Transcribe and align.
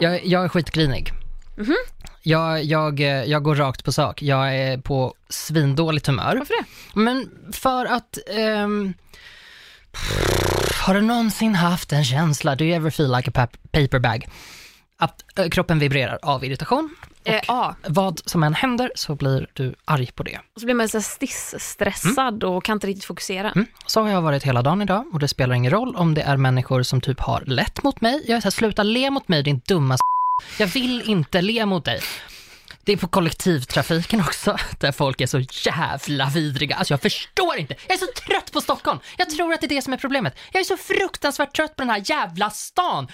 Jag, 0.00 0.26
jag 0.26 0.44
är 0.44 0.48
skitgrinig. 0.48 1.12
Jag, 2.22 2.64
jag, 2.64 3.00
eh, 3.00 3.06
jag 3.24 3.42
går 3.42 3.54
rakt 3.54 3.84
på 3.84 3.92
sak. 3.92 4.22
Jag 4.22 4.56
är 4.56 4.78
på 4.78 5.14
svindåligt 5.28 6.06
humör. 6.06 6.36
Varför 6.36 6.54
det? 6.62 7.00
Men 7.00 7.30
för 7.52 7.86
att... 7.86 8.18
ehm, 8.36 8.94
har 10.80 10.94
du 10.94 11.00
någonsin 11.00 11.54
haft 11.54 11.92
en 11.92 12.04
känsla, 12.04 12.54
do 12.56 12.64
you 12.64 12.76
ever 12.76 12.90
feel 12.90 13.16
like 13.16 13.30
a 13.30 13.32
pap- 13.34 13.82
paper 13.82 13.98
bag? 13.98 14.28
Att 14.98 15.38
eh, 15.38 15.48
kroppen 15.48 15.78
vibrerar 15.78 16.18
av 16.22 16.44
irritation. 16.44 16.94
Eh, 17.24 17.40
ja, 17.46 17.74
Vad 17.88 18.20
som 18.24 18.42
än 18.42 18.54
händer 18.54 18.92
så 18.94 19.14
blir 19.14 19.46
du 19.52 19.74
arg 19.84 20.10
på 20.14 20.22
det. 20.22 20.38
och 20.54 20.60
så 20.60 20.64
blir 20.66 20.74
man 20.74 20.88
så 20.88 21.00
stressad 21.58 22.44
och 22.44 22.64
kan 22.64 22.76
inte 22.76 22.86
riktigt 22.86 23.04
fokusera. 23.04 23.50
Mm. 23.50 23.66
Så 23.86 24.00
har 24.02 24.08
jag 24.08 24.22
varit 24.22 24.42
hela 24.42 24.62
dagen 24.62 24.82
idag 24.82 25.04
och 25.12 25.18
det 25.18 25.28
spelar 25.28 25.54
ingen 25.54 25.72
roll 25.72 25.96
om 25.96 26.14
det 26.14 26.22
är 26.22 26.36
människor 26.36 26.82
som 26.82 27.00
typ 27.00 27.20
har 27.20 27.42
lätt 27.46 27.82
mot 27.82 28.00
mig. 28.00 28.24
Jag 28.26 28.36
är 28.36 28.40
såhär, 28.40 28.50
sluta 28.50 28.82
le 28.82 29.10
mot 29.10 29.28
mig 29.28 29.42
din 29.42 29.60
dumma 29.66 29.94
s***. 29.94 30.00
Jag 30.58 30.66
vill 30.66 31.02
inte 31.10 31.42
le 31.42 31.66
mot 31.66 31.84
dig. 31.84 32.00
Det 32.84 32.92
är 32.92 32.96
på 32.96 33.08
kollektivtrafiken 33.08 34.20
också, 34.20 34.56
där 34.80 34.92
folk 34.92 35.20
är 35.20 35.26
så 35.26 35.40
jävla 35.66 36.26
vidriga. 36.28 36.76
Alltså 36.76 36.92
jag 36.92 37.02
förstår 37.02 37.56
inte. 37.56 37.74
Jag 37.88 37.94
är 37.94 37.98
så 37.98 38.06
trött 38.26 38.52
på 38.52 38.60
Stockholm. 38.60 38.98
Jag 39.18 39.30
tror 39.30 39.52
att 39.52 39.60
det 39.60 39.66
är 39.66 39.68
det 39.68 39.82
som 39.82 39.92
är 39.92 39.96
problemet. 39.96 40.38
Jag 40.52 40.60
är 40.60 40.64
så 40.64 40.76
fruktansvärt 40.76 41.56
trött 41.56 41.76
på 41.76 41.82
den 41.82 41.90
här 41.90 42.02
jävla 42.04 42.50
stan. 42.50 43.08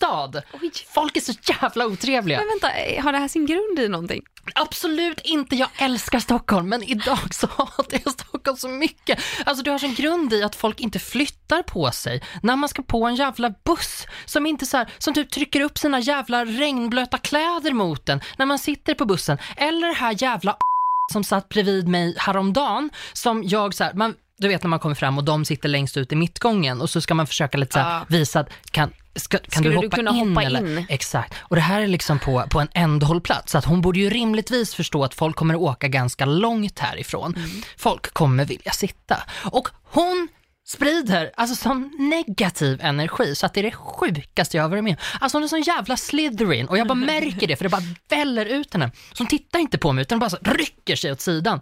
Stad. 0.00 0.42
Oj. 0.62 0.70
Folk 0.94 1.16
är 1.16 1.20
så 1.20 1.32
jävla 1.42 1.86
otrevliga. 1.86 2.38
Men 2.38 2.48
vänta, 2.48 2.66
har 3.02 3.12
det 3.12 3.18
här 3.18 3.28
sin 3.28 3.46
grund 3.46 3.78
i 3.78 3.88
någonting? 3.88 4.22
Absolut 4.54 5.20
inte, 5.20 5.56
jag 5.56 5.68
älskar 5.78 6.18
Stockholm, 6.18 6.68
men 6.68 6.82
idag 6.82 7.34
så 7.34 7.46
hatar 7.56 8.00
jag 8.04 8.12
Stockholm 8.12 8.56
så 8.56 8.68
mycket. 8.68 9.20
Alltså 9.44 9.64
det 9.64 9.70
har 9.70 9.78
sin 9.78 9.94
grund 9.94 10.32
i 10.32 10.42
att 10.42 10.56
folk 10.56 10.80
inte 10.80 10.98
flyttar 10.98 11.62
på 11.62 11.90
sig 11.90 12.22
när 12.42 12.56
man 12.56 12.68
ska 12.68 12.82
på 12.82 13.06
en 13.06 13.14
jävla 13.14 13.54
buss 13.64 14.06
som 14.24 14.46
inte 14.46 14.66
så 14.66 14.76
här, 14.76 14.92
som 14.98 15.14
typ 15.14 15.30
trycker 15.30 15.60
upp 15.60 15.78
sina 15.78 16.00
jävla 16.00 16.44
regnblöta 16.44 17.18
kläder 17.18 17.72
mot 17.72 18.08
en 18.08 18.20
när 18.38 18.46
man 18.46 18.58
sitter 18.58 18.94
på 18.94 19.04
bussen. 19.04 19.38
Eller 19.56 19.88
det 19.88 19.94
här 19.94 20.22
jävla 20.22 20.56
som 21.12 21.24
satt 21.24 21.48
bredvid 21.48 21.88
mig 21.88 22.14
häromdagen 22.18 22.90
som 23.12 23.42
jag 23.44 23.74
så 23.74 23.84
här, 23.84 23.94
man, 23.94 24.14
du 24.40 24.48
vet 24.48 24.62
när 24.62 24.68
man 24.68 24.78
kommer 24.78 24.94
fram 24.94 25.18
och 25.18 25.24
de 25.24 25.44
sitter 25.44 25.68
längst 25.68 25.96
ut 25.96 26.12
i 26.12 26.16
mittgången 26.16 26.80
och 26.80 26.90
så 26.90 27.00
ska 27.00 27.14
man 27.14 27.26
försöka 27.26 27.58
lite 27.58 27.72
så 27.72 27.78
här, 27.78 28.04
visa 28.08 28.40
att 28.40 28.48
kan, 28.70 28.90
ska, 29.16 29.38
kan 29.38 29.62
du 29.62 29.70
du 29.70 29.76
hoppa 29.76 29.96
kunna 29.96 30.10
in 30.10 30.28
hoppa 30.28 30.42
eller? 30.42 30.78
in? 30.78 30.86
Exakt. 30.88 31.34
Och 31.38 31.56
det 31.56 31.62
här 31.62 31.80
är 31.80 31.86
liksom 31.86 32.18
på, 32.18 32.44
på 32.50 32.60
en 32.60 32.68
ändhållplats, 32.74 33.52
så 33.52 33.58
att 33.58 33.64
hon 33.64 33.80
borde 33.80 33.98
ju 33.98 34.10
rimligtvis 34.10 34.74
förstå 34.74 35.04
att 35.04 35.14
folk 35.14 35.36
kommer 35.36 35.54
att 35.54 35.60
åka 35.60 35.88
ganska 35.88 36.24
långt 36.24 36.78
härifrån. 36.78 37.34
Mm. 37.36 37.50
Folk 37.76 38.14
kommer 38.14 38.44
vilja 38.44 38.72
sitta. 38.72 39.16
Och 39.44 39.68
hon 39.82 40.28
sprider 40.66 41.30
alltså 41.36 41.56
sån 41.56 41.90
negativ 41.98 42.80
energi 42.82 43.34
så 43.34 43.46
att 43.46 43.54
det 43.54 43.60
är 43.60 43.64
det 43.64 43.72
sjukaste 43.72 44.56
jag 44.56 44.64
har 44.64 44.68
varit 44.68 44.84
med. 44.84 44.96
Alltså 45.20 45.36
hon 45.38 45.44
är 45.44 45.48
sån 45.48 45.62
jävla 45.62 45.96
Slytherin 45.96 46.66
och 46.66 46.78
jag 46.78 46.86
bara 46.86 46.94
märker 46.94 47.46
det 47.46 47.56
för 47.56 47.64
det 47.64 47.68
bara 47.68 47.82
väller 48.08 48.46
ut 48.46 48.72
henne. 48.72 48.90
Så 49.12 49.18
hon 49.18 49.26
tittar 49.26 49.58
inte 49.58 49.78
på 49.78 49.92
mig 49.92 50.02
utan 50.02 50.18
bara 50.18 50.30
så 50.30 50.38
rycker 50.42 50.96
sig 50.96 51.12
åt 51.12 51.20
sidan. 51.20 51.60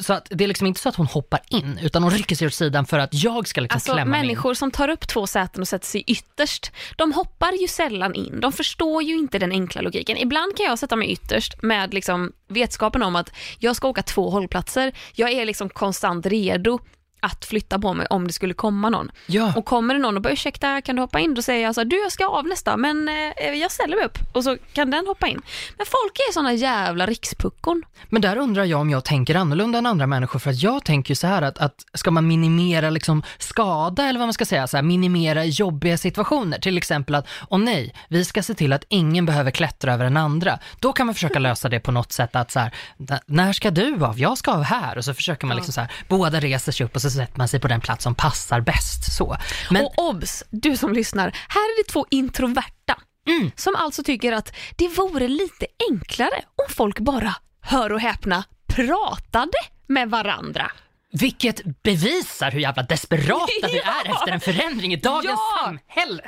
Så 0.00 0.12
att 0.12 0.26
det 0.30 0.44
är 0.44 0.48
liksom 0.48 0.66
inte 0.66 0.80
så 0.80 0.88
att 0.88 0.96
hon 0.96 1.06
hoppar 1.06 1.40
in 1.48 1.78
utan 1.82 2.02
hon 2.02 2.12
rycker 2.12 2.36
sig 2.36 2.46
åt 2.46 2.54
sidan 2.54 2.86
för 2.86 2.98
att 2.98 3.14
jag 3.14 3.48
ska 3.48 3.60
liksom 3.60 3.76
Alltså 3.76 3.92
klämma 3.92 4.10
mig 4.10 4.20
in. 4.20 4.26
människor 4.26 4.54
som 4.54 4.70
tar 4.70 4.88
upp 4.88 5.08
två 5.08 5.26
säten 5.26 5.60
och 5.60 5.68
sätter 5.68 5.86
sig 5.86 6.04
ytterst, 6.06 6.72
de 6.96 7.12
hoppar 7.12 7.52
ju 7.52 7.68
sällan 7.68 8.14
in. 8.14 8.40
De 8.40 8.52
förstår 8.52 9.02
ju 9.02 9.14
inte 9.14 9.38
den 9.38 9.52
enkla 9.52 9.80
logiken. 9.82 10.16
Ibland 10.16 10.56
kan 10.56 10.66
jag 10.66 10.78
sätta 10.78 10.96
mig 10.96 11.10
ytterst 11.10 11.62
med 11.62 11.94
liksom 11.94 12.32
vetskapen 12.48 13.02
om 13.02 13.16
att 13.16 13.32
jag 13.58 13.76
ska 13.76 13.88
åka 13.88 14.02
två 14.02 14.30
hållplatser. 14.30 14.92
Jag 15.14 15.30
är 15.32 15.44
liksom 15.46 15.68
konstant 15.68 16.26
redo 16.26 16.78
att 17.24 17.44
flytta 17.44 17.78
på 17.78 17.94
mig 17.94 18.06
om 18.10 18.26
det 18.26 18.32
skulle 18.32 18.54
komma 18.54 18.90
någon. 18.90 19.10
Ja. 19.26 19.52
Och 19.56 19.64
kommer 19.64 19.94
det 19.94 20.00
någon 20.00 20.16
och 20.16 20.22
bara 20.22 20.32
ursäkta 20.32 20.80
kan 20.80 20.96
du 20.96 21.02
hoppa 21.02 21.20
in? 21.20 21.34
Då 21.34 21.42
säger 21.42 21.62
jag 21.64 21.74
så 21.74 21.80
här, 21.80 21.84
du 21.86 22.02
jag 22.02 22.12
ska 22.12 22.26
avlästa 22.26 22.76
men 22.76 23.08
eh, 23.08 23.50
jag 23.52 23.70
ställer 23.72 23.96
mig 23.96 24.04
upp 24.04 24.18
och 24.32 24.44
så 24.44 24.56
kan 24.72 24.90
den 24.90 25.06
hoppa 25.06 25.26
in. 25.28 25.42
Men 25.76 25.86
folk 25.86 26.12
är 26.28 26.32
såna 26.32 26.52
jävla 26.52 27.06
rikspuckon. 27.06 27.82
Men 28.08 28.22
där 28.22 28.36
undrar 28.36 28.64
jag 28.64 28.80
om 28.80 28.90
jag 28.90 29.04
tänker 29.04 29.34
annorlunda 29.34 29.78
än 29.78 29.86
andra 29.86 30.06
människor, 30.06 30.38
för 30.38 30.50
att 30.50 30.62
jag 30.62 30.84
tänker 30.84 31.14
så 31.14 31.26
här 31.26 31.42
att, 31.42 31.58
att 31.58 31.74
ska 31.94 32.10
man 32.10 32.26
minimera 32.26 32.90
liksom 32.90 33.22
skada, 33.38 34.04
eller 34.08 34.18
vad 34.18 34.26
man 34.28 34.32
ska 34.34 34.44
säga, 34.44 34.66
så 34.66 34.76
här, 34.76 34.82
minimera 34.84 35.44
jobbiga 35.44 35.98
situationer, 35.98 36.58
till 36.58 36.76
exempel 36.78 37.14
att, 37.14 37.26
åh 37.50 37.58
nej, 37.58 37.94
vi 38.08 38.24
ska 38.24 38.42
se 38.42 38.54
till 38.54 38.72
att 38.72 38.84
ingen 38.88 39.26
behöver 39.26 39.50
klättra 39.50 39.94
över 39.94 40.04
den 40.04 40.16
andra, 40.16 40.58
då 40.80 40.92
kan 40.92 41.06
man 41.06 41.14
försöka 41.14 41.38
lösa 41.38 41.68
det 41.68 41.80
på 41.80 41.92
något 41.92 42.12
sätt 42.12 42.36
att 42.36 42.50
så 42.50 42.60
här, 42.60 42.74
"N- 43.10 43.18
när 43.26 43.52
ska 43.52 43.70
du 43.70 44.04
av? 44.04 44.18
Jag 44.18 44.38
ska 44.38 44.52
av 44.52 44.62
här, 44.62 44.98
och 44.98 45.04
så 45.04 45.14
försöker 45.14 45.46
man 45.46 45.56
liksom 45.56 45.72
så 45.72 45.80
här, 45.80 45.90
båda 46.08 46.40
reser 46.40 46.72
sig 46.72 46.86
upp 46.86 46.94
och 46.94 47.02
så 47.02 47.10
sätter 47.18 47.38
man 47.38 47.48
sig 47.48 47.60
på 47.60 47.68
den 47.68 47.80
plats 47.80 48.02
som 48.04 48.14
passar 48.14 48.60
bäst, 48.60 49.12
så. 49.16 49.36
Men, 49.70 49.84
Och 49.84 49.92
obs, 49.98 50.44
du 50.50 50.76
som 50.76 50.92
lyssnar, 50.92 51.24
här 51.48 51.60
är 51.60 51.84
det 51.84 51.92
två 51.92 52.06
introverta 52.10 52.96
Mm. 53.26 53.50
som 53.56 53.76
alltså 53.76 54.02
tycker 54.02 54.32
att 54.32 54.52
det 54.76 54.88
vore 54.88 55.28
lite 55.28 55.66
enklare 55.90 56.42
om 56.56 56.74
folk 56.74 56.98
bara, 56.98 57.34
hör 57.60 57.92
och 57.92 58.00
häpna, 58.00 58.44
pratade 58.66 59.52
med 59.86 60.10
varandra. 60.10 60.70
vilket 61.12 61.82
bevisar 61.82 62.50
hur 62.50 62.60
jävla 62.60 62.82
desperata 62.82 63.46
vi 63.72 63.78
är 64.06 64.10
efter 64.14 64.32
en 64.32 64.40
förändring 64.40 64.92
i 64.92 64.96
dagens 64.96 65.40
Ja! 65.56 65.64
samhälle. 65.64 66.22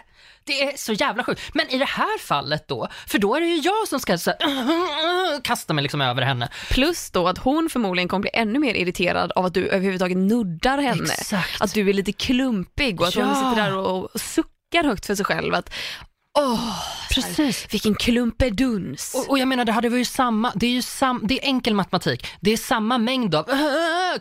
Det 0.46 0.62
är 0.72 0.76
så 0.76 0.92
jävla 0.92 1.24
sjukt. 1.24 1.40
Men 1.54 1.68
i 1.70 1.78
det 1.78 1.84
här 1.84 2.18
fallet 2.18 2.68
då, 2.68 2.88
för 3.06 3.18
då 3.18 3.34
är 3.36 3.40
det 3.40 3.46
ju 3.46 3.56
jag 3.56 3.88
som 3.88 4.00
ska 4.00 4.18
så 4.18 4.30
här, 4.30 5.40
kasta 5.44 5.74
mig 5.74 5.82
liksom 5.82 6.00
över 6.00 6.22
henne. 6.22 6.48
Plus 6.70 7.10
då 7.10 7.28
att 7.28 7.38
hon 7.38 7.68
förmodligen 7.70 8.08
kommer 8.08 8.20
bli 8.22 8.30
ännu 8.34 8.58
mer 8.58 8.74
irriterad 8.74 9.32
av 9.32 9.44
att 9.44 9.54
du 9.54 9.66
överhuvudtaget 9.68 10.16
nuddar 10.16 10.78
henne. 10.78 11.12
Exakt. 11.12 11.62
Att 11.62 11.74
du 11.74 11.88
är 11.88 11.92
lite 11.92 12.12
klumpig 12.12 13.00
och 13.00 13.06
att 13.06 13.14
Ja. 13.16 13.24
hon 13.24 13.34
sitter 13.34 13.62
där 13.62 13.76
och 13.76 14.20
suckar 14.20 14.84
högt 14.84 15.06
för 15.06 15.14
sig 15.14 15.24
själv. 15.24 15.54
Att, 15.54 15.70
Åh, 16.36 16.82
Precis. 17.10 17.74
vilken 17.74 17.94
klumpeduns. 17.94 19.14
Och, 19.14 19.30
och 19.30 19.38
jag 19.38 19.48
menar, 19.48 19.64
det 19.64 19.72
hade 19.72 19.88
varit 19.88 20.00
ju 20.00 20.04
samma, 20.04 20.52
det 20.54 20.66
är 20.66 20.70
ju 20.70 20.82
sam, 20.82 21.20
det 21.24 21.34
är 21.38 21.46
enkel 21.46 21.74
matematik. 21.74 22.26
Det 22.40 22.52
är 22.52 22.56
samma 22.56 22.98
mängd 22.98 23.34
av 23.34 23.46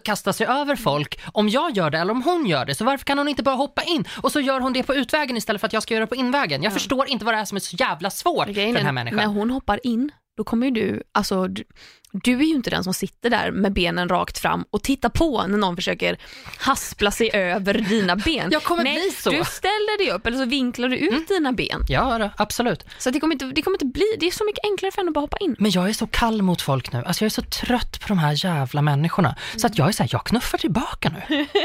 kasta 0.04 0.34
sig 0.34 0.48
över 0.48 0.76
folk 0.76 1.20
om 1.32 1.50
jag 1.50 1.78
gör 1.78 1.90
det 1.90 1.98
eller 1.98 2.12
om 2.12 2.22
hon 2.22 2.46
gör 2.46 2.66
det. 2.66 2.76
Så 2.76 2.86
varför 2.86 3.06
kan 3.06 3.18
hon 3.18 3.28
inte 3.28 3.44
bara 3.44 3.56
hoppa 3.56 3.84
in 3.84 4.08
och 4.22 4.32
så 4.32 4.40
gör 4.40 4.60
hon 4.60 4.74
det 4.74 4.84
på 4.84 4.96
utvägen 4.96 5.38
istället 5.38 5.62
för 5.62 5.68
att 5.68 5.74
jag 5.74 5.84
ska 5.84 5.94
göra 5.94 6.06
det 6.06 6.10
på 6.10 6.16
invägen. 6.16 6.64
Jag 6.64 6.74
förstår 6.74 7.10
inte 7.10 7.26
vad 7.26 7.34
det 7.34 7.40
är 7.40 7.46
som 7.46 7.56
är 7.56 7.60
så 7.60 7.76
jävla 7.76 8.10
svårt 8.10 8.46
för 8.46 8.54
den 8.54 8.76
här 8.76 8.88
är, 8.88 8.92
människan. 8.92 9.18
När 9.18 9.26
hon 9.26 9.50
hoppar 9.50 9.80
in, 9.84 10.12
då 10.38 10.44
kommer 10.44 10.68
ju 10.68 10.72
du, 10.72 11.04
alltså 11.12 11.48
du, 11.48 11.64
du 12.12 12.40
är 12.40 12.44
ju 12.44 12.54
inte 12.56 12.70
den 12.70 12.84
som 12.84 12.94
sitter 12.94 13.30
där 13.30 13.52
med 13.52 13.74
benen 13.74 14.10
rakt 14.10 14.40
fram 14.40 14.66
och 14.70 14.84
tittar 14.84 15.10
på 15.10 15.48
när 15.48 15.58
någon 15.58 15.76
försöker 15.76 16.18
haspla 16.58 17.12
sig 17.12 17.30
över 17.34 17.74
dina 17.74 18.16
ben. 18.26 18.52
Jag 18.52 18.64
kommer 18.64 18.84
Nej, 18.84 18.94
bli 18.94 19.12
så. 19.12 19.30
du 19.30 19.44
ställer 19.46 19.98
dig 19.98 20.12
upp 20.12 20.28
eller 20.28 20.38
så 20.38 20.46
vinklar 20.46 20.90
du 20.90 20.98
ut 20.98 21.28
dina 21.28 21.52
ben. 21.52 21.86
Ja, 21.88 22.18
då, 22.18 22.30
absolut. 22.38 22.86
Så 23.00 23.10
det 23.10 23.20
kommer, 23.20 23.36
inte, 23.36 23.46
det 23.46 23.62
kommer 23.62 23.76
inte 23.76 23.86
bli, 23.86 24.16
det 24.20 24.28
är 24.28 24.32
så 24.32 24.46
mycket 24.46 24.66
enklare 24.66 24.92
för 24.92 24.98
henne 24.98 25.10
att 25.10 25.14
bara 25.14 25.22
hoppa 25.22 25.38
in. 25.38 25.56
Men 25.60 25.72
jag 25.72 25.90
är 25.90 25.94
så 25.94 26.08
kall 26.08 26.42
mot 26.42 26.62
folk 26.62 26.94
nu. 26.94 27.04
Alltså 27.06 27.24
jag 27.24 27.28
är 27.28 27.34
så 27.34 27.42
trött 27.42 28.00
på 28.00 28.08
de 28.08 28.18
här 28.18 28.46
jävla 28.46 28.82
människorna. 28.82 29.36
Så 29.56 29.68
att 29.68 29.78
jag 29.78 29.88
är 29.88 29.92
så 29.92 30.04
här, 30.04 30.10
jag 30.12 30.26
knuffar 30.26 30.58
tillbaka 30.58 31.10
nu. 31.10 31.46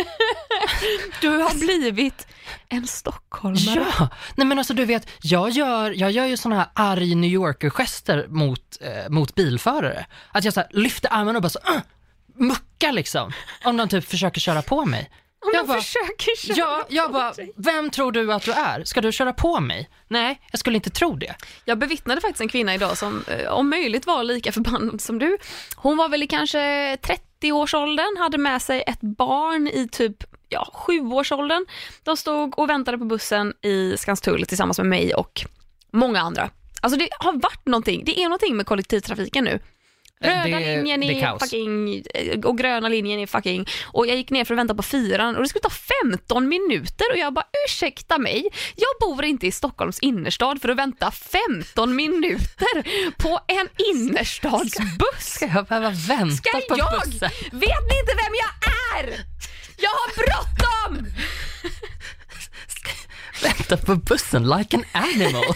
Du 1.20 1.28
har 1.28 1.60
blivit 1.60 2.26
en 2.68 2.86
stockholmare. 2.86 3.86
Ja, 3.98 4.08
nej 4.34 4.46
men 4.46 4.58
alltså 4.58 4.74
du 4.74 4.84
vet, 4.84 5.08
jag 5.22 5.50
gör, 5.50 5.90
jag 5.90 6.10
gör 6.10 6.26
ju 6.26 6.36
såna 6.36 6.56
här 6.56 6.68
arg 6.74 7.14
New 7.14 7.30
Yorker-gester 7.30 8.26
mot, 8.28 8.78
eh, 8.80 9.10
mot 9.10 9.34
bilförare. 9.34 10.06
Att 10.32 10.44
jag 10.44 10.54
så 10.54 10.60
här, 10.60 10.68
lyfter 10.72 11.08
armen 11.12 11.36
och 11.36 11.42
bara 11.42 11.48
så, 11.48 11.58
uh, 11.58 11.80
muckar 12.34 12.92
liksom. 12.92 13.32
Om 13.64 13.76
de 13.76 13.88
typ 13.88 14.08
försöker 14.08 14.40
köra 14.40 14.62
på 14.62 14.84
mig. 14.84 15.10
Om 15.42 15.50
jag 15.54 15.64
de 15.64 15.68
bara, 15.68 15.80
försöker 15.80 16.36
köra 16.36 16.56
ja, 16.56 16.86
jag 16.88 17.12
bara, 17.12 17.32
vem 17.56 17.90
tror 17.90 18.12
du 18.12 18.32
att 18.32 18.42
du 18.42 18.52
är? 18.52 18.84
Ska 18.84 19.00
du 19.00 19.12
köra 19.12 19.32
på 19.32 19.60
mig? 19.60 19.88
Nej, 20.08 20.40
jag 20.50 20.58
skulle 20.60 20.76
inte 20.76 20.90
tro 20.90 21.16
det. 21.16 21.34
Jag 21.64 21.78
bevittnade 21.78 22.20
faktiskt 22.20 22.40
en 22.40 22.48
kvinna 22.48 22.74
idag 22.74 22.98
som 22.98 23.24
eh, 23.28 23.48
om 23.48 23.70
möjligt 23.70 24.06
var 24.06 24.24
lika 24.24 24.52
förbannad 24.52 25.00
som 25.00 25.18
du. 25.18 25.38
Hon 25.76 25.96
var 25.96 26.08
väl 26.08 26.22
i 26.22 26.26
kanske 26.26 26.58
30-årsåldern, 26.96 28.16
hade 28.18 28.38
med 28.38 28.62
sig 28.62 28.84
ett 28.86 29.00
barn 29.00 29.68
i 29.68 29.88
typ 29.88 30.24
ja, 30.50 30.70
7-årsåldern. 30.88 31.66
De 32.02 32.16
stod 32.16 32.58
och 32.58 32.70
väntade 32.70 32.98
på 32.98 33.04
bussen 33.04 33.52
i 33.62 33.96
Skanstull 33.96 34.46
tillsammans 34.46 34.78
med 34.78 34.86
mig 34.86 35.14
och 35.14 35.40
många 35.92 36.20
andra. 36.20 36.50
Alltså 36.82 36.98
det 36.98 37.08
har 37.18 37.32
varit 37.32 37.66
någonting, 37.66 38.02
det 38.04 38.18
är 38.20 38.24
någonting 38.24 38.56
med 38.56 38.66
kollektivtrafiken 38.66 39.44
nu. 39.44 39.60
Eh, 40.24 40.28
Röda 40.28 40.58
det- 40.58 40.76
linjen 40.82 41.02
är 41.02 41.38
fucking, 41.38 42.02
eh, 42.14 42.38
och 42.40 42.58
gröna 42.58 42.88
linjen 42.88 43.20
är 43.20 43.26
fucking, 43.26 43.66
och 43.92 44.06
jag 44.06 44.16
gick 44.16 44.30
ner 44.30 44.44
för 44.44 44.54
att 44.54 44.58
vänta 44.58 44.74
på 44.74 44.82
fyran 44.82 45.36
och 45.36 45.42
det 45.42 45.48
skulle 45.48 45.62
ta 45.62 45.70
15 46.04 46.48
minuter 46.48 47.06
och 47.12 47.18
jag 47.18 47.32
bara 47.32 47.44
ursäkta 47.68 48.18
mig, 48.18 48.48
jag 48.76 49.08
bor 49.08 49.24
inte 49.24 49.46
i 49.46 49.52
Stockholms 49.52 49.98
innerstad 50.00 50.60
för 50.62 50.68
att 50.68 50.76
vänta 50.76 51.10
15 51.10 51.96
minuter 51.96 52.82
på 53.18 53.40
en 53.46 53.68
innerstadsbuss. 53.94 55.34
Ska 55.34 55.46
jag 55.46 55.66
behöva 55.66 55.90
vänta 55.90 56.36
Ska 56.36 56.50
på 56.68 56.78
jag? 56.78 56.92
bussen? 57.04 57.30
Vet 57.52 57.82
ni 57.90 57.98
inte 58.00 58.14
vem 58.16 58.34
jag 58.42 58.72
är? 59.04 59.39
Jag 59.80 59.90
har 59.90 60.10
bråttom! 60.16 61.06
Vänta 63.42 63.76
på 63.76 63.94
bussen 63.96 64.48
like 64.48 64.76
an 64.76 64.84
animal. 64.92 65.54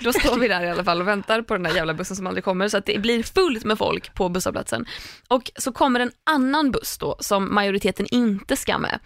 Då 0.00 0.12
står 0.12 0.38
vi 0.38 0.48
där 0.48 0.64
i 0.64 0.70
alla 0.70 0.84
fall 0.84 1.00
och 1.00 1.08
väntar 1.08 1.42
på 1.42 1.54
den 1.54 1.62
där 1.62 1.74
jävla 1.74 1.94
bussen 1.94 2.16
som 2.16 2.26
aldrig 2.26 2.44
kommer 2.44 2.68
så 2.68 2.76
att 2.76 2.86
det 2.86 2.98
blir 2.98 3.22
fullt 3.22 3.64
med 3.64 3.78
folk 3.78 4.14
på 4.14 4.28
busshållplatsen. 4.28 4.86
Och 5.28 5.50
så 5.56 5.72
kommer 5.72 6.00
en 6.00 6.12
annan 6.30 6.70
buss 6.70 6.98
då 6.98 7.16
som 7.20 7.54
majoriteten 7.54 8.06
inte 8.10 8.56
ska 8.56 8.78
med. 8.78 8.98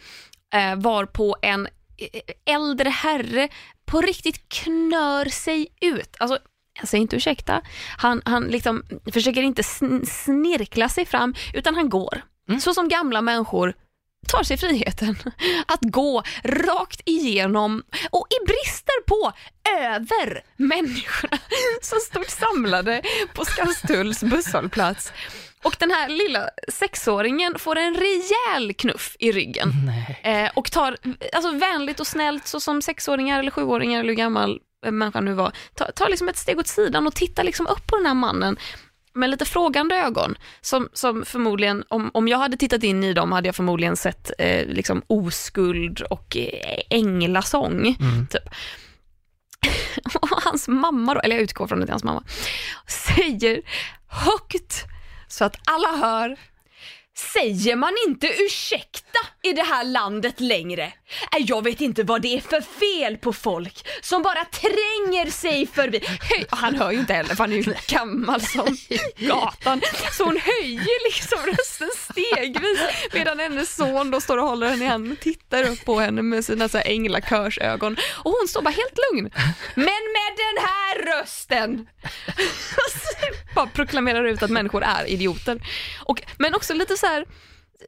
Eh, 0.54 0.76
var 0.76 1.06
på 1.06 1.36
en 1.42 1.66
eh, 1.66 2.54
äldre 2.54 2.88
herre 2.88 3.48
på 3.86 4.00
riktigt 4.00 4.48
knör 4.48 5.24
sig 5.24 5.68
ut. 5.80 6.16
Alltså, 6.18 6.38
jag 6.80 6.88
säger 6.88 7.02
inte 7.02 7.16
ursäkta, 7.16 7.62
han, 7.96 8.22
han 8.24 8.44
liksom 8.44 8.82
försöker 9.12 9.42
inte 9.42 9.62
sn 9.62 10.06
snirkla 10.06 10.88
sig 10.88 11.06
fram 11.06 11.34
utan 11.54 11.74
han 11.74 11.88
går. 11.88 12.22
Mm. 12.48 12.60
Så 12.60 12.74
som 12.74 12.88
gamla 12.88 13.20
människor 13.20 13.74
tar 14.28 14.42
sig 14.42 14.56
friheten 14.56 15.16
att 15.66 15.80
gå 15.80 16.22
rakt 16.44 17.00
igenom 17.04 17.82
och 18.10 18.26
i 18.30 18.46
brister 18.46 19.02
på 19.06 19.32
över 19.80 20.42
människorna 20.56 21.38
som 21.82 21.98
stod 21.98 22.30
samlade 22.30 23.02
på 23.34 23.44
Skanstulls 23.44 24.22
busshållplats. 24.22 25.12
Och 25.62 25.76
den 25.78 25.90
här 25.90 26.08
lilla 26.08 26.50
sexåringen 26.68 27.58
får 27.58 27.76
en 27.76 27.94
rejäl 27.94 28.74
knuff 28.74 29.16
i 29.18 29.32
ryggen 29.32 29.72
eh, 30.22 30.50
och 30.54 30.70
tar 30.70 30.96
alltså 31.32 31.50
vänligt 31.50 32.00
och 32.00 32.06
snällt 32.06 32.46
så 32.46 32.60
som 32.60 32.82
sexåringar 32.82 33.38
eller 33.38 33.50
sjuåringar 33.50 34.00
eller 34.00 34.08
hur 34.08 34.16
gammal 34.16 34.60
människan 34.86 35.24
nu 35.24 35.34
var, 35.34 35.52
tar, 35.74 35.90
tar 35.90 36.08
liksom 36.08 36.28
ett 36.28 36.36
steg 36.36 36.58
åt 36.58 36.66
sidan 36.66 37.06
och 37.06 37.14
tittar 37.14 37.44
liksom 37.44 37.66
upp 37.66 37.86
på 37.86 37.96
den 37.96 38.06
här 38.06 38.14
mannen 38.14 38.56
med 39.12 39.30
lite 39.30 39.44
frågande 39.44 39.94
ögon 39.94 40.34
som, 40.60 40.88
som 40.92 41.24
förmodligen, 41.24 41.84
om, 41.88 42.10
om 42.14 42.28
jag 42.28 42.38
hade 42.38 42.56
tittat 42.56 42.82
in 42.82 43.04
i 43.04 43.12
dem 43.12 43.32
hade 43.32 43.48
jag 43.48 43.56
förmodligen 43.56 43.96
sett 43.96 44.30
eh, 44.38 44.66
liksom 44.66 45.02
oskuld 45.06 46.00
och 46.00 46.36
eh, 46.36 46.78
änglasång. 46.90 47.96
Mm. 48.00 48.26
Typ. 48.26 48.48
Och 50.20 50.28
hans 50.44 50.68
mamma 50.68 51.14
då, 51.14 51.20
eller 51.20 51.36
jag 51.36 51.42
utgår 51.42 51.66
från 51.66 51.80
att 51.80 51.86
det 51.86 51.90
är 51.90 51.92
hans 51.92 52.04
mamma, 52.04 52.22
säger 52.86 53.62
högt 54.06 54.84
så 55.28 55.44
att 55.44 55.56
alla 55.64 55.96
hör 55.96 56.36
Säger 57.18 57.76
man 57.76 57.92
inte 58.06 58.26
ursäkta 58.26 59.18
i 59.42 59.52
det 59.52 59.62
här 59.62 59.84
landet 59.84 60.40
längre? 60.40 60.92
Nej, 61.32 61.44
Jag 61.46 61.64
vet 61.64 61.80
inte 61.80 62.02
vad 62.02 62.22
det 62.22 62.36
är 62.36 62.40
för 62.40 62.60
fel 62.60 63.16
på 63.16 63.32
folk 63.32 63.86
som 64.02 64.22
bara 64.22 64.44
tränger 64.44 65.30
sig 65.30 65.66
förbi. 65.66 66.00
Höj, 66.06 66.46
han 66.50 66.74
hör 66.74 66.90
ju 66.90 66.98
inte 66.98 67.12
heller 67.14 67.28
för 67.34 67.44
han 67.44 67.52
är 67.52 67.56
ju 67.56 67.74
gammal 67.88 68.40
som 68.40 68.76
gatan. 69.16 69.80
Så 70.12 70.24
hon 70.24 70.40
höjer 70.40 71.04
liksom 71.04 71.38
rösten 71.46 71.90
stegvis 71.96 72.80
medan 73.12 73.38
hennes 73.38 73.76
son 73.76 74.10
då 74.10 74.20
står 74.20 74.38
och 74.38 74.48
håller 74.48 74.68
henne 74.68 74.84
i 74.84 74.88
handen 74.88 75.12
och 75.12 75.20
tittar 75.20 75.62
upp 75.64 75.84
på 75.84 76.00
henne 76.00 76.22
med 76.22 76.44
sina 76.44 76.68
så 76.68 76.78
här 76.78 76.86
änglakörsögon. 76.88 77.96
Och 78.24 78.30
hon 78.30 78.48
står 78.48 78.62
bara 78.62 78.70
helt 78.70 78.98
lugn. 79.12 79.30
Men 79.74 79.84
med 79.84 80.32
den 80.36 80.64
här 80.66 81.18
rösten! 81.20 81.86
Bara 83.54 83.66
proklamerar 83.66 84.24
ut 84.24 84.42
att 84.42 84.50
människor 84.50 84.82
är 84.82 85.04
idioter. 85.10 85.60
Och, 86.04 86.22
men 86.38 86.54
också 86.54 86.74
lite 86.74 86.96
så 86.96 87.06
här 87.08 87.24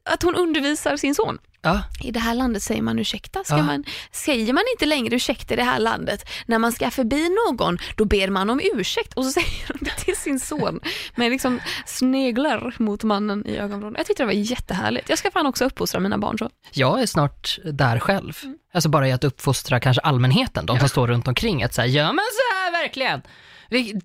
att 0.05 0.23
hon 0.23 0.35
undervisar 0.35 0.97
sin 0.97 1.15
son. 1.15 1.37
Ja. 1.63 1.81
I 2.03 2.11
det 2.11 2.19
här 2.19 2.35
landet 2.35 2.63
säger 2.63 2.81
man 2.81 2.99
ursäkta. 2.99 3.43
Ska 3.43 3.57
Ja. 3.57 3.63
man, 3.63 3.83
säger 4.11 4.53
man 4.53 4.63
inte 4.73 4.85
längre 4.85 5.15
ursäkta 5.15 5.53
i 5.53 5.57
det 5.57 5.63
här 5.63 5.79
landet, 5.79 6.29
när 6.45 6.59
man 6.59 6.71
ska 6.71 6.91
förbi 6.91 7.29
någon, 7.29 7.77
då 7.95 8.05
ber 8.05 8.29
man 8.29 8.49
om 8.49 8.61
ursäkt. 8.73 9.13
Och 9.13 9.25
så 9.25 9.31
säger 9.41 9.67
hon 9.67 9.77
det 9.81 9.91
till 10.05 10.15
sin 10.15 10.39
son 10.39 10.79
med 11.15 11.31
liksom 11.31 11.59
sneglar 11.85 12.75
mot 12.79 13.03
mannen 13.03 13.47
i 13.47 13.57
ögonvrån. 13.57 13.93
Jag 13.97 14.05
tyckte 14.05 14.23
det 14.23 14.27
var 14.27 14.33
jättehärligt. 14.33 15.09
Jag 15.09 15.17
ska 15.17 15.31
fan 15.31 15.45
också 15.45 15.65
uppfostra 15.65 15.99
mina 15.99 16.17
barn 16.17 16.37
så. 16.37 16.49
Jag 16.71 17.01
är 17.01 17.05
snart 17.05 17.57
där 17.63 17.99
själv. 17.99 18.37
Mm. 18.43 18.57
Alltså 18.73 18.89
bara 18.89 19.07
i 19.07 19.11
att 19.11 19.23
uppfostra 19.23 19.79
kanske 19.79 20.01
allmänheten, 20.01 20.65
de 20.65 20.79
som 20.79 20.89
står 20.89 21.07
runt 21.07 21.27
omkring, 21.27 21.63
att 21.63 21.73
säga, 21.73 21.87
gör 21.87 22.05
man 22.05 22.25
så 22.31 22.55
här 22.55 22.71
verkligen? 22.71 23.21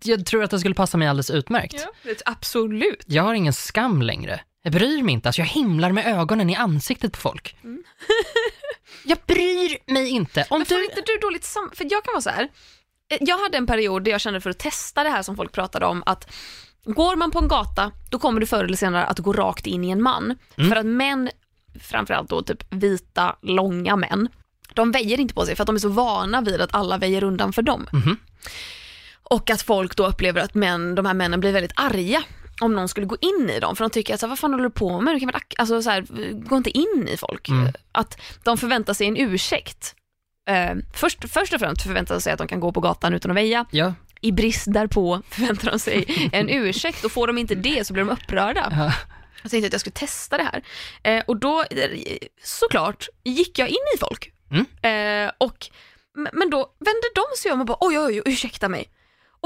Jag 0.03 0.27
tror 0.27 0.45
att 0.45 0.51
det 0.51 0.59
skulle 0.59 0.75
passa 0.75 0.99
mig 0.99 1.09
alldeles 1.09 1.31
utmärkt. 1.31 1.87
absolut. 2.25 3.05
Jag 3.07 3.23
har 3.23 3.35
ingen 3.35 3.53
skam 3.53 4.03
längre. 4.03 4.41
Jag 4.67 4.73
bryr 4.73 5.03
mig 5.03 5.13
inte, 5.15 5.29
alltså 5.29 5.41
jag 5.41 5.47
himlar 5.47 5.93
med 5.93 6.07
ögonen 6.07 6.51
i 6.51 6.55
ansiktet 6.57 7.13
på 7.13 7.19
folk. 7.19 7.57
jag 9.05 9.19
bryr 9.27 9.93
mig 9.93 10.09
inte. 10.09 10.47
Om 10.51 10.57
Mm. 10.57 10.59
Men 10.59 10.67
får 10.67 10.75
du... 10.75 10.85
inte 10.85 11.03
du 11.07 11.19
då 11.21 11.31
lite 11.31 11.47
sam... 11.47 11.71
För 11.75 11.85
jag 11.91 12.05
kan 12.05 12.13
vara 12.15 12.23
så 12.23 12.31
här. 12.31 12.49
eh, 13.11 13.19
Jag 13.21 13.39
hade 13.39 13.57
en 13.59 13.67
period 13.67 14.05
där 14.05 14.11
jag 14.11 14.21
kände 14.21 14.41
för 14.41 14.51
att 14.51 14.59
testa 14.59 15.03
det 15.05 15.11
här 15.11 15.23
som 15.23 15.37
folk 15.37 15.53
pratade 15.53 15.87
om 15.87 16.03
att 16.07 16.33
går 16.85 17.17
man 17.17 17.31
på 17.31 17.39
en 17.39 17.49
gata, 17.49 17.93
då 18.11 18.19
kommer 18.19 18.41
du 18.41 18.47
förr 18.47 18.65
eller 18.65 18.77
senare 18.77 19.05
att 19.05 19.19
gå 19.19 19.33
rakt 19.33 19.67
in 19.67 19.85
i 19.85 19.91
en 19.91 20.03
man. 20.03 20.39
För 20.57 20.77
att 20.77 20.87
män, 20.87 21.31
framförallt 21.81 22.31
då 22.31 22.43
typ 22.43 22.65
vita, 22.75 23.37
långa 23.43 23.97
män, 23.97 24.29
de 24.75 24.93
väjer 24.93 25.21
inte 25.21 25.35
på 25.35 25.47
sig 25.47 25.57
för 25.57 25.63
att 25.63 25.67
de 25.67 25.77
är 25.77 25.81
så 25.81 25.89
vana 25.89 26.41
vid 26.41 26.61
att 26.61 26.75
alla 26.75 26.99
väjer 26.99 27.25
undan 27.25 27.53
för 27.53 27.63
dem. 27.63 27.87
Mhm. 27.93 28.17
Och 29.23 29.51
att 29.51 29.63
folk 29.63 29.97
då 29.97 30.07
upplever 30.07 30.41
att 30.41 30.55
män, 30.55 30.95
de 30.95 31.07
här 31.07 31.15
männen 31.15 31.41
blir 31.41 31.53
väldigt 31.53 31.73
arga 31.77 32.23
om 32.61 32.75
någon 32.75 32.89
skulle 32.89 33.07
gå 33.07 33.17
in 33.21 33.51
i 33.51 33.61
dem, 33.61 33.77
för 33.77 33.85
de 33.85 33.91
tycker 33.91 34.15
att 34.15 34.21
så 34.21 34.27
här, 34.27 34.29
vad 34.29 34.39
fan 34.39 34.51
håller 34.53 34.65
du 34.65 34.71
på 34.71 35.01
med? 35.01 35.15
Du 35.15 35.21
kan 35.21 35.27
väl, 35.27 35.41
alltså, 35.59 35.83
så 35.83 35.91
här, 35.91 36.03
gå 36.49 36.57
inte 36.57 36.71
in 36.79 37.09
i 37.13 37.17
folk. 37.17 37.49
Mm. 37.49 37.73
Att 37.93 38.21
de 38.45 38.59
förväntar 38.59 38.95
sig 38.95 39.07
en 39.07 39.17
ursäkt. 39.17 39.95
Eh, 40.49 40.75
först, 40.95 41.29
först 41.33 41.55
och 41.55 41.61
främst 41.61 41.83
förväntar 41.83 42.15
de 42.15 42.21
sig 42.21 42.33
att 42.33 42.39
de 42.39 42.49
kan 42.49 42.61
gå 42.61 42.73
på 42.73 42.81
gatan 42.81 43.15
utan 43.15 43.31
att 43.31 43.37
väja. 43.37 43.67
Ja. 43.71 43.95
I 44.21 44.33
brist 44.33 44.65
därpå 44.73 45.23
förväntar 45.31 45.71
de 45.71 45.79
sig 45.79 46.29
en 46.33 46.49
ursäkt 46.49 47.05
och 47.05 47.13
får 47.13 47.27
de 47.27 47.39
inte 47.39 47.55
det 47.55 47.87
så 47.87 47.93
blir 47.93 48.05
de 48.05 48.11
upprörda. 48.11 48.69
Ja. 48.77 48.93
Jag 49.43 49.51
tänkte 49.51 49.67
att 49.67 49.73
jag 49.73 49.81
skulle 49.81 49.95
testa 49.95 50.37
det 50.37 50.43
här. 50.53 50.63
Eh, 51.03 51.25
och 51.27 51.37
då, 51.37 51.61
eh, 51.71 51.91
såklart, 52.43 53.09
gick 53.25 53.59
jag 53.59 53.69
in 53.69 53.77
i 53.95 53.99
folk. 53.99 54.33
Mm. 54.51 54.67
Eh, 55.27 55.33
och, 55.39 55.67
men- 56.15 56.31
men 56.33 56.51
då 56.51 56.59
vände 56.79 57.07
de 57.15 57.23
sig 57.39 57.53
om 57.53 57.61
och 57.61 57.67
bara 57.67 57.77
oj, 57.81 57.99
oj, 57.99 58.05
oj, 58.07 58.33
ursäkta 58.33 58.69
mig. 58.69 58.89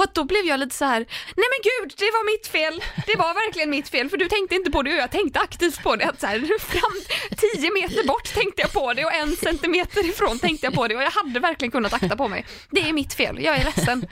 Och 0.01 0.05
att 0.05 0.15
då 0.15 0.25
blev 0.25 0.45
jag 0.45 0.61
lite 0.61 0.77
så 0.77 0.85
här: 0.85 1.01
nej 1.37 1.49
men 1.53 1.61
gud, 1.71 1.95
det 1.97 2.11
var 2.17 2.25
mitt 2.33 2.47
fel. 2.47 2.83
Det 3.07 3.17
var 3.19 3.35
verkligen 3.35 3.71
mitt 3.71 3.89
fel 3.89 4.09
för 4.11 4.17
du 4.17 4.29
tänkte 4.29 4.55
inte 4.55 4.71
på 4.71 4.83
det 4.83 4.93
och 4.93 4.99
jag 4.99 5.11
tänkte 5.11 5.41
aktivt 5.41 5.83
på 5.83 5.97
det. 5.97 6.05
Att 6.05 6.21
så 6.21 6.27
här, 6.27 6.59
fram 6.59 6.97
tio 7.37 7.71
meter 7.71 8.07
bort 8.07 8.35
tänkte 8.35 8.63
jag 8.63 8.73
på 8.73 8.93
det 8.93 9.05
och 9.05 9.15
en 9.15 9.37
centimeter 9.37 10.11
ifrån 10.11 10.39
tänkte 10.39 10.67
jag 10.67 10.75
på 10.75 10.89
det 10.89 10.97
och 10.97 11.03
jag 11.03 11.11
hade 11.11 11.41
verkligen 11.41 11.73
kunnat 11.73 11.93
akta 11.93 12.17
på 12.17 12.29
mig. 12.29 12.47
Det 12.71 12.89
är 12.89 12.93
mitt 12.93 13.15
fel, 13.15 13.45
jag 13.45 13.57
är 13.57 13.65
ledsen. 13.65 14.07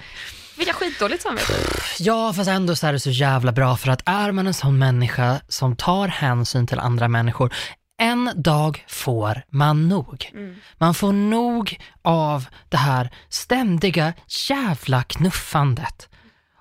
Vilka 0.56 0.72
skitdåligt 0.72 1.22
samvete. 1.22 1.52
ja, 1.98 2.32
fast 2.32 2.48
ändå 2.48 2.76
så 2.76 2.86
är 2.86 2.92
det 2.92 3.00
så 3.00 3.10
jävla 3.10 3.52
bra 3.52 3.76
för 3.76 3.88
att 3.90 4.02
är 4.08 4.32
man 4.32 4.46
en 4.46 4.54
sån 4.54 4.78
människa 4.78 5.40
som 5.48 5.76
tar 5.76 6.08
hänsyn 6.08 6.66
till 6.66 6.78
andra 6.78 7.08
människor, 7.08 7.54
en 7.98 8.30
dag 8.36 8.84
får 8.88 9.42
man 9.50 9.88
nog. 9.88 10.30
Man 10.78 10.94
får 10.94 11.12
nog 11.12 11.78
av 12.02 12.46
det 12.68 12.76
här 12.76 13.10
ständiga 13.28 14.12
jävla 14.48 15.02
knuffandet. 15.02 16.08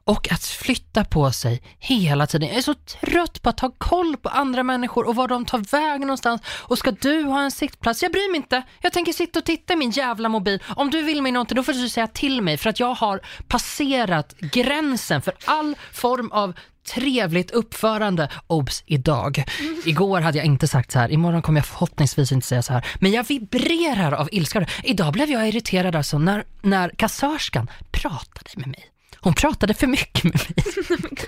Och 0.04 0.32
att 0.32 0.44
flytta 0.44 1.06
på 1.06 1.32
sig 1.32 1.62
hela 1.80 2.28
tiden. 2.28 2.48
Jag 2.48 2.58
är 2.58 2.62
så 2.62 2.74
trött 2.74 3.42
på 3.42 3.50
att 3.50 3.60
ha 3.60 3.72
koll 3.78 4.18
på 4.18 4.30
andra 4.30 4.64
människor 4.64 5.08
och 5.08 5.16
var 5.16 5.28
de 5.28 5.46
tar 5.46 5.58
vägen 5.58 6.02
någonstans. 6.02 6.42
Och 6.48 6.78
ska 6.78 6.92
du 6.92 7.24
ha 7.24 7.42
en 7.42 7.52
sittplats? 7.52 8.04
Jag 8.04 8.12
bryr 8.12 8.32
mig 8.32 8.38
inte. 8.38 8.64
Jag 8.82 8.94
tänker 8.94 9.14
sitta 9.14 9.40
och 9.40 9.46
titta 9.46 9.74
i 9.74 9.76
min 9.76 9.92
jävla 9.92 10.30
mobil. 10.30 10.64
Om 10.76 10.90
du 10.90 11.02
vill 11.02 11.22
mig 11.22 11.32
någonting, 11.32 11.56
då 11.56 11.64
får 11.64 11.74
du 11.74 11.90
säga 11.90 12.08
till 12.08 12.42
mig. 12.42 12.58
För 12.58 12.70
att 12.70 12.80
jag 12.80 12.94
har 12.94 13.22
passerat 13.48 14.36
gränsen 14.40 15.22
för 15.22 15.34
all 15.46 15.76
form 15.92 16.32
av 16.32 16.54
trevligt 16.88 17.52
uppförande. 17.52 18.30
Obs! 18.48 18.84
Idag. 18.86 19.44
Igår 19.86 20.22
hade 20.22 20.38
jag 20.38 20.46
inte 20.46 20.68
sagt 20.68 20.92
så 20.92 21.00
här. 21.00 21.12
Imorgon 21.12 21.42
kommer 21.42 21.60
jag 21.60 21.66
förhoppningsvis 21.66 22.32
inte 22.32 22.48
säga 22.48 22.62
så 22.62 22.74
här. 22.74 22.86
Men 23.00 23.12
jag 23.12 23.28
vibrerar 23.28 24.12
av 24.12 24.30
ilska. 24.32 24.68
Idag 24.84 25.14
blev 25.14 25.30
jag 25.30 25.48
irriterad 25.48 25.96
alltså 25.96 26.18
när, 26.18 26.46
när 26.62 26.90
kassörskan 26.90 27.70
pratade 27.92 28.52
med 28.56 28.68
mig. 28.68 28.92
Hon 29.20 29.34
pratade 29.34 29.74
för 29.74 29.88
mycket 29.88 30.24
med 30.24 30.34
mig. 30.34 30.64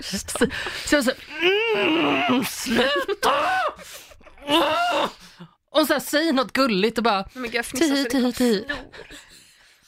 så, 0.02 0.46
så 0.86 0.94
jag 0.94 1.04
så, 1.04 1.12
mm, 1.76 2.44
sluta! 2.44 3.30
Och 5.72 5.86
så 5.86 5.92
här, 5.92 6.00
säger 6.00 6.32
något 6.32 6.52
gulligt 6.52 6.98
och 6.98 7.04
bara, 7.04 7.24
tio. 8.32 8.64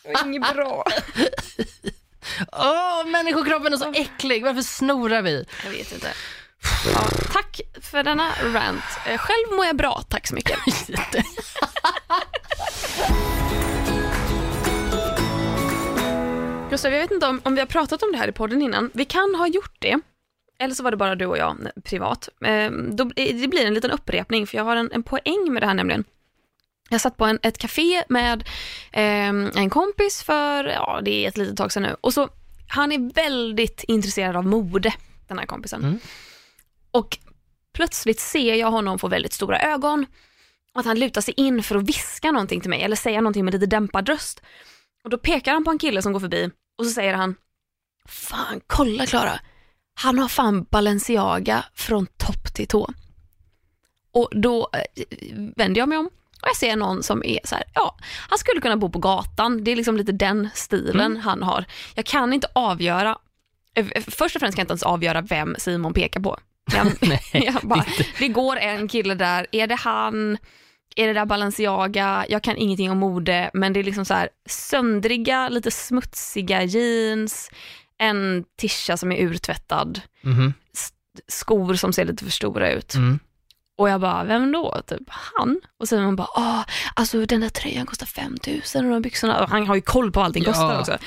Det 0.03 0.13
var 0.13 0.27
inget 0.27 0.55
bra. 0.55 0.85
Åh, 2.53 3.07
människokroppen 3.07 3.73
är 3.73 3.77
så 3.77 3.93
äcklig, 3.93 4.45
varför 4.45 4.63
snorar 4.63 5.23
vi? 5.23 5.47
Jag 5.65 5.71
vet 5.71 5.93
inte. 5.93 6.09
Ja, 6.95 7.01
tack 7.33 7.61
för 7.83 8.03
denna 8.03 8.29
rant. 8.55 8.83
Eh, 9.07 9.19
Själv 9.19 9.57
mår 9.57 9.65
jag 9.67 9.77
bra, 9.77 10.03
tack 10.09 10.27
så 10.27 10.35
mycket. 10.35 10.59
Gustav, 16.71 16.93
jag 16.93 17.01
vet 17.01 17.11
inte 17.11 17.27
om, 17.27 17.41
om 17.45 17.55
vi 17.55 17.61
har 17.61 17.67
pratat 17.67 18.03
om 18.03 18.13
det 18.13 18.19
här 18.19 18.29
i 18.29 18.33
podden 18.33 18.63
innan. 18.63 18.91
Vi 18.95 19.05
kan 19.05 19.35
ha 19.35 19.47
gjort 19.47 19.77
det. 19.79 20.01
Eller 20.59 20.75
så 20.75 20.83
var 20.83 20.91
det 20.91 20.97
bara 20.97 21.15
du 21.15 21.27
och 21.27 21.39
jag 21.39 21.57
privat. 21.85 22.29
Eh, 22.45 22.71
då, 22.71 23.05
det 23.17 23.51
blir 23.51 23.67
en 23.67 23.75
liten 23.75 23.91
upprepning, 23.91 24.47
för 24.47 24.57
jag 24.57 24.65
har 24.65 24.77
en, 24.77 24.93
en 24.93 25.03
poäng 25.03 25.47
med 25.53 25.63
det 25.63 25.67
här 25.67 25.75
nämligen. 25.75 26.05
Jag 26.89 27.01
satt 27.01 27.17
på 27.17 27.25
en, 27.25 27.39
ett 27.43 27.59
café 27.59 28.05
med 28.09 28.49
eh, 28.93 29.29
en 29.29 29.71
kompis 29.71 30.23
för, 30.23 30.65
ja 30.65 31.01
det 31.05 31.25
är 31.25 31.29
ett 31.29 31.37
litet 31.37 31.57
tag 31.57 31.73
sedan 31.73 31.83
nu. 31.83 31.97
Och 32.01 32.15
så, 32.15 32.29
han 32.69 32.93
är 32.93 33.15
väldigt 33.15 33.85
intresserad 33.85 34.37
av 34.37 34.47
mode, 34.47 34.93
den 35.29 35.39
här 35.39 35.47
kompisen. 35.47 35.85
Mm. 35.85 35.99
Och 36.91 37.19
plötsligt 37.73 38.21
ser 38.21 38.55
jag 38.55 38.71
honom 38.71 38.99
få 38.99 39.09
väldigt 39.09 39.33
stora 39.33 39.61
ögon. 39.61 40.07
Och 40.75 40.81
att 40.81 40.87
han 40.87 40.99
lutar 40.99 41.21
sig 41.21 41.35
in 41.37 41.63
för 41.63 41.77
att 41.77 41.89
viska 41.89 42.33
någonting 42.33 42.61
till 42.61 42.71
mig, 42.71 42.83
eller 42.83 42.97
säga 42.97 43.21
någonting 43.21 43.45
med 43.45 43.55
lite 43.55 43.67
dämpad 43.67 44.09
röst. 44.09 44.43
Och 45.05 45.11
då 45.11 45.19
pekar 45.19 45.53
han 45.53 45.65
på 45.65 45.71
en 45.71 45.79
kille 45.79 46.03
som 46.03 46.13
går 46.13 46.21
förbi 46.21 46.51
och 46.79 46.87
så 46.87 46.91
säger 46.91 47.15
han 47.15 47.35
Fan, 48.07 48.61
kolla 48.67 49.07
Klara. 49.07 49.41
Han 49.95 50.19
har 50.19 50.29
fan 50.29 50.67
Balenciaga 50.71 51.65
från 51.75 52.07
topp 52.07 52.55
till 52.55 52.67
tå. 52.67 52.93
Och 54.13 54.29
då 54.33 54.71
eh, 54.73 55.05
vänder 55.57 55.79
jag 55.79 55.89
mig 55.89 55.99
om 55.99 56.11
Och 56.43 56.49
jag 56.49 56.57
ser 56.57 56.77
någon 56.77 57.03
som 57.03 57.25
är 57.25 57.39
så 57.45 57.55
här, 57.55 57.65
ja, 57.75 57.97
han 58.29 58.39
skulle 58.39 58.61
kunna 58.61 58.77
bo 58.77 58.91
på 58.91 58.99
gatan. 58.99 59.65
Det 59.65 59.71
är 59.73 59.77
liksom 59.77 59.97
lite 59.97 60.13
den 60.13 60.49
stilen 60.55 61.17
han 61.17 61.43
har. 61.43 61.65
Jag 61.95 62.05
kan 62.07 62.33
inte 62.33 62.47
avgöra, 62.53 63.19
eh, 63.75 63.87
först 64.09 64.37
och 64.37 64.41
främst 64.41 64.57
kan 64.57 64.63
jag 64.63 64.65
inte 64.65 64.73
ens 64.73 64.83
avgöra 64.83 65.21
vem 65.21 65.55
Simon 65.59 65.95
pekar 65.95 66.21
på. 66.21 66.39
Jag, 66.73 66.87
Nej, 67.09 67.21
jag 67.33 67.69
bara, 67.69 67.85
det 68.19 68.29
går 68.29 68.57
en 68.57 68.89
kille 68.89 69.15
där, 69.15 69.47
är 69.53 69.67
det 69.67 69.75
han? 69.75 70.39
Är 70.97 71.07
det 71.07 71.13
där 71.13 71.25
Balenciaga? 71.27 72.27
Jag 72.29 72.43
kan 72.43 72.57
ingenting 72.57 72.91
om 72.91 72.99
mode, 72.99 73.51
men 73.55 73.73
det 73.73 73.81
är 73.81 73.85
liksom 73.85 74.05
så 74.05 74.15
här 74.15 74.29
söndriga, 74.49 75.49
lite 75.49 75.71
smutsiga 75.71 76.63
jeans, 76.63 77.51
en 77.99 78.45
tisha 78.59 78.97
som 78.97 79.13
är 79.13 79.17
urtvättad, 79.23 80.01
Mhm. 80.23 80.55
skor 81.29 81.75
som 81.75 81.93
ser 81.93 82.05
lite 82.05 82.25
för 82.25 82.31
stora 82.31 82.71
ut. 82.73 82.95
Mm. 82.95 83.19
Och 83.79 83.89
jag 83.89 84.01
bara, 84.01 84.25
vem 84.25 84.53
då? 84.53 84.81
Typ 84.87 85.03
han? 85.09 85.61
Och 85.81 85.89
sen 85.89 86.03
man 86.05 86.17
bara, 86.17 86.29
ah, 86.35 86.65
alltså 86.95 87.27
den 87.27 87.41
där 87.41 87.49
tröjan 87.49 87.87
kostar 87.87 88.07
5000 88.07 88.85
och 88.87 88.93
de 88.93 89.03
byxorna, 89.03 89.43
och 89.43 89.49
han 89.51 89.67
har 89.67 89.75
ju 89.75 89.81
koll 89.81 90.13
på 90.13 90.21
vad 90.21 90.27
allting 90.27 90.43
Ja. 90.43 90.53
kostar 90.53 90.81
också. 90.81 90.99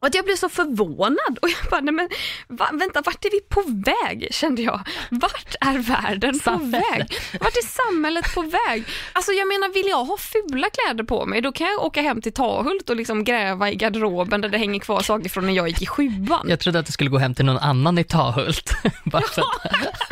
Och 0.00 0.06
att 0.06 0.14
jag 0.14 0.24
blev 0.24 0.36
så 0.36 0.48
förvånad 0.48 1.38
och 1.42 1.48
jag 1.48 1.70
bara, 1.70 1.80
nej 1.80 1.94
men 1.94 2.08
va, 2.48 2.68
vänta, 2.72 3.00
vart 3.00 3.24
är 3.24 3.30
vi 3.30 3.40
på 3.40 3.62
väg 3.92 4.28
kände 4.30 4.62
jag? 4.62 4.80
Vart 5.10 5.54
är 5.60 5.78
världen 5.78 6.38
på 6.40 6.50
väg? 6.56 7.18
Vart 7.40 7.56
är 7.56 7.66
samhället 7.92 8.34
på 8.34 8.42
väg? 8.42 8.84
Alltså 9.12 9.32
jag 9.32 9.48
menar, 9.48 9.74
vill 9.74 9.86
jag 9.88 10.04
ha 10.04 10.16
fula 10.16 10.66
kläder 10.70 11.04
på 11.04 11.26
mig, 11.26 11.40
då 11.40 11.52
kan 11.52 11.66
jag 11.66 11.84
åka 11.84 12.02
hem 12.02 12.22
till 12.22 12.32
Tahult 12.32 12.90
och 12.90 12.96
liksom 12.96 13.24
gräva 13.24 13.70
i 13.70 13.74
garderoben 13.74 14.40
där 14.40 14.48
det 14.48 14.58
hänger 14.58 14.80
kvar 14.80 15.00
saker 15.00 15.28
från 15.28 15.46
när 15.46 15.52
jag 15.52 15.68
gick 15.68 15.82
i 15.82 15.86
sjuan. 15.86 16.46
Jag 16.48 16.60
trodde 16.60 16.78
att 16.78 16.86
du 16.86 16.92
skulle 16.92 17.10
gå 17.10 17.18
hem 17.18 17.34
till 17.34 17.44
någon 17.44 17.58
annan 17.58 17.98
i 17.98 18.04
Tahult. 18.04 18.72
Bara 19.04 19.18
att, 19.22 19.38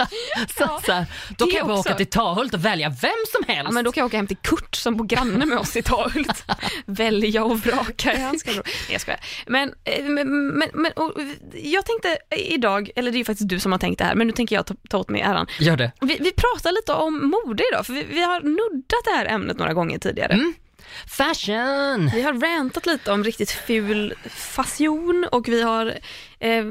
så, 0.57 0.63
Ja, 0.63 0.81
så 0.87 0.93
här, 0.93 1.07
då 1.39 1.47
kan 1.47 1.57
jag 1.59 1.67
bara 1.67 1.79
också. 1.79 1.89
åka 1.89 1.97
till 1.97 2.07
Tahult 2.07 2.55
och 2.55 2.65
välja 2.65 2.89
vem 2.89 3.11
som 3.33 3.45
helst. 3.55 3.69
Ja, 3.69 3.71
men 3.71 3.85
då 3.85 3.93
kan 3.93 4.01
jag 4.01 4.07
åka 4.07 4.17
hem 4.17 4.27
till 4.27 4.37
Kurt 4.37 4.75
som 4.75 4.97
bor 4.97 5.05
granne 5.05 5.47
med 5.47 5.59
oss 5.59 5.77
i 5.77 5.83
Tahult. 5.83 6.45
Välja 6.87 7.45
och 7.45 7.59
vraka 7.59 8.15
i 8.15 8.23
hans 8.23 8.43
garderob. 8.43 8.67
Nej 8.67 8.93
jag 8.93 9.01
skojar. 9.01 9.21
Men, 9.47 9.75
eh, 9.85 10.05
men, 10.05 10.49
men, 10.49 10.69
men 10.75 10.93
och, 10.93 11.13
jag 11.55 11.87
tänkte 11.87 12.19
idag, 12.37 12.91
eller 12.97 13.11
det 13.11 13.17
är 13.17 13.19
ju 13.19 13.25
faktiskt 13.25 13.49
du 13.49 13.61
som 13.61 13.73
har 13.73 13.79
tänkt 13.79 13.99
det 13.99 14.05
här, 14.05 14.15
men 14.15 14.27
nu 14.27 14.33
tänker 14.33 14.57
jag 14.57 14.67
ta, 14.67 14.75
ta 14.91 14.99
åt 14.99 15.09
mig 15.09 15.21
äran. 15.21 15.47
Gör 15.61 15.77
det. 15.77 15.93
Vi, 16.01 16.19
vi 16.21 16.33
pratar 16.33 16.73
lite 16.73 16.93
om 16.93 17.31
mode 17.31 17.65
idag, 17.73 17.87
för 17.87 17.93
vi, 17.93 18.05
vi 18.05 18.23
har 18.23 18.41
nuddat 18.41 19.05
det 19.05 19.11
här 19.11 19.27
ämnet 19.27 19.59
några 19.59 19.75
gånger 19.75 19.99
tidigare. 19.99 20.33
Mm. 20.33 20.55
Fashion! 21.07 22.11
Vi 22.15 22.23
har 22.23 22.33
rantat 22.33 22.87
lite 22.87 23.13
om 23.13 23.25
riktigt 23.25 23.51
ful 23.51 24.15
fashion 24.29 25.29
och 25.33 25.49
vi 25.49 25.63
har, 25.63 25.99
eh, 26.39 26.65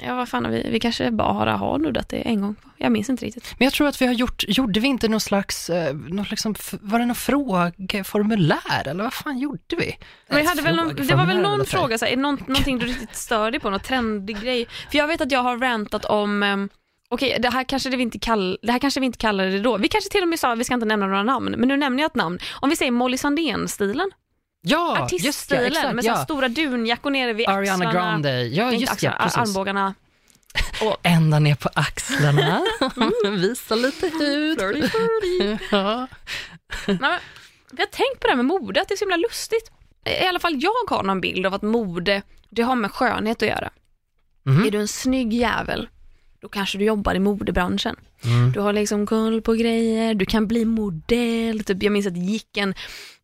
ja 0.00 0.14
vad 0.14 0.28
fan 0.28 0.44
har 0.44 0.52
vi, 0.52 0.68
vi 0.70 0.80
kanske 0.80 1.10
bara 1.10 1.56
har 1.56 1.78
nuddat 1.78 2.08
det 2.08 2.16
en 2.16 2.40
gång. 2.40 2.56
Jag 2.76 2.92
minns 2.92 3.10
inte 3.10 3.24
riktigt. 3.24 3.54
Men 3.58 3.64
jag 3.66 3.72
tror 3.72 3.88
att 3.88 4.02
vi 4.02 4.06
har 4.06 4.14
gjort, 4.14 4.44
gjorde 4.48 4.80
vi 4.80 4.88
inte 4.88 5.08
någon 5.08 5.20
slags, 5.20 5.70
eh, 5.70 5.94
någon 5.94 6.26
liksom, 6.30 6.54
var 6.80 6.98
det 6.98 7.06
någon 7.06 7.14
frågeformulär 7.14 8.88
eller 8.88 9.04
vad 9.04 9.14
fan 9.14 9.38
gjorde 9.38 9.76
vi? 9.78 9.96
Men 10.28 10.46
hade 10.46 10.62
väl 10.62 10.76
någon, 10.76 10.94
det 10.94 11.14
var 11.14 11.26
väl 11.26 11.40
någon 11.40 11.66
fråga, 11.66 11.98
så 11.98 12.04
här, 12.04 12.16
någon, 12.16 12.42
någonting 12.46 12.78
du 12.78 12.86
riktigt 12.86 13.16
stör 13.16 13.50
dig 13.50 13.60
på, 13.60 13.70
någon 13.70 13.80
trendig 13.80 14.40
grej? 14.40 14.66
För 14.90 14.98
jag 14.98 15.06
vet 15.06 15.20
att 15.20 15.32
jag 15.32 15.42
har 15.42 15.58
rantat 15.58 16.04
om, 16.04 16.42
um, 16.42 16.68
okej 17.08 17.38
det, 17.40 17.50
här 17.50 17.64
kanske 17.64 17.90
det, 17.90 17.96
vi 17.96 18.02
inte 18.02 18.18
kall, 18.18 18.58
det 18.62 18.72
här 18.72 18.78
kanske 18.78 19.00
vi 19.00 19.06
inte 19.06 19.18
kallade 19.18 19.50
det 19.50 19.60
då. 19.60 19.76
Vi 19.76 19.88
kanske 19.88 20.10
till 20.10 20.22
och 20.22 20.28
med 20.28 20.40
sa 20.40 20.52
att 20.52 20.58
vi 20.58 20.64
ska 20.64 20.74
inte 20.74 20.86
nämna 20.86 21.06
några 21.06 21.22
namn, 21.22 21.54
men 21.58 21.68
nu 21.68 21.76
nämner 21.76 22.02
jag 22.02 22.10
ett 22.10 22.14
namn. 22.14 22.38
Om 22.60 22.70
vi 22.70 22.76
säger 22.76 22.92
Molly 22.92 23.16
Sandén-stilen, 23.16 24.10
Ja, 24.60 24.98
just 24.98 24.98
ja, 24.98 25.04
artiststilen 25.04 25.96
med 25.96 26.04
så 26.04 26.10
ja. 26.10 26.16
stora 26.16 26.48
dunjackor 26.48 27.10
nere 27.10 27.32
vid 27.32 27.48
Ariana 27.48 27.72
axlarna. 27.72 27.92
Grande, 27.92 28.42
ja 28.42 28.72
just 28.72 28.92
axlarna, 28.92 29.16
ja, 29.18 29.24
precis. 29.24 29.38
armbågarna. 29.38 29.94
Och, 30.82 30.96
Ända 31.02 31.38
ner 31.38 31.54
på 31.54 31.70
axlarna, 31.74 32.62
visa 33.36 33.74
lite 33.74 34.06
hud. 34.06 34.58
flirty, 34.58 34.88
flirty. 34.88 35.64
Ja. 35.70 36.06
Nej, 36.86 36.98
men, 37.00 37.18
vi 37.70 37.82
har 37.82 37.86
tänkt 37.86 38.20
på 38.20 38.26
det 38.26 38.28
här 38.28 38.36
med 38.36 38.44
mode, 38.44 38.80
att 38.80 38.88
det 38.88 38.94
är 38.94 38.96
så 38.96 39.04
himla 39.04 39.16
lustigt. 39.16 39.70
I 40.22 40.26
alla 40.26 40.38
fall 40.38 40.62
jag 40.62 40.96
har 40.96 41.02
någon 41.02 41.20
bild 41.20 41.46
av 41.46 41.54
att 41.54 41.62
mode, 41.62 42.22
det 42.50 42.62
har 42.62 42.74
med 42.74 42.92
skönhet 42.92 43.42
att 43.42 43.48
göra. 43.48 43.70
Mhm. 44.42 44.66
Är 44.66 44.70
du 44.70 44.78
en 44.78 44.88
snygg 44.88 45.32
jävel, 45.32 45.88
då 46.40 46.48
kanske 46.48 46.78
du 46.78 46.84
jobbar 46.84 47.14
i 47.14 47.18
modebranschen. 47.18 47.96
Mm. 48.24 48.52
Du 48.52 48.60
har 48.60 48.72
liksom 48.72 49.06
koll 49.06 49.42
på 49.42 49.54
grejer, 49.54 50.14
du 50.14 50.24
kan 50.24 50.46
bli 50.46 50.64
modell. 50.64 51.64
Typ, 51.64 51.82
jag 51.82 51.92
minns 51.92 52.06
att 52.06 52.14
det 52.14 52.20
gick 52.20 52.56
en 52.56 52.74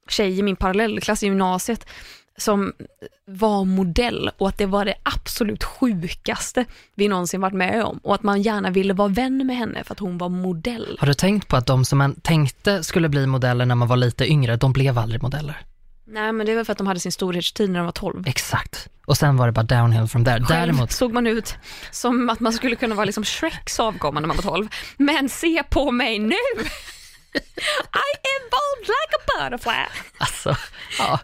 tjej 0.08 0.38
i 0.38 0.42
min 0.42 0.56
parallellklass 0.56 1.22
i 1.22 1.26
gymnasiet 1.26 1.86
som 2.36 2.72
var 3.26 3.64
modell 3.64 4.30
och 4.38 4.48
att 4.48 4.58
det 4.58 4.66
var 4.66 4.84
det 4.84 4.94
absolut 5.02 5.64
sjukaste 5.64 6.64
vi 6.94 7.08
någonsin 7.08 7.40
varit 7.40 7.54
med 7.54 7.84
om 7.84 7.98
och 8.02 8.14
att 8.14 8.22
man 8.22 8.42
gärna 8.42 8.70
ville 8.70 8.94
vara 8.94 9.08
vän 9.08 9.46
med 9.46 9.56
henne 9.56 9.84
för 9.84 9.92
att 9.94 9.98
hon 9.98 10.18
var 10.18 10.28
modell. 10.28 10.96
Har 11.00 11.06
du 11.06 11.14
tänkt 11.14 11.48
på 11.48 11.56
att 11.56 11.66
de 11.66 11.84
som 11.84 11.98
man 11.98 12.14
tänkte 12.14 12.84
skulle 12.84 13.08
bli 13.08 13.26
modeller 13.26 13.66
när 13.66 13.74
man 13.74 13.88
var 13.88 13.96
lite 13.96 14.26
yngre, 14.26 14.56
de 14.56 14.72
blev 14.72 14.98
aldrig 14.98 15.22
modeller? 15.22 15.62
Nej 16.06 16.32
men 16.32 16.46
det 16.46 16.54
väl 16.54 16.64
för 16.64 16.72
att 16.72 16.78
de 16.78 16.86
hade 16.86 17.00
sin 17.00 17.12
storhetstid 17.12 17.70
när 17.70 17.78
de 17.78 17.84
var 17.84 17.92
12. 17.92 18.22
Exakt. 18.26 18.88
Och 19.06 19.16
sen 19.16 19.36
var 19.36 19.46
det 19.46 19.52
bara 19.52 19.62
downhill 19.62 20.06
from 20.06 20.24
there. 20.24 20.36
Själv 20.36 20.48
Däremot, 20.48 20.92
såg 20.92 21.12
man 21.12 21.26
ut 21.26 21.54
som 21.90 22.30
att 22.30 22.40
man 22.40 22.52
skulle 22.52 22.76
kunna 22.76 22.94
vara 22.94 23.04
liksom 23.04 23.24
Shreks 23.24 23.80
avkomma 23.80 24.20
när 24.20 24.28
man 24.28 24.36
var 24.36 24.42
12. 24.42 24.68
Men 24.96 25.28
se 25.28 25.62
på 25.70 25.90
mig 25.90 26.18
nu! 26.18 26.34
I 27.34 28.12
am 28.32 28.44
bold 28.50 28.86
like 28.86 29.16
a 29.16 29.20
butterfly. 29.26 30.02
alltså, 30.18 30.56
ja, 30.98 31.20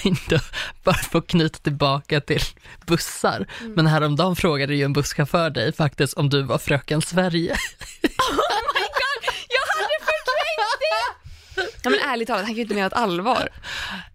kind 0.00 0.32
of. 0.32 0.50
Bara 0.84 0.94
för 0.94 1.18
att 1.18 1.26
knyta 1.26 1.58
tillbaka 1.58 2.20
till 2.20 2.42
bussar. 2.86 3.46
Mm. 3.60 3.72
Men 3.72 3.86
häromdagen 3.86 4.36
frågade 4.36 4.74
ju 4.74 4.84
en 4.84 4.92
busschaufför 4.92 5.50
dig 5.50 5.72
faktiskt 5.72 6.14
om 6.14 6.28
du 6.30 6.42
var 6.42 6.58
fröken 6.58 7.02
Sverige. 7.02 7.52
Oh 7.52 8.34
my 8.74 8.86
god, 9.00 9.34
jag 9.48 9.64
hade 9.74 9.98
förträngt 10.04 10.80
det! 10.80 11.71
Ja 11.82 11.90
men 11.90 12.00
ärligt 12.00 12.28
talat, 12.28 12.40
han 12.42 12.48
kan 12.50 12.56
ju 12.56 12.62
inte 12.62 12.74
mena 12.74 12.86
ett 12.86 12.92
allvar. 12.92 13.48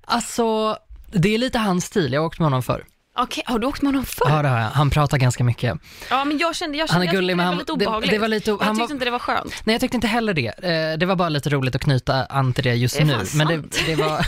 Alltså, 0.06 0.78
det 1.12 1.34
är 1.34 1.38
lite 1.38 1.58
hans 1.60 1.86
stil. 1.86 2.14
Jag 2.14 2.22
har 2.22 2.26
åkt 2.28 2.40
med 2.40 2.46
honom 2.46 2.64
förr. 2.64 2.86
Okej, 3.20 3.44
har 3.48 3.60
du 3.60 3.68
åkt 3.68 3.82
med 3.82 3.88
honom 3.94 4.06
förr? 4.06 4.30
Ja, 4.30 4.42
det 4.42 4.48
har 4.48 4.60
jag. 4.60 4.70
Han 4.70 4.90
pratar 4.90 5.18
ganska 5.18 5.44
mycket. 5.44 5.78
Ja 6.10 6.26
men 6.26 6.38
jag 6.38 6.56
kände, 6.56 6.78
jag 6.78 6.88
Han 6.88 6.88
kände 6.88 7.04
är 7.06 7.08
jag 7.08 7.16
gullig, 7.16 7.36
tyckte 7.36 7.38
men 7.38 7.46
det 7.46 7.46
var 7.46 7.52
han- 7.52 7.58
lite 7.60 7.72
det- 7.72 7.86
obehagligt. 7.86 8.12
det 8.12 8.18
var 8.20 8.28
lite- 8.28 8.50
jag 8.50 8.58
han 8.58 8.76
tyckte 8.76 8.88
var- 8.88 8.94
inte 8.94 9.06
det 9.06 9.12
var 9.12 9.20
skönt. 9.20 9.54
Nej, 9.66 9.74
jag 9.74 9.82
tyckte 9.82 9.98
inte 9.98 10.08
heller 10.08 10.34
det. 10.34 10.48
Eh, 10.48 10.98
Det 10.98 11.06
var 11.06 11.16
bara 11.16 11.30
lite 11.30 11.50
roligt 11.50 11.76
att 11.76 11.82
knyta 11.82 12.26
an 12.26 12.54
till 12.54 12.64
det 12.64 12.74
just 12.76 12.96
Det 12.96 13.02
är 13.02 13.06
nu. 13.06 13.14
fan 13.14 13.20
Men 13.34 13.48
sant. 13.48 13.72
det, 13.86 13.86
det 13.96 13.96
var, 13.96 14.26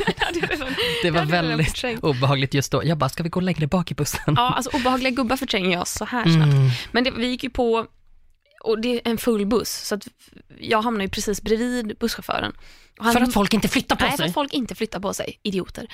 det 1.03 1.11
var 1.11 1.25
väldigt 1.25 1.85
obehagligt 2.03 2.53
just 2.53 2.71
då. 2.71 2.85
Jag 2.85 2.97
bara, 2.97 3.09
ska 3.09 3.23
vi 3.23 3.29
gå 3.29 3.39
längre 3.39 3.67
bak 3.67 3.91
i 3.91 3.95
bussen? 3.95 4.33
Ja, 4.37 4.53
alltså 4.53 4.77
obehagliga 4.77 5.11
gubbar 5.11 5.37
förtränger 5.37 5.71
jag 5.77 5.87
så 5.87 6.05
här 6.05 6.23
snabbt. 6.23 6.53
Mm. 6.53 6.69
Men 6.91 7.03
det, 7.03 7.11
vi 7.11 7.27
gick 7.27 7.43
ju 7.43 7.49
på, 7.49 7.85
och 8.63 8.81
det 8.81 8.93
är 8.95 9.01
en 9.11 9.17
full 9.17 9.45
buss, 9.45 9.71
så 9.87 9.95
att 9.95 10.07
jag 10.59 10.81
hamnade 10.81 11.03
ju 11.03 11.09
precis 11.09 11.41
bredvid 11.41 11.97
busschauffören. 11.99 12.53
Han- 12.99 13.13
För 13.13 13.21
att 13.21 13.33
folk 13.33 13.53
inte 13.53 13.67
flyttar 13.67 13.95
på 13.95 14.01
Nej, 14.03 14.11
för 14.11 14.17
sig. 14.17 14.25
att 14.27 14.33
folk 14.33 14.53
inte 14.53 14.75
flyttar 14.75 14.99
på 14.99 15.13
sig, 15.13 15.39
idioter. 15.43 15.87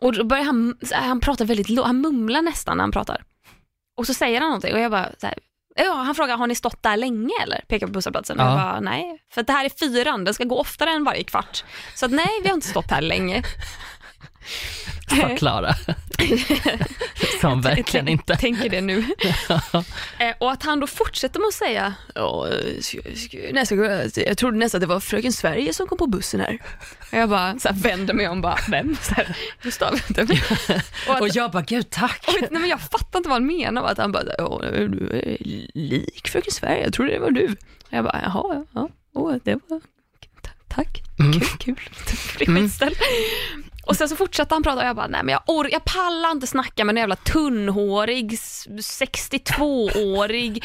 Och 0.00 0.12
då 0.12 0.24
börjar 0.24 0.44
han, 0.44 0.78
han 0.92 1.20
prata 1.20 1.44
väldigt 1.44 1.68
lågt, 1.68 1.86
han 1.86 2.00
mumlar 2.00 2.42
nästan 2.42 2.76
när 2.76 2.84
han 2.84 2.92
pratar. 2.92 3.24
Och 3.96 4.06
så 4.06 4.14
säger 4.14 4.40
han 4.40 4.48
någonting 4.50 4.74
och 4.74 4.80
jag 4.80 4.90
bara 4.90 5.08
så 5.18 5.26
här, 5.26 5.38
Ja, 5.80 5.92
han 5.94 6.14
frågar, 6.14 6.36
har 6.36 6.46
ni 6.46 6.54
stått 6.54 6.82
där 6.82 6.96
länge 6.96 7.32
eller? 7.42 7.60
Pekar 7.68 7.86
på 7.86 7.92
busshållplatsen. 7.92 8.36
Ja. 8.38 8.44
jag 8.48 8.54
bara, 8.58 8.80
nej. 8.80 9.22
För 9.32 9.42
det 9.42 9.52
här 9.52 9.64
är 9.64 9.68
fyran, 9.68 10.24
den 10.24 10.34
ska 10.34 10.44
gå 10.44 10.60
oftare 10.60 10.90
än 10.90 11.04
varje 11.04 11.24
kvart. 11.24 11.64
Så 11.94 12.06
att 12.06 12.12
nej, 12.12 12.28
vi 12.42 12.48
har 12.48 12.54
inte 12.54 12.68
stått 12.68 12.90
här 12.90 13.00
länge. 13.00 13.42
Förklara. 15.08 15.74
Som 17.40 17.60
verkligen 17.60 18.06
Tänk- 18.06 18.20
inte. 18.20 18.36
Tänker 18.36 18.68
det 18.70 18.80
nu. 18.80 19.04
Eh, 20.18 20.34
och 20.38 20.52
att 20.52 20.62
han 20.62 20.80
då 20.80 20.86
fortsätter 20.86 21.40
med 21.40 21.46
att 21.48 21.54
säga, 21.54 21.94
eh, 22.14 22.22
jag 24.26 24.38
trodde 24.38 24.58
nästan 24.58 24.78
att 24.78 24.82
det 24.82 24.86
var 24.86 25.00
fröken 25.00 25.32
Sverige 25.32 25.74
som 25.74 25.86
kom 25.86 25.98
på 25.98 26.06
bussen 26.06 26.40
här. 26.40 26.58
Och 27.12 27.18
jag 27.18 27.28
bara 27.28 27.58
så 27.58 27.68
här, 27.68 27.76
vänder 27.76 28.14
mig 28.14 28.28
om, 28.28 28.40
bara, 28.40 28.58
vem? 28.68 28.96
Så 29.02 29.14
här, 29.14 29.36
Gustav. 29.62 29.92
och 31.08 31.14
att, 31.14 31.20
Och 31.20 31.28
jag 31.28 31.50
bara, 31.50 31.62
gud 31.62 31.90
tack. 31.90 32.24
och, 32.28 32.34
nej, 32.50 32.60
men 32.60 32.70
jag 32.70 32.80
fattar 32.80 33.18
inte 33.18 33.28
vad 33.28 33.36
han 33.36 33.46
menar. 33.46 33.84
Att 33.84 33.98
han 33.98 34.12
bara, 34.12 34.22
du 34.88 35.20
är 35.24 35.36
lik 35.78 36.28
fröken 36.28 36.52
Sverige, 36.52 36.82
jag 36.84 36.92
trodde 36.92 37.10
det 37.12 37.18
var 37.18 37.30
du. 37.30 37.44
Och 37.46 37.56
jag 37.90 38.04
bara, 38.04 38.20
jaha, 38.24 38.44
ja, 38.54 38.64
ja, 38.74 38.88
åh, 39.14 39.34
det 39.44 39.54
var, 39.68 39.80
ta- 40.42 40.50
tack, 40.68 41.02
Mm. 41.20 41.32
kul, 41.32 41.48
kul. 41.58 41.76
Skitställd. 42.46 42.96
Och 43.88 43.96
sen 43.96 44.08
så 44.08 44.16
fortsatte 44.16 44.54
han 44.54 44.62
prata 44.62 44.80
och 44.80 44.86
jag 44.86 44.96
bara, 44.96 45.06
nej 45.06 45.20
men 45.24 45.32
jag, 45.32 45.42
or- 45.46 45.68
jag 45.72 45.84
pallar 45.84 46.30
inte 46.30 46.46
snacka 46.46 46.84
med 46.84 46.92
en 46.92 46.96
jävla 47.00 47.16
tunnhårig, 47.16 48.32
s- 48.34 48.66
62-årig 49.00 50.64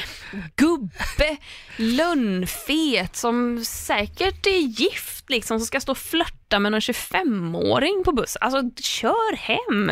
gubbe, 0.56 1.38
lönnfet 1.78 3.16
som 3.16 3.64
säkert 3.66 4.46
är 4.48 4.58
gift 4.80 5.30
liksom, 5.30 5.60
som 5.60 5.66
ska 5.66 5.80
stå 5.82 5.92
och 5.92 5.98
flörta 5.98 6.60
med 6.60 6.72
någon 6.72 6.80
25-åring 6.82 8.02
på 8.06 8.12
bussen. 8.12 8.40
Alltså 8.42 8.62
kör 8.82 9.36
hem, 9.36 9.92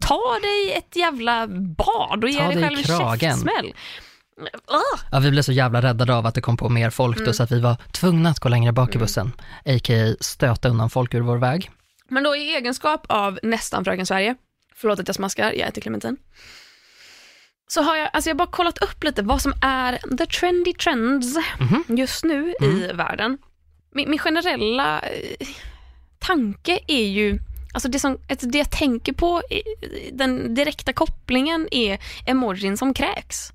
ta 0.00 0.38
dig 0.42 0.72
ett 0.72 0.96
jävla 0.96 1.46
bad 1.76 2.24
och 2.24 2.30
ge 2.30 2.38
Ta 2.38 2.48
dig 2.48 2.62
själv 2.62 2.78
en 2.78 3.18
käftsmäll. 3.18 3.74
Ja, 5.10 5.18
vi 5.20 5.30
blev 5.30 5.42
så 5.42 5.52
jävla 5.52 5.82
räddade 5.82 6.14
av 6.14 6.26
att 6.26 6.34
det 6.34 6.40
kom 6.40 6.56
på 6.56 6.68
mer 6.68 6.90
folk 6.90 7.16
Mm. 7.16 7.26
då, 7.26 7.32
så 7.32 7.42
att 7.42 7.50
vi 7.52 7.60
var 7.60 7.76
tvungna 7.92 8.30
att 8.30 8.38
gå 8.40 8.48
längre 8.48 8.72
bak 8.72 8.94
i 8.94 8.98
bussen. 8.98 9.32
A.k.a. 9.64 10.14
stöta 10.20 10.68
undan 10.68 10.90
folk 10.90 11.14
ur 11.14 11.20
vår 11.20 11.36
väg. 11.38 11.70
Men 12.12 12.22
då 12.22 12.36
i 12.36 12.54
egenskap 12.54 13.06
av 13.08 13.38
nästan 13.42 13.84
Fröken 13.84 14.06
Sverige, 14.06 14.34
förlåt 14.74 14.98
att 15.00 15.08
jag 15.08 15.14
smaskar, 15.14 15.52
jag 15.52 15.68
äter 15.68 15.80
clementin. 15.82 16.16
Så 17.66 17.82
har 17.82 17.96
jag, 17.96 18.10
alltså 18.12 18.30
jag 18.30 18.34
har 18.34 18.38
bara 18.38 18.50
kollat 18.50 18.78
upp 18.82 19.04
lite 19.04 19.22
vad 19.22 19.42
som 19.42 19.52
är 19.62 20.16
the 20.18 20.26
trendy 20.26 20.72
trends 20.72 21.36
Mhm. 21.60 21.96
just 21.96 22.24
nu 22.24 22.54
i 22.62 22.90
världen. 22.94 23.38
Min, 23.94 24.10
min 24.10 24.18
generella 24.18 25.00
eh, 25.00 25.46
tanke 26.18 26.78
är 26.86 27.04
ju 27.06 27.38
Alltså 27.74 27.88
det, 27.88 27.98
som, 27.98 28.18
alltså 28.30 28.46
det 28.46 28.58
jag 28.58 28.70
tänker 28.70 29.12
på, 29.12 29.42
den 30.12 30.54
direkta 30.54 30.92
kopplingen 30.92 31.68
är 31.70 31.98
emojin 32.26 32.76
som 32.76 32.94
kräks. 32.94 33.52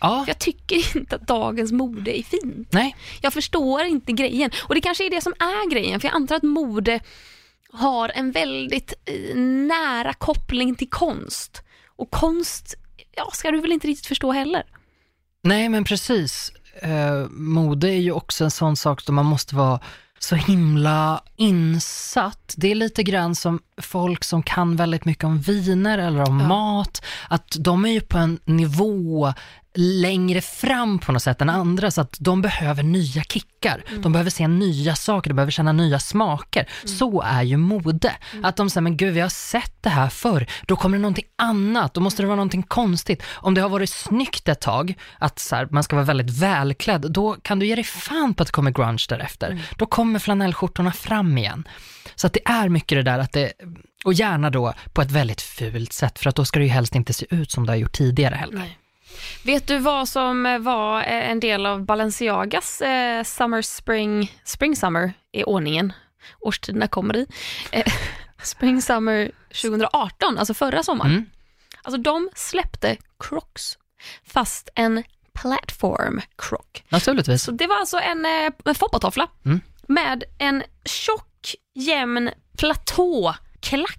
Ja, 0.00 0.24
Jag 0.28 0.38
tycker 0.38 0.96
inte 0.96 1.16
att 1.16 1.26
dagens 1.26 1.72
mode 1.72 2.18
är 2.18 2.22
fint. 2.22 2.68
nej. 2.72 2.96
Jag 3.20 3.32
förstår 3.32 3.82
inte 3.82 4.12
grejen. 4.12 4.50
Och 4.68 4.74
det 4.74 4.80
kanske 4.80 5.06
är 5.06 5.10
det 5.10 5.20
som 5.20 5.32
är 5.38 5.70
grejen, 5.70 6.00
för 6.00 6.08
jag 6.08 6.14
antar 6.14 6.36
att 6.36 6.42
mode 6.42 7.00
har 7.72 8.08
en 8.08 8.32
väldigt 8.32 8.92
eh, 9.04 9.36
nära 9.36 10.12
koppling 10.12 10.74
till 10.74 10.90
konst. 10.90 11.62
Och 11.96 12.10
konst, 12.10 12.74
ja, 13.16 13.30
ska 13.32 13.50
du 13.50 13.60
väl 13.60 13.72
inte 13.72 13.86
riktigt 13.86 14.06
förstå 14.06 14.32
heller. 14.32 14.64
Nej, 15.42 15.68
men 15.68 15.84
precis. 15.84 16.52
Eh, 16.82 17.28
mode 17.30 17.88
är 17.88 18.00
ju 18.00 18.12
också 18.12 18.44
en 18.44 18.50
sån 18.50 18.76
sak 18.76 19.06
där 19.06 19.12
man 19.12 19.26
måste 19.26 19.54
vara 19.54 19.80
så 20.18 20.34
himla 20.34 21.22
insatt. 21.36 22.54
Det 22.56 22.70
är 22.70 22.74
lite 22.74 23.02
grann 23.02 23.34
som 23.34 23.60
folk 23.80 24.24
som 24.24 24.42
kan 24.42 24.76
väldigt 24.76 25.04
mycket 25.04 25.24
om 25.24 25.38
viner 25.40 25.98
eller 25.98 26.28
om 26.28 26.40
Ja. 26.40 26.46
mat, 26.48 27.02
att 27.28 27.56
de 27.58 27.84
är 27.84 27.90
ju 27.90 28.00
på 28.00 28.18
en 28.18 28.38
nivå 28.44 29.32
längre 29.74 30.40
fram 30.40 30.98
på 30.98 31.12
något 31.12 31.22
sätt 31.22 31.40
än 31.40 31.50
andra, 31.50 31.90
så 31.90 32.00
att 32.00 32.16
de 32.20 32.42
behöver 32.42 32.82
nya 32.82 33.22
kickar. 33.22 33.84
De 34.02 34.12
behöver 34.12 34.30
se 34.30 34.48
nya 34.48 34.96
saker, 34.96 35.30
de 35.30 35.34
behöver 35.34 35.52
känna 35.52 35.72
nya 35.72 35.98
smaker. 35.98 36.68
Så 36.84 37.22
är 37.22 37.42
ju 37.42 37.56
mode. 37.56 38.12
Att 38.42 38.56
de 38.56 38.70
säger, 38.70 38.82
men 38.82 38.96
gud 38.96 39.14
vi 39.14 39.20
har 39.20 39.28
sett 39.28 39.74
det 39.80 39.88
här 39.88 40.08
förr, 40.08 40.46
då 40.66 40.76
kommer 40.76 40.96
det 40.98 41.02
någonting 41.02 41.24
annat, 41.38 41.94
då 41.94 42.00
måste 42.00 42.22
det 42.22 42.26
vara 42.26 42.36
någonting 42.36 42.62
konstigt. 42.62 43.22
Om 43.32 43.54
det 43.54 43.60
har 43.60 43.68
varit 43.68 43.90
snyggt 43.90 44.48
ett 44.48 44.60
tag, 44.60 44.94
att 45.18 45.38
så 45.38 45.56
här, 45.56 45.68
man 45.70 45.82
ska 45.82 45.96
vara 45.96 46.06
väldigt 46.06 46.30
välklädd, 46.38 47.06
då 47.12 47.36
kan 47.42 47.58
du 47.58 47.66
ge 47.66 47.74
dig 47.74 47.84
fan 47.84 48.34
på 48.34 48.42
att 48.42 48.46
det 48.46 48.52
kommer 48.52 48.70
grunge 48.70 49.04
därefter. 49.08 49.62
Då 49.76 49.86
kommer 49.86 50.18
flanellskjortorna 50.18 50.92
fram 50.92 51.38
igen. 51.38 51.68
Så 52.14 52.26
att 52.26 52.32
det 52.32 52.40
är 52.48 52.68
mycket 52.68 52.98
det 52.98 53.02
där 53.02 53.18
att 53.18 53.32
det, 53.32 53.52
och 54.04 54.12
gärna 54.12 54.50
då 54.50 54.74
på 54.92 55.02
ett 55.02 55.10
väldigt 55.10 55.40
fult 55.42 55.92
sätt, 55.92 56.18
för 56.18 56.28
att 56.28 56.36
då 56.36 56.44
ska 56.44 56.58
det 56.58 56.64
ju 56.64 56.70
helst 56.70 56.94
inte 56.94 57.12
se 57.12 57.26
ut 57.30 57.50
som 57.50 57.66
det 57.66 57.72
har 57.72 57.76
gjort 57.76 57.92
tidigare 57.92 58.34
heller. 58.34 58.70
Vet 59.44 59.66
du 59.66 59.78
vad 59.78 60.08
som 60.08 60.46
eh, 60.46 60.58
var 60.58 61.00
eh, 61.00 61.30
en 61.30 61.40
del 61.40 61.66
av 61.66 61.84
Balenciagas 61.84 62.80
eh, 62.80 63.24
Summer 63.24 63.62
Spring, 63.62 64.32
Spring 64.44 64.76
Summer 64.76 65.12
i 65.32 65.44
ordningen? 65.44 65.92
Årstiderna 66.40 66.88
kommer 66.88 67.16
i. 67.16 67.26
Eh, 67.72 67.92
Spring 68.42 68.82
Summer 68.82 69.30
2018, 69.62 70.38
alltså 70.38 70.54
förra 70.54 70.82
sommaren. 70.82 71.10
Mm. 71.10 71.26
Alltså 71.82 72.00
de 72.00 72.28
släppte 72.34 72.96
Crocs, 73.18 73.78
fast 74.26 74.68
en 74.74 75.02
platform 75.32 76.20
croc. 76.38 76.60
Naturligtvis. 76.88 77.42
Så 77.42 77.50
det 77.50 77.66
var 77.66 77.76
alltså 77.76 77.98
en, 77.98 78.24
eh, 78.26 78.52
en 78.64 78.74
foppatoffla 78.74 79.28
Mm. 79.44 79.60
med 79.88 80.24
en 80.38 80.62
tjock, 80.84 81.26
jämn 81.74 82.30
platåklack. 82.58 83.96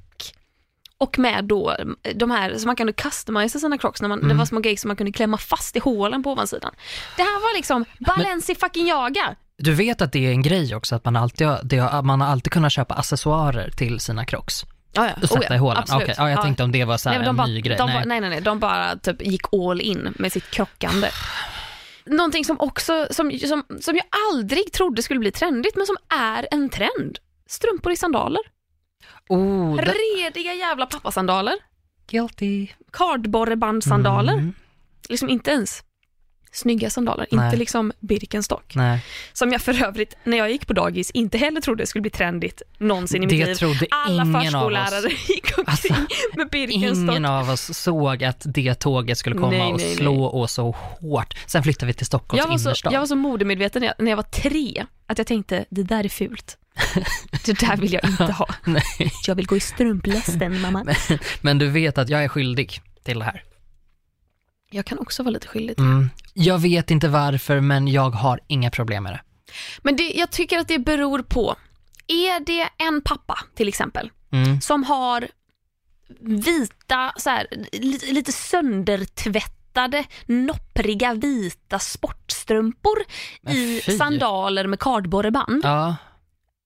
Och 0.98 1.20
med 1.20 1.46
då 1.46 1.72
eh, 1.72 1.86
de 2.16 2.32
här, 2.32 2.58
så 2.58 2.68
man 2.68 2.76
kunde 2.76 2.94
customisa 2.94 3.60
sina 3.60 3.78
crocs, 3.78 4.02
när 4.02 4.10
man, 4.10 4.20
Mm. 4.20 4.30
det 4.30 4.36
var 4.36 4.46
små 4.46 4.60
grejer 4.60 4.78
som 4.78 4.88
man 4.88 4.96
kunde 4.98 5.12
klämma 5.12 5.38
fast 5.38 5.76
i 5.76 5.80
hålen 5.80 6.24
på 6.24 6.32
ovansidan. 6.32 6.74
Det 7.18 7.22
här 7.24 7.42
var 7.42 7.56
liksom 7.56 7.86
Balenci 8.00 8.56
fucking 8.56 8.88
jaga. 8.88 9.36
Du 9.58 9.74
vet 9.74 10.02
att 10.02 10.12
det 10.12 10.28
är 10.28 10.32
en 10.32 10.42
grej 10.42 10.76
också, 10.76 10.96
att 10.96 11.06
man 11.06 11.16
alltid 11.16 11.48
har, 11.48 12.02
man 12.02 12.22
har 12.22 12.28
alltid 12.28 12.52
kunnat 12.54 12.72
köpa 12.72 12.94
accessoarer 12.96 13.70
till 13.72 14.00
sina 14.00 14.26
crocs 14.26 14.66
Ja, 14.94 15.06
ja. 15.08 15.14
och 15.22 15.30
sätta 15.30 15.40
Oh, 15.40 15.46
ja. 15.50 15.56
i 15.56 15.58
hålen. 15.58 15.78
Absolut. 15.78 16.04
Okej, 16.04 16.16
ja, 16.18 16.30
jag 16.30 16.42
tänkte 16.42 16.64
om 16.64 16.72
det 16.72 16.86
var 16.86 16.98
så 16.98 17.10
Nej, 17.10 17.20
en 17.28 17.36
bara, 17.36 17.48
ny 17.48 17.62
grej. 17.62 17.78
Nej. 17.80 17.88
bara- 17.96 18.04
nej, 18.06 18.22
nej, 18.22 18.30
nej, 18.30 18.42
de 18.42 18.60
bara 18.60 18.96
typ 18.96 19.22
gick 19.22 19.54
all 19.54 19.82
in 19.82 20.14
med 20.20 20.32
sitt 20.32 20.52
krockande. 20.52 21.10
Någonting 22.06 22.46
som 22.46 22.60
också, 22.60 23.08
som, 23.12 23.32
som, 23.40 23.64
som 23.82 23.96
jag 23.96 24.06
aldrig 24.32 24.72
trodde 24.72 25.04
skulle 25.04 25.20
bli 25.20 25.32
trendigt, 25.32 25.76
men 25.76 25.86
som 25.86 25.96
är 26.20 26.48
en 26.52 26.70
trend. 26.70 27.18
Strumpor 27.52 27.92
i 27.92 27.96
sandaler. 27.98 28.42
Oh, 29.30 29.76
det, 29.76 29.82
Rediga 29.82 30.54
jävla 30.54 30.86
pappasandaler. 30.86 31.54
guilty. 32.08 32.68
Kardborrebandsandaler. 32.92 34.34
Mm, 34.34 34.54
Liksom 35.10 35.30
inte 35.30 35.52
ens 35.52 35.84
snygga 36.52 36.90
sandaler, 36.90 37.28
Nej. 37.32 37.46
inte 37.46 37.58
liksom 37.58 37.92
Birkenstock. 38.00 38.76
nej, 38.76 39.06
Som 39.34 39.52
jag 39.52 39.62
för 39.62 39.84
övrigt, 39.84 40.18
när 40.24 40.38
jag 40.38 40.52
gick 40.52 40.68
på 40.68 40.74
dagis, 40.74 41.12
inte 41.12 41.38
heller 41.38 41.62
trodde 41.62 41.86
skulle 41.88 42.02
bli 42.02 42.12
trendigt 42.12 42.62
någonsin 42.78 43.24
i 43.24 43.26
mitt 43.26 43.30
det 43.40 43.46
liv. 43.46 43.56
trodde 43.56 43.88
Alla 43.92 44.24
ingen 44.24 44.36
av 44.36 44.42
förskollärare 44.42 45.08
oss. 45.08 45.30
gick 45.30 45.58
omkring 45.58 45.66
Alltså, 45.68 45.94
med 46.38 46.50
Birkenstock. 46.50 47.10
Ingen 47.12 47.26
av 47.26 47.50
oss 47.50 47.78
såg 47.78 48.24
att 48.24 48.42
det 48.46 48.76
tåget 48.76 49.18
skulle 49.18 49.36
komma 49.36 49.50
Nej, 49.50 49.72
och 49.74 49.80
nej, 49.80 49.96
slå 49.96 50.30
oss 50.30 50.54
så 50.54 50.72
hårt. 50.72 51.34
Sen 51.48 51.64
flyttade 51.64 51.86
vi 51.86 51.94
till 51.94 52.06
Stockholms 52.06 52.44
Jag 52.44 52.48
var, 52.52 52.58
så, 52.58 52.70
innerstad. 52.70 52.94
jag 52.94 53.00
var 53.00 53.08
så 53.08 53.16
modemedveten 53.16 53.90
när 53.98 54.10
jag 54.12 54.16
var 54.18 54.24
tre, 54.24 54.86
att 55.08 55.18
jag 55.18 55.28
tänkte 55.28 55.66
det 55.70 55.84
där 55.84 56.04
är 56.06 56.10
fult. 56.10 56.58
Det 57.46 57.60
där 57.60 57.78
vill 57.78 57.94
jag 57.94 58.04
inte 58.06 58.32
ha. 58.32 58.48
Nej. 58.66 58.84
Jag 59.28 59.36
vill 59.36 59.46
gå 59.48 59.58
i 59.58 59.60
strumplästen 59.60 60.62
mamma. 60.62 60.86
Men 61.42 61.58
du 61.58 61.70
vet 61.70 61.98
att 61.98 62.10
jag 62.10 62.24
är 62.24 62.28
skyldig 62.28 62.82
till 63.04 63.20
det 63.20 63.26
här. 63.26 63.44
Jag 64.72 64.86
kan 64.86 65.00
också 65.00 65.24
vara 65.24 65.32
lite 65.32 65.48
skyldig. 65.48 65.80
Mm. 65.80 66.10
Jag 66.34 66.60
vet 66.60 66.92
inte 66.92 67.08
varför, 67.08 67.60
men 67.62 67.88
jag 67.88 68.10
har 68.10 68.40
inga 68.48 68.72
problem 68.72 69.04
med 69.04 69.14
det. 69.14 69.22
Men 69.82 69.96
det, 69.96 70.04
jag 70.16 70.32
tycker 70.32 70.60
att 70.60 70.68
det 70.68 70.80
beror 70.80 71.22
på, 71.22 71.56
är 72.08 72.40
det 72.46 72.70
en 72.78 73.02
pappa 73.02 73.40
till 73.56 73.68
exempel, 73.68 74.10
Mm. 74.34 74.62
som 74.62 74.84
har 74.84 75.28
vita, 76.20 77.14
så 77.18 77.30
här, 77.30 77.48
lite, 77.72 78.06
lite 78.06 78.32
söndertvättade, 78.32 80.04
noppriga 80.26 81.14
vita 81.14 81.80
sportstrumpor 81.80 82.98
Men 83.42 83.54
i 83.56 83.82
sandaler 83.82 84.68
med 84.68 84.80
kardborreband. 84.80 85.62
Ja, 85.64 85.96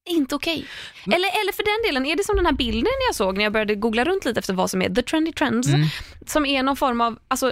Inte 0.09 0.35
okej. 0.35 0.65
Men- 1.05 1.13
Eller, 1.13 1.27
eller 1.41 1.51
för 1.53 1.63
den 1.63 1.89
delen, 1.89 2.05
är 2.05 2.15
det 2.15 2.23
som 2.23 2.35
den 2.35 2.45
här 2.45 2.53
bilden 2.53 2.91
jag 3.09 3.15
såg 3.15 3.37
när 3.37 3.43
jag 3.43 3.53
började 3.53 3.75
googla 3.75 4.03
runt 4.03 4.25
lite 4.25 4.39
efter 4.39 4.53
vad 4.53 4.69
som 4.71 4.81
är 4.81 4.89
the 4.89 5.01
trendy 5.01 5.31
trends, 5.31 5.67
mm. 5.67 5.87
som 6.27 6.45
är 6.45 6.63
någon 6.63 6.75
form 6.75 7.01
av, 7.01 7.19
alltså, 7.27 7.45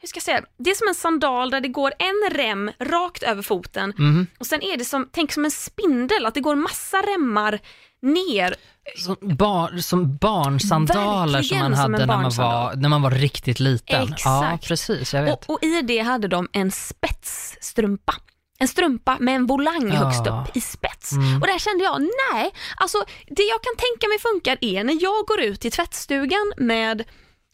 hur 0.00 0.06
ska 0.08 0.16
jag 0.16 0.22
säga, 0.22 0.42
det 0.58 0.70
är 0.70 0.74
som 0.74 0.88
en 0.88 0.94
sandal 0.94 1.50
där 1.50 1.60
det 1.60 1.68
går 1.68 1.92
en 1.98 2.36
rem 2.38 2.70
rakt 2.80 3.22
över 3.22 3.42
foten 3.42 3.92
Mm. 3.98 4.26
och 4.38 4.46
sen 4.46 4.62
är 4.62 4.76
det 4.76 4.84
som, 4.84 5.08
tänk 5.12 5.32
som 5.32 5.44
en 5.44 5.50
spindel, 5.50 6.26
att 6.26 6.34
det 6.34 6.40
går 6.40 6.54
massa 6.54 6.96
remmar 6.96 7.60
ner. 8.02 8.54
Som, 8.96 9.16
bar, 9.22 9.78
som 9.78 10.16
barnsandaler 10.16 11.42
som 11.42 11.58
man 11.58 11.72
som 11.76 11.80
hade 11.80 12.02
en 12.02 12.08
när 12.08 12.16
man, 12.16 12.30
var, 12.36 12.74
när 12.76 12.88
man 12.88 13.02
var 13.02 13.10
riktigt 13.10 13.60
liten. 13.60 14.06
Ja, 14.08 14.14
Exakt. 14.14 14.68
precis, 14.68 15.14
jag 15.14 15.22
vet. 15.22 15.44
Och, 15.44 15.50
och 15.50 15.62
i 15.62 15.82
det 15.82 15.98
hade 15.98 16.28
de 16.28 16.48
en 16.52 16.70
spetsstrumpa. 16.70 18.14
En 18.62 18.68
strumpa 18.68 19.16
med 19.20 19.34
en 19.34 19.46
volang 19.46 19.88
Ja. 19.88 19.94
högst 19.94 20.26
upp 20.26 20.56
i 20.56 20.60
spets. 20.60 21.12
Mm. 21.12 21.40
Och 21.40 21.46
där 21.46 21.58
kände 21.58 21.84
jag, 21.84 22.00
nej, 22.00 22.50
alltså 22.76 22.98
det 23.26 23.42
jag 23.42 23.62
kan 23.62 23.76
tänka 23.76 24.08
mig 24.08 24.18
funkar 24.18 24.58
är 24.60 24.84
när 24.84 25.02
jag 25.02 25.26
går 25.26 25.40
ut 25.40 25.64
i 25.64 25.70
tvättstugan 25.70 26.52
med 26.56 27.04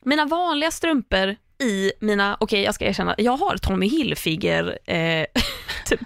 mina 0.05 0.25
vanliga 0.25 0.71
strumpor 0.71 1.37
i 1.62 1.92
mina, 2.01 2.37
okej 2.40 2.62
jag 2.62 2.75
ska 2.75 2.85
erkänna, 2.85 3.14
jag 3.18 3.37
har 3.37 3.57
Tommy 3.57 3.88
Hilfiger 3.88 4.79
eh, 4.87 5.25
typ 5.87 6.01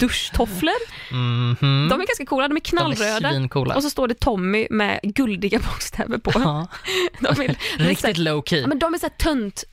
duschtofflor. 0.00 1.12
Mhm. 1.12 1.88
De 1.90 2.00
är 2.00 2.06
ganska 2.06 2.26
coola, 2.26 2.48
de 2.48 2.56
är 2.56 2.60
De 2.60 2.60
är 2.60 3.48
knallröda. 3.48 3.74
Och 3.76 3.82
så 3.82 3.90
står 3.90 4.08
det 4.08 4.14
Tommy 4.14 4.66
med 4.70 5.00
guldiga 5.02 5.58
bokstäver 5.58 6.18
på. 6.18 6.30
Ja. 6.34 6.66
De 7.20 7.42
är, 7.42 7.56
Riktigt 7.88 8.18
low 8.18 8.42
key. 8.46 8.66
Men 8.66 8.78
de 8.78 8.94
är 8.94 8.98
så 8.98 9.06
här 9.06 9.16
tönt, 9.16 9.64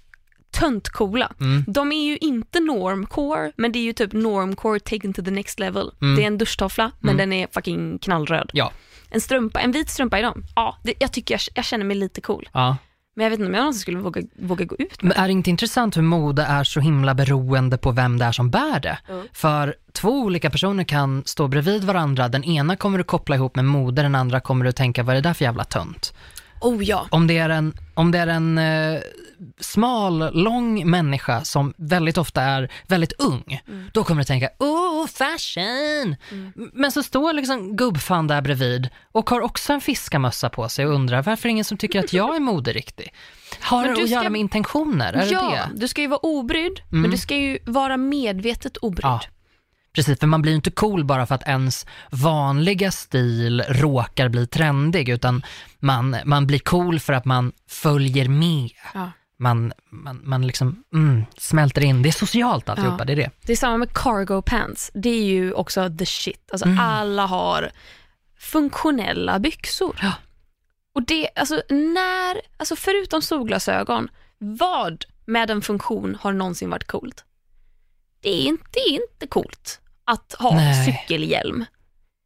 tönt 0.54 0.90
coola. 0.90 1.32
Mm. 1.40 1.64
De 1.68 1.92
är 1.92 2.04
ju 2.06 2.18
inte 2.18 2.60
normcore, 2.60 3.52
men 3.56 3.72
det 3.72 3.80
är 3.80 3.84
ju 3.84 3.94
typ 3.94 4.14
normcore 4.14 4.80
taken 4.80 5.14
to 5.14 5.22
the 5.24 5.32
next 5.32 5.60
level. 5.60 5.92
Mm. 6.02 6.16
Det 6.16 6.24
är 6.24 6.28
en 6.28 6.38
duschtoffla, 6.38 6.92
men 7.00 7.16
Mm. 7.16 7.18
den 7.30 7.34
är 7.34 7.48
fucking 7.52 8.00
knallröd. 8.00 8.50
Ja. 8.54 8.72
En 9.10 9.22
strumpa, 9.22 9.60
en 9.60 9.72
vit 9.72 9.90
strumpa 9.90 10.20
i 10.20 10.22
dem. 10.22 10.44
Ja, 10.56 10.78
det, 10.84 10.94
jag 11.00 11.12
tycker 11.14 11.34
jag, 11.34 11.42
jag 11.56 11.66
känner 11.66 11.86
mig 11.86 11.98
lite 11.98 12.22
cool. 12.22 12.50
Ja. 12.54 12.78
Men 13.16 13.24
jag 13.24 13.30
vet 13.32 13.40
inte 13.40 13.48
om 13.48 13.54
jag 13.54 13.62
någonsin 13.62 13.82
skulle 13.82 13.98
våga, 13.98 14.22
våga 14.40 14.66
gå 14.66 14.76
ut 14.80 15.02
med 15.04 15.10
Men 15.16 15.24
är 15.24 15.28
det 15.28 15.32
inte 15.32 15.50
intressant 15.50 15.98
hur 15.98 16.02
mode 16.02 16.44
är 16.44 16.64
så 16.64 16.80
himla 16.80 17.14
beroende 17.14 17.78
på 17.78 17.92
vem 17.92 18.20
det 18.20 18.26
är 18.26 18.32
som 18.32 18.50
bär 18.50 18.80
det? 18.80 18.98
Mm. 19.10 19.28
För 19.34 19.76
två 19.94 20.10
olika 20.10 20.50
personer 20.50 20.84
kan 20.84 21.24
stå 21.26 21.48
bredvid 21.48 21.84
varandra, 21.84 22.30
den 22.30 22.44
ena 22.44 22.76
kommer 22.76 22.98
du 22.98 23.04
koppla 23.04 23.36
ihop 23.36 23.56
med 23.56 23.66
mode, 23.66 24.02
den 24.02 24.16
andra 24.16 24.40
kommer 24.40 24.66
du 24.66 24.72
tänka, 24.72 25.04
vad 25.04 25.16
är 25.16 25.22
det 25.22 25.30
där 25.30 25.34
för 25.34 25.46
jävla 25.46 25.64
tönt? 25.64 26.14
Oh 26.64 26.84
ja. 26.84 27.08
Om 27.12 27.28
det 27.28 27.38
är 27.38 27.50
en, 27.50 27.74
om 27.94 28.12
det 28.12 28.18
är 28.20 28.28
en 28.28 28.58
eh, 28.58 29.02
smal, 29.60 30.30
lång 30.44 30.90
människa 30.90 31.44
som 31.44 31.74
väldigt 31.78 32.18
ofta 32.18 32.42
är 32.42 32.72
väldigt 32.88 33.14
ung, 33.14 33.62
Mm. 33.68 33.86
då 33.94 34.04
kommer 34.04 34.22
du 34.22 34.26
tänka, 34.26 34.50
oh 34.60 35.08
fashion! 35.08 36.16
Men 36.74 36.92
så 36.92 37.04
står 37.04 37.34
liksom 37.34 37.76
gubbfan 37.76 38.28
där 38.28 38.42
bredvid 38.42 38.90
och 39.12 39.30
har 39.30 39.42
också 39.42 39.74
en 39.74 39.82
fiskamössa 39.82 40.50
på 40.50 40.70
sig 40.70 40.86
och 40.86 40.94
undrar 40.94 41.24
varför 41.24 41.50
ingen 41.50 41.66
som 41.66 41.78
tycker 41.78 42.00
att 42.00 42.14
jag 42.14 42.36
är 42.36 42.40
moderiktig? 42.40 43.14
Har 43.60 43.88
det 43.88 43.94
du 43.96 44.04
att 44.04 44.10
göra 44.10 44.30
med 44.30 44.42
intentioner? 44.42 45.14
Är 45.14 45.32
ja, 45.32 45.42
det 45.42 45.56
det? 45.74 45.80
du 45.82 45.88
ska 45.88 46.02
ju 46.02 46.08
vara 46.08 46.20
obrydd, 46.20 46.80
Mm. 46.92 47.02
men 47.02 47.12
du 47.12 47.18
ska 47.18 47.36
ju 47.36 47.58
vara 47.66 47.98
medvetet 47.98 48.78
obrydd. 48.78 49.06
Ja. 49.06 49.22
Precis, 49.94 50.20
för 50.20 50.28
man 50.28 50.42
blir 50.42 50.52
ju 50.52 50.56
inte 50.56 50.72
cool 50.72 51.06
bara 51.06 51.26
för 51.26 51.36
att 51.36 51.48
ens 51.48 51.86
vanliga 52.12 52.92
stil 52.92 53.64
råkar 53.70 54.30
bli 54.30 54.48
trendig, 54.48 55.10
utan 55.10 55.46
man, 55.80 56.18
man 56.26 56.48
blir 56.48 56.60
cool 56.60 57.00
för 57.00 57.14
att 57.14 57.26
man 57.26 57.52
följer 57.68 58.28
med. 58.30 58.70
Ja. 58.94 59.12
Man, 59.38 59.74
man, 59.90 60.22
man 60.24 60.48
liksom 60.48 60.84
mm, 60.94 61.24
smälter 61.38 61.84
in. 61.84 62.02
Det 62.02 62.10
är 62.10 62.14
socialt 62.14 62.70
alltihopa, 62.70 62.96
Ja. 63.00 63.06
det 63.06 63.14
är 63.14 63.16
det. 63.18 63.30
Det 63.46 63.52
är 63.52 63.58
samma 63.58 63.78
med 63.78 63.94
cargo 63.94 64.42
pants. 64.42 64.92
Det 64.94 65.10
är 65.10 65.24
ju 65.24 65.54
också 65.54 65.90
the 66.00 66.06
shit. 66.06 66.50
Alltså 66.52 66.66
Mm. 66.68 66.80
alla 66.80 67.26
har 67.26 67.72
funktionella 68.40 69.40
byxor. 69.40 70.00
Ja. 70.02 70.14
Och 70.96 71.04
det, 71.04 71.30
alltså 71.36 71.62
när, 71.70 72.42
alltså 72.58 72.76
förutom 72.76 73.22
solglasögon, 73.22 74.10
vad 74.38 75.06
med 75.26 75.50
en 75.52 75.62
funktion 75.62 76.18
har 76.22 76.34
någonsin 76.34 76.70
varit 76.70 76.88
coolt? 76.88 77.24
Det 78.22 78.30
är 78.30 78.48
inte, 78.48 78.64
det 78.74 78.80
är 78.80 78.94
inte 78.94 79.28
coolt 79.28 79.80
att 80.06 80.36
ha 80.40 80.56
Nej. 80.56 80.86
cykelhjälm. 80.86 81.66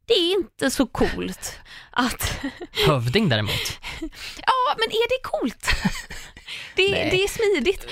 Det 0.06 0.14
är 0.14 0.32
inte 0.34 0.70
så 0.70 0.86
coolt 0.86 1.58
att, 1.90 2.36
Hövding 2.86 3.28
däremot. 3.28 3.78
ja 4.46 4.74
men 4.76 4.88
är 4.90 5.08
det 5.08 5.22
coolt? 5.22 5.68
Det, 6.74 6.86
det 6.86 7.24
är 7.24 7.28
smidigt. 7.28 7.86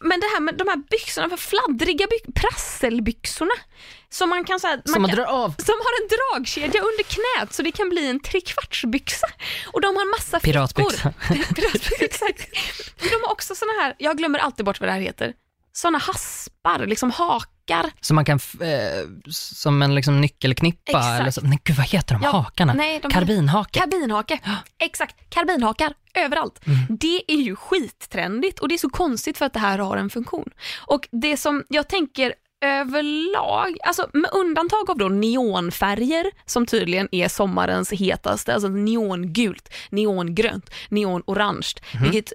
Men 0.00 0.20
det 0.20 0.26
här 0.26 0.40
med 0.40 0.54
de 0.54 0.68
här 0.68 0.76
byxorna, 0.76 1.28
för 1.28 1.36
fladdriga 1.36 2.06
byx, 2.06 2.24
prasselbyxorna 2.34 3.52
som 4.08 4.30
man 4.30 4.44
kan, 4.44 4.60
så 4.60 4.66
här, 4.66 4.82
Som 4.84 5.02
man 5.02 5.10
kan, 5.10 5.16
drar 5.18 5.24
av 5.26 5.54
som 5.58 5.74
har 5.84 6.02
en 6.02 6.08
dragkedja 6.08 6.80
under 6.80 7.04
knät 7.04 7.52
så 7.54 7.62
det 7.62 7.72
kan 7.72 7.88
bli 7.88 8.06
en 8.10 8.20
trekvartsbyxa. 8.20 9.26
Och 9.72 9.80
de 9.80 9.96
har 9.96 10.10
massa 10.18 10.40
fickor. 10.40 10.52
piratbyxa. 10.52 11.12
Exakt. 12.04 12.48
De 13.02 13.16
har 13.24 13.32
också 13.32 13.54
såna 13.54 13.72
här, 13.72 13.94
jag 13.98 14.18
glömmer 14.18 14.38
alltid 14.38 14.64
bort 14.64 14.80
vad 14.80 14.88
det 14.88 14.92
här 14.92 15.00
heter, 15.00 15.34
såna 15.72 15.98
haspar, 15.98 16.86
liksom 16.86 17.10
hakar. 17.76 17.90
Som 18.00 18.14
man 18.14 18.24
kan, 18.24 18.40
eh, 18.60 18.68
som 19.30 19.82
en 19.82 19.94
liksom 19.94 20.20
nyckelknippa 20.20 20.80
Exakt. 20.90 21.20
eller 21.20 21.30
så. 21.30 21.40
Nej 21.40 21.58
gud 21.64 21.76
vad 21.76 21.86
heter 21.86 22.14
de 22.14 22.22
Ja, 22.22 22.30
hakarna? 22.30 22.72
nej, 22.74 23.00
de- 23.02 23.10
Karbinhake. 23.10 23.78
Karbinhake, 23.80 24.38
exakt, 24.78 25.16
karbinhakar 25.28 25.92
överallt. 26.14 26.60
Det 26.88 27.22
är 27.32 27.36
ju 27.40 27.56
skittrendigt 27.56 28.58
och 28.58 28.68
det 28.68 28.74
är 28.74 28.78
så 28.78 28.90
konstigt 28.90 29.38
för 29.38 29.46
att 29.46 29.52
det 29.52 29.58
här 29.58 29.78
har 29.78 29.96
en 29.96 30.10
funktion. 30.10 30.50
Och 30.86 31.08
det 31.12 31.36
som 31.36 31.64
jag 31.68 31.88
tänker 31.88 32.34
överlag, 32.64 33.76
alltså 33.86 34.08
med 34.12 34.30
undantag 34.32 34.90
av 34.90 34.98
då 34.98 35.08
neonfärger 35.08 36.26
som 36.46 36.66
tydligen 36.66 37.08
är 37.12 37.28
sommarens 37.28 37.92
hetaste, 37.92 38.54
alltså 38.54 38.68
neongult, 38.68 39.68
neongrönt, 39.90 40.70
neonorange, 40.88 41.72
vilket 42.02 42.32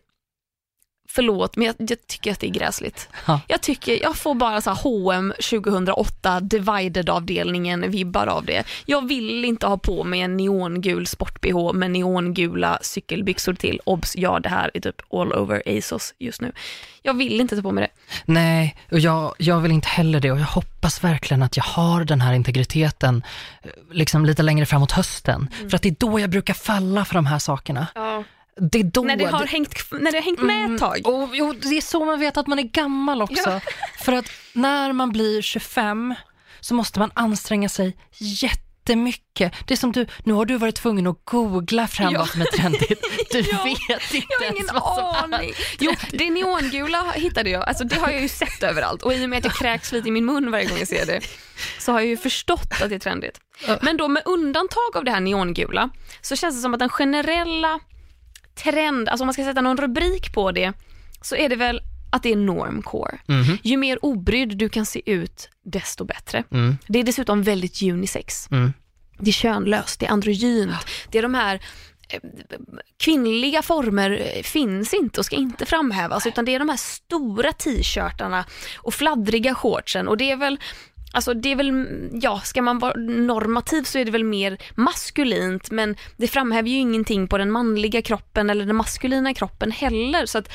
Förlåt, 1.15 1.55
men 1.55 1.67
jag, 1.67 1.75
jag 1.77 2.07
tycker 2.07 2.31
att 2.31 2.39
det 2.39 2.47
är 2.47 2.51
gräsligt. 2.51 3.09
Ja. 3.25 3.41
Jag 3.47 3.61
tycker, 3.61 4.01
jag 4.01 4.15
får 4.15 4.35
bara 4.35 4.61
så 4.61 4.69
här 4.69 4.77
H&M 4.83 5.33
2008 5.49 6.39
divided-avdelningen 6.39 7.91
vibbar 7.91 8.27
av 8.27 8.45
det. 8.45 8.63
Jag 8.85 9.07
vill 9.07 9.45
inte 9.45 9.67
ha 9.67 9.77
på 9.77 10.03
mig 10.03 10.21
en 10.21 10.37
neongul 10.37 11.07
sport-bh 11.07 11.73
med 11.73 11.91
neongula 11.91 12.79
cykelbyxor 12.81 13.53
till. 13.53 13.79
Obs, 13.83 14.15
ja 14.15 14.39
det 14.39 14.49
här 14.49 14.71
är 14.73 14.79
typ 14.79 15.13
all 15.13 15.33
over 15.33 15.77
ASOS 15.77 16.13
just 16.19 16.41
nu. 16.41 16.51
Jag 17.01 17.13
vill 17.13 17.41
inte 17.41 17.55
ta 17.55 17.61
på 17.61 17.71
mig 17.71 17.81
det. 17.81 18.21
Nej, 18.25 18.75
och 18.91 18.99
jag, 18.99 19.33
jag 19.37 19.59
vill 19.59 19.71
inte 19.71 19.87
heller 19.87 20.19
det 20.19 20.31
och 20.31 20.39
jag 20.39 20.45
hoppas 20.45 21.03
verkligen 21.03 21.43
att 21.43 21.57
jag 21.57 21.63
har 21.63 22.03
den 22.03 22.21
här 22.21 22.33
integriteten 22.33 23.23
eh, 23.63 23.69
liksom 23.91 24.25
lite 24.25 24.43
längre 24.43 24.65
framåt 24.65 24.91
hösten. 24.91 25.47
Mm. 25.57 25.69
För 25.69 25.75
att 25.75 25.81
det 25.81 25.89
är 25.89 25.95
då 25.99 26.19
jag 26.19 26.29
brukar 26.29 26.53
falla 26.53 27.05
för 27.05 27.15
de 27.15 27.25
här 27.25 27.39
sakerna. 27.39 27.87
Det 28.61 28.79
är 28.79 28.83
då 28.83 29.01
När 29.01 29.15
det 29.15 29.25
har 29.25 29.45
hängt, 29.45 29.91
när 29.91 30.11
det 30.11 30.17
har 30.17 30.23
hängt 30.23 30.41
med 30.41 30.73
ett 30.73 30.79
tag. 30.79 31.07
Och, 31.07 31.29
jo, 31.33 31.53
det 31.53 31.77
är 31.77 31.81
så 31.81 32.05
man 32.05 32.19
vet 32.19 32.37
att 32.37 32.47
man 32.47 32.59
är 32.59 32.63
gammal 32.63 33.21
också. 33.21 33.61
För 33.99 34.11
att 34.13 34.25
när 34.53 34.93
man 34.93 35.11
blir 35.11 35.41
25 35.41 36.15
så 36.59 36.73
måste 36.73 36.99
man 36.99 37.11
anstränga 37.13 37.69
sig 37.69 37.97
jättemycket. 38.17 39.53
Det 39.67 39.73
är 39.73 39.77
som 39.77 39.91
du, 39.91 40.07
nu 40.23 40.33
har 40.33 40.45
du 40.45 40.57
varit 40.57 40.75
tvungen 40.75 41.07
att 41.07 41.21
googla 41.23 41.87
fram 41.87 42.13
Ja. 42.13 42.19
vad 42.19 42.29
som 42.29 42.41
är 42.41 42.45
trendigt. 42.45 43.03
Du 43.31 43.39
Ja. 43.51 43.63
vet 43.63 44.13
inte 44.13 44.27
Jag 44.39 44.47
har 44.47 44.55
ingen 44.55 44.69
aning. 45.33 45.53
Jo, 45.79 45.91
det 46.11 46.29
neongula 46.29 47.11
hittade 47.15 47.49
jag. 47.49 47.67
Alltså, 47.67 47.83
det 47.83 47.95
har 47.95 48.09
jag 48.09 48.21
ju 48.21 48.27
sett 48.29 48.63
överallt 48.63 49.01
och 49.03 49.13
i 49.13 49.25
och 49.25 49.29
med 49.29 49.37
att 49.39 49.45
jag 49.45 49.53
kräks 49.53 49.91
lite 49.91 50.07
i 50.07 50.11
min 50.11 50.25
mun 50.25 50.51
varje 50.51 50.65
gång 50.65 50.77
jag 50.79 50.87
ser 50.87 51.05
det 51.05 51.21
så 51.79 51.91
har 51.91 51.99
jag 51.99 52.09
ju 52.09 52.17
förstått 52.17 52.71
att 52.81 52.89
det 52.89 52.95
är 52.95 52.99
trendigt. 52.99 53.39
Men 53.81 53.97
då 53.97 54.07
med 54.07 54.23
undantag 54.25 54.95
av 54.97 55.03
det 55.03 55.11
här 55.11 55.19
neongula 55.19 55.89
så 56.21 56.35
känns 56.35 56.55
det 56.55 56.61
som 56.61 56.73
att 56.73 56.79
den 56.79 56.89
generella 56.89 57.79
trend, 58.55 59.09
alltså 59.09 59.23
om 59.23 59.27
man 59.27 59.33
ska 59.33 59.43
sätta 59.43 59.61
någon 59.61 59.77
rubrik 59.77 60.33
på 60.33 60.51
det 60.51 60.73
så 61.21 61.35
är 61.35 61.49
det 61.49 61.55
väl 61.55 61.81
att 62.11 62.23
det 62.23 62.31
är 62.31 62.35
normcore. 62.35 63.17
Mhm. 63.27 63.57
Ju 63.63 63.77
mer 63.77 64.05
obrydd 64.05 64.57
du 64.57 64.69
kan 64.69 64.85
se 64.85 65.01
ut 65.11 65.49
desto 65.63 66.05
bättre. 66.05 66.43
Mm, 66.51 66.77
Det 66.87 66.99
är 66.99 67.03
dessutom 67.03 67.43
väldigt 67.43 67.81
unisex. 67.83 68.51
mm. 68.51 68.73
Det 69.19 69.29
är 69.29 69.33
könlöst, 69.33 69.99
det 69.99 70.05
är 70.05 70.09
androgynt, 70.11 70.75
det 71.11 71.17
är 71.17 71.21
de 71.21 71.33
här 71.33 71.59
eh, 72.09 72.19
kvinnliga 72.97 73.61
former 73.61 74.31
eh, 74.35 74.43
finns 74.43 74.93
inte 74.93 75.19
och 75.19 75.25
ska 75.25 75.35
inte 75.35 75.65
framhävas 75.65 76.27
utan 76.27 76.45
det 76.45 76.55
är 76.55 76.59
de 76.59 76.69
här 76.69 76.77
stora 76.77 77.51
t-shirtarna 77.53 78.45
och 78.77 78.93
fladdriga 78.93 79.55
shortsen 79.55 80.07
och 80.07 80.17
det 80.17 80.31
är 80.31 80.35
väl 80.37 80.59
Alltså 81.15 81.33
det 81.33 81.51
är 81.51 81.55
väl, 81.55 81.87
ja, 82.21 82.39
ska 82.39 82.61
man 82.61 82.79
vara 82.79 82.93
normativ 82.99 83.83
så 83.83 83.97
är 83.97 84.05
det 84.05 84.11
väl 84.11 84.23
mer 84.23 84.57
maskulint 84.75 85.71
men 85.71 85.95
det 86.17 86.27
framhäver 86.27 86.69
ju 86.69 86.77
ingenting 86.77 87.27
på 87.27 87.37
den 87.37 87.51
manliga 87.51 88.01
kroppen 88.01 88.49
eller 88.49 88.65
den 88.65 88.75
maskulina 88.75 89.33
kroppen 89.33 89.71
heller. 89.71 90.25
Så 90.25 90.37
att 90.37 90.49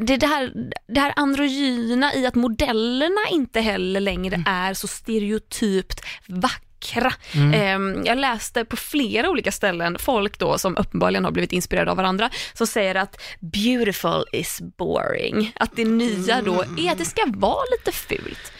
det, 0.00 0.16
det, 0.16 0.26
här, 0.26 0.52
det 0.86 1.00
här 1.00 1.12
androgyna 1.16 2.14
i 2.14 2.26
att 2.26 2.34
modellerna 2.34 3.20
inte 3.30 3.60
heller 3.60 4.00
längre 4.00 4.42
är 4.46 4.74
så 4.74 4.86
stereotypt 4.86 6.00
vackra. 6.26 7.12
Ehm, 7.54 8.02
jag 8.04 8.18
läste 8.18 8.64
på 8.64 8.76
flera 8.76 9.30
olika 9.30 9.52
ställen 9.52 9.96
folk 9.98 10.38
då 10.38 10.58
som 10.58 10.76
uppenbarligen 10.76 11.24
har 11.24 11.32
blivit 11.32 11.52
inspirerade 11.52 11.90
av 11.90 11.96
varandra 11.96 12.30
som 12.54 12.66
säger 12.66 12.94
att 12.94 13.20
beautiful 13.40 14.24
is 14.32 14.60
boring. 14.76 15.52
Att 15.56 15.76
det 15.76 15.84
nya 15.84 16.42
då 16.42 16.64
är 16.78 16.92
att 16.92 16.98
det 16.98 17.04
ska 17.04 17.22
vara 17.26 17.64
lite 17.78 17.92
fult. 17.92 18.52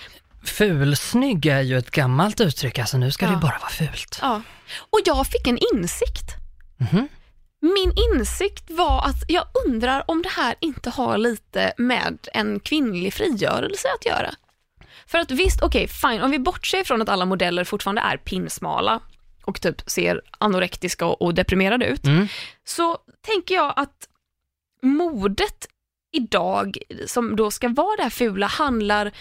Fulsnygg 0.45 1.47
är 1.47 1.61
ju 1.61 1.79
ett 1.79 1.91
gammalt 1.91 2.41
uttryck, 2.41 2.79
alltså 2.79 2.97
nu 2.99 3.11
ska 3.11 3.27
det 3.27 3.33
Ja. 3.33 3.37
ju 3.37 3.41
bara 3.43 3.59
vara 3.61 3.71
fult. 3.71 4.19
Ja. 4.23 4.43
Och 4.91 5.01
jag 5.05 5.27
fick 5.27 5.47
en 5.47 5.59
insikt. 5.75 6.31
Mhm. 6.77 7.09
Min 7.61 7.93
insikt 8.15 8.71
var 8.71 9.07
att 9.07 9.25
jag 9.29 9.45
undrar 9.67 10.11
om 10.11 10.23
det 10.23 10.29
här 10.29 10.55
inte 10.61 10.91
har 10.91 11.19
lite 11.19 11.73
med 11.79 12.19
en 12.33 12.61
kvinnlig 12.61 13.15
frigörelse 13.15 13.89
att 13.99 14.07
göra. 14.07 14.35
För 15.07 15.19
att 15.19 15.31
visst, 15.31 15.63
okej, 15.63 15.89
fine, 15.89 16.23
om 16.23 16.31
vi 16.31 16.39
bortser 16.39 16.85
från 16.85 17.03
att 17.03 17.09
alla 17.09 17.25
modeller 17.25 17.65
fortfarande 17.65 18.03
är 18.03 18.17
pinsmala 18.17 19.01
och 19.45 19.61
typ 19.61 19.91
ser 19.91 20.21
anorektiska 20.39 21.07
och, 21.07 21.23
och 21.23 21.35
deprimerade 21.35 21.87
ut, 21.87 22.05
Mm. 22.07 22.29
så 22.65 22.99
tänker 23.27 23.55
jag 23.55 23.73
att 23.77 24.09
modet 24.83 25.67
idag, 26.13 26.79
som 27.07 27.37
då 27.37 27.51
ska 27.51 27.69
vara 27.69 27.97
det 27.97 28.03
här 28.03 28.11
fula, 28.11 28.47
handlar 28.47 29.13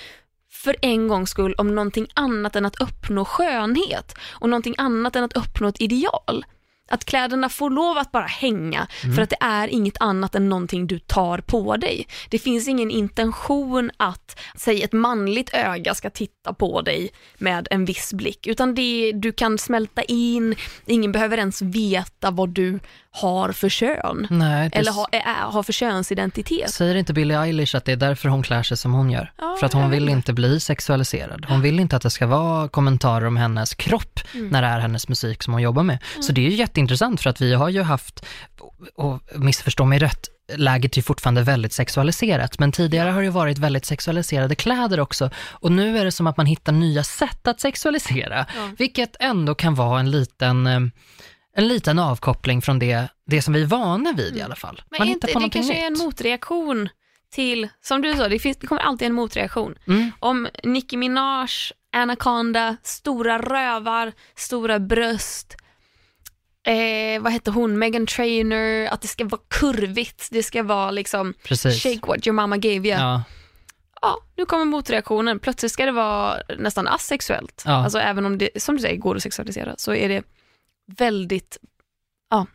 för 0.54 0.76
en 0.82 1.08
gångs 1.08 1.30
skull 1.30 1.56
om 1.58 1.76
någonting 1.76 2.08
annat 2.14 2.56
än 2.56 2.66
att 2.66 2.82
uppnå 2.82 3.26
skönhet 3.26 4.16
och 4.32 4.50
någonting 4.50 4.76
annat 4.78 5.16
än 5.16 5.24
att 5.24 5.38
uppnå 5.38 5.68
ett 5.68 5.82
ideal. 5.82 6.46
Att 6.92 7.06
kläderna 7.06 7.50
får 7.50 7.70
lov 7.70 7.98
att 7.98 8.12
bara 8.12 8.26
hänga 8.26 8.88
för 9.16 9.22
att 9.22 9.30
det 9.30 9.38
är 9.40 9.68
inget 9.68 9.98
annat 10.00 10.36
än 10.36 10.50
någonting 10.50 10.88
du 10.88 11.00
tar 11.00 11.38
på 11.38 11.78
dig. 11.78 12.08
Det 12.30 12.40
finns 12.40 12.68
ingen 12.68 12.92
intention 12.92 13.92
att, 13.98 14.40
säg 14.56 14.84
ett 14.84 14.94
manligt 14.94 15.50
öga 15.54 15.96
ska 15.96 16.10
titta 16.10 16.54
på 16.54 16.82
dig 16.82 17.12
med 17.38 17.68
en 17.72 17.86
viss 17.86 18.14
blick, 18.14 18.48
utan 18.48 18.76
det 18.76 19.12
du 19.16 19.32
kan 19.32 19.58
smälta 19.58 20.02
in, 20.04 20.56
ingen 20.86 21.12
behöver 21.12 21.38
ens 21.38 21.62
veta 21.62 22.32
vad 22.32 22.50
du 22.50 22.80
har 23.12 23.52
för 23.52 23.70
kön. 23.70 24.28
Nej, 24.30 24.70
det 24.70 24.78
Eller 24.78 24.92
har, 24.92 25.08
är, 25.12 25.34
har 25.34 25.64
för 25.64 25.74
könsidentitet. 25.74 26.70
Säger 26.72 26.96
inte 26.96 27.14
Billie 27.14 27.36
Eilish 27.36 27.76
att 27.76 27.86
det 27.86 27.92
är 27.92 27.96
därför 27.96 28.30
hon 28.30 28.44
klär 28.44 28.64
sig 28.64 28.78
som 28.78 28.94
hon 28.94 29.10
gör? 29.10 29.32
Ja, 29.38 29.56
för 29.60 29.66
att 29.66 29.74
hon 29.74 29.90
vill 29.90 30.10
inte 30.10 30.34
bli 30.34 30.60
sexualiserad. 30.60 31.46
Hon 31.50 31.62
vill 31.62 31.80
inte 31.80 31.96
att 31.96 32.02
det 32.02 32.10
ska 32.10 32.28
vara 32.28 32.68
kommentarer 32.68 33.26
om 33.26 33.38
hennes 33.38 33.74
kropp 33.74 34.20
Mm. 34.34 34.48
när 34.48 34.62
det 34.62 34.68
är 34.68 34.80
hennes 34.80 35.10
musik 35.10 35.44
som 35.44 35.54
hon 35.54 35.62
jobbar 35.62 35.84
med. 35.84 35.98
Så 36.22 36.32
det 36.32 36.46
är 36.46 36.50
ju 36.50 36.56
jätteintressant 36.74 37.22
för 37.22 37.30
att 37.30 37.42
vi 37.42 37.54
har 37.54 37.70
ju 37.70 37.82
haft, 37.82 38.26
och 38.96 39.20
missförstå 39.36 39.86
mig 39.86 40.00
rätt, 40.00 40.30
läget 40.56 40.94
är 40.94 40.98
ju 40.98 41.04
fortfarande 41.04 41.42
väldigt 41.42 41.74
sexualiserat, 41.74 42.60
men 42.60 42.72
tidigare 42.72 43.10
har 43.10 43.22
det 43.24 43.30
varit 43.30 43.58
väldigt 43.58 43.86
sexualiserade 43.86 44.56
kläder 44.56 45.00
också. 45.00 45.30
Och 45.62 45.72
nu 45.72 45.98
är 45.98 46.06
det 46.06 46.12
som 46.12 46.28
att 46.28 46.38
man 46.38 46.46
hittar 46.46 46.72
nya 46.72 47.04
sätt 47.04 47.48
att 47.48 47.60
sexualisera, 47.62 48.46
Ja. 48.56 48.70
vilket 48.78 49.16
ändå 49.20 49.56
kan 49.56 49.76
vara 49.76 50.00
en 50.00 50.12
liten 50.12 50.68
eh, 50.68 50.80
en 51.56 51.68
liten 51.68 52.00
avkoppling 52.00 52.62
från 52.62 52.80
det, 52.80 53.08
det 53.28 53.42
som 53.42 53.54
vi 53.54 53.62
är 53.62 53.66
vana 53.66 54.14
vid 54.14 54.38
i 54.38 54.42
alla 54.42 54.56
fall. 54.56 54.76
Mm. 54.76 54.86
Men 54.90 55.00
Man 55.00 55.08
är 55.08 55.14
hittar 55.14 55.28
inte, 55.28 55.40
på 55.40 55.46
det 55.46 55.50
kanske 55.50 55.74
är 55.74 55.88
en 55.88 55.94
nytt. 55.94 56.04
motreaktion 56.04 56.90
till, 57.34 57.68
som 57.82 58.02
du 58.02 58.14
sa, 58.14 58.28
det, 58.28 58.40
finns, 58.40 58.58
det 58.58 58.68
kommer 58.68 58.82
alltid 58.82 59.06
en 59.08 59.14
motreaktion. 59.14 59.76
Mm. 59.88 60.12
Om 60.20 60.48
Nicki 60.64 60.98
Minaj, 60.98 61.48
Anaconda, 61.96 62.78
stora 62.84 63.40
rövar, 63.40 64.12
stora 64.36 64.80
bröst, 64.80 65.56
eh, 66.68 67.22
vad 67.22 67.32
hette 67.34 67.52
hon, 67.52 67.80
Megan 67.80 68.06
Trainor, 68.08 68.86
att 68.88 69.02
det 69.02 69.08
ska 69.08 69.26
vara 69.26 69.42
kurvigt, 69.48 70.28
det 70.32 70.44
ska 70.44 70.64
vara 70.64 70.92
liksom 70.92 71.34
Precis. 71.44 71.84
shake 71.84 72.08
what 72.08 72.28
your 72.28 72.36
mama 72.36 72.58
gave 72.58 72.76
you. 72.76 72.88
Ja. 73.00 73.24
Ja, 74.02 74.18
nu 74.38 74.46
kommer 74.46 74.66
motreaktionen, 74.66 75.40
plötsligt 75.40 75.72
ska 75.72 75.86
det 75.86 75.92
vara 75.92 76.38
nästan 76.60 76.88
asexuellt. 76.88 77.64
Ja. 77.66 77.72
Alltså 77.72 78.00
även 78.00 78.26
om 78.26 78.38
det, 78.38 78.50
som 78.62 78.76
du 78.76 78.82
säger, 78.82 78.98
går 78.98 79.16
att 79.16 79.24
sexualisera, 79.24 79.76
så 79.78 79.94
är 79.94 80.10
det 80.10 80.24
väldigt, 80.98 81.58
ja, 82.30 82.48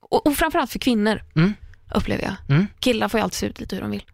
och, 0.00 0.26
och 0.26 0.36
framförallt 0.36 0.72
för 0.72 0.78
kvinnor, 0.78 1.22
Mm. 1.36 1.54
upplever 1.94 2.22
jag. 2.22 2.34
Mm. 2.56 2.66
Killar 2.80 3.08
får 3.08 3.18
ju 3.20 3.24
alltid 3.24 3.36
se 3.36 3.46
ut 3.46 3.60
lite 3.60 3.76
hur 3.76 3.82
de 3.82 3.90
vill. 3.90 4.04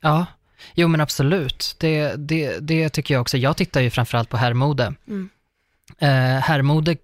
ja. 0.00 0.26
Jo 0.74 0.88
men 0.88 1.00
absolut, 1.00 1.76
det, 1.78 2.14
det, 2.16 2.58
det 2.58 2.88
tycker 2.88 3.14
jag 3.14 3.20
också. 3.20 3.36
Jag 3.38 3.56
tittar 3.56 3.80
ju 3.80 3.90
framförallt 3.90 4.28
på 4.28 4.36
herrmode. 4.36 4.94
Mm. 5.08 5.28
Eh, 5.98 6.08
herrmode 6.42 6.96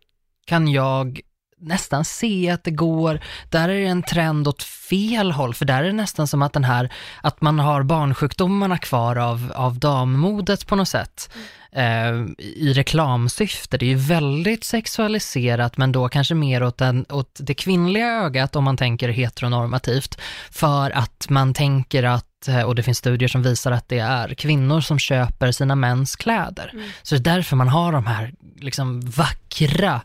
kan 0.46 0.68
jag 0.68 1.20
nästan 1.60 2.04
se 2.04 2.50
att 2.50 2.64
det 2.64 2.70
går, 2.70 3.20
där 3.50 3.68
är 3.68 3.80
det 3.80 3.86
en 3.86 4.02
trend 4.02 4.48
åt 4.48 4.62
fel 4.62 5.32
håll, 5.32 5.54
för 5.54 5.64
där 5.64 5.82
är 5.82 5.86
det 5.86 5.92
nästan 5.92 6.26
som 6.26 6.42
att 6.42 6.52
den 6.52 6.64
här, 6.64 6.92
att 7.22 7.40
man 7.40 7.58
har 7.58 7.82
barnsjukdomarna 7.82 8.78
kvar 8.78 9.16
av, 9.16 9.52
av 9.54 9.78
dammodet 9.78 10.66
på 10.66 10.76
något 10.76 10.88
sätt. 10.88 11.30
Eh, 11.72 12.12
I 12.38 12.72
reklamsyfte, 12.72 13.78
det 13.78 13.86
är 13.86 13.90
ju 13.90 13.96
väldigt 13.96 14.64
sexualiserat, 14.64 15.76
men 15.76 15.92
då 15.92 16.08
kanske 16.08 16.34
mer 16.34 16.62
åt, 16.62 16.78
den, 16.78 17.06
åt 17.08 17.40
det 17.40 17.54
kvinnliga 17.54 18.06
ögat 18.06 18.56
om 18.56 18.64
man 18.64 18.76
tänker 18.76 19.08
heteronormativt, 19.08 20.20
för 20.50 20.90
att 20.90 21.26
man 21.28 21.54
tänker 21.54 22.02
att 22.02 22.48
eh, 22.48 22.62
och 22.62 22.74
det 22.74 22.82
finns 22.82 22.98
studier 22.98 23.28
som 23.28 23.42
visar 23.42 23.72
att 23.72 23.88
det 23.88 23.98
är 23.98 24.34
kvinnor 24.34 24.80
som 24.80 24.98
köper 24.98 25.52
sina 25.52 25.74
mäns 25.74 26.16
kläder. 26.16 26.72
Så 27.02 27.14
det 27.14 27.30
är 27.30 27.34
därför 27.34 27.56
man 27.56 27.68
har 27.68 27.92
de 27.92 28.06
här 28.06 28.32
liksom 28.60 29.00
vackra 29.00 30.00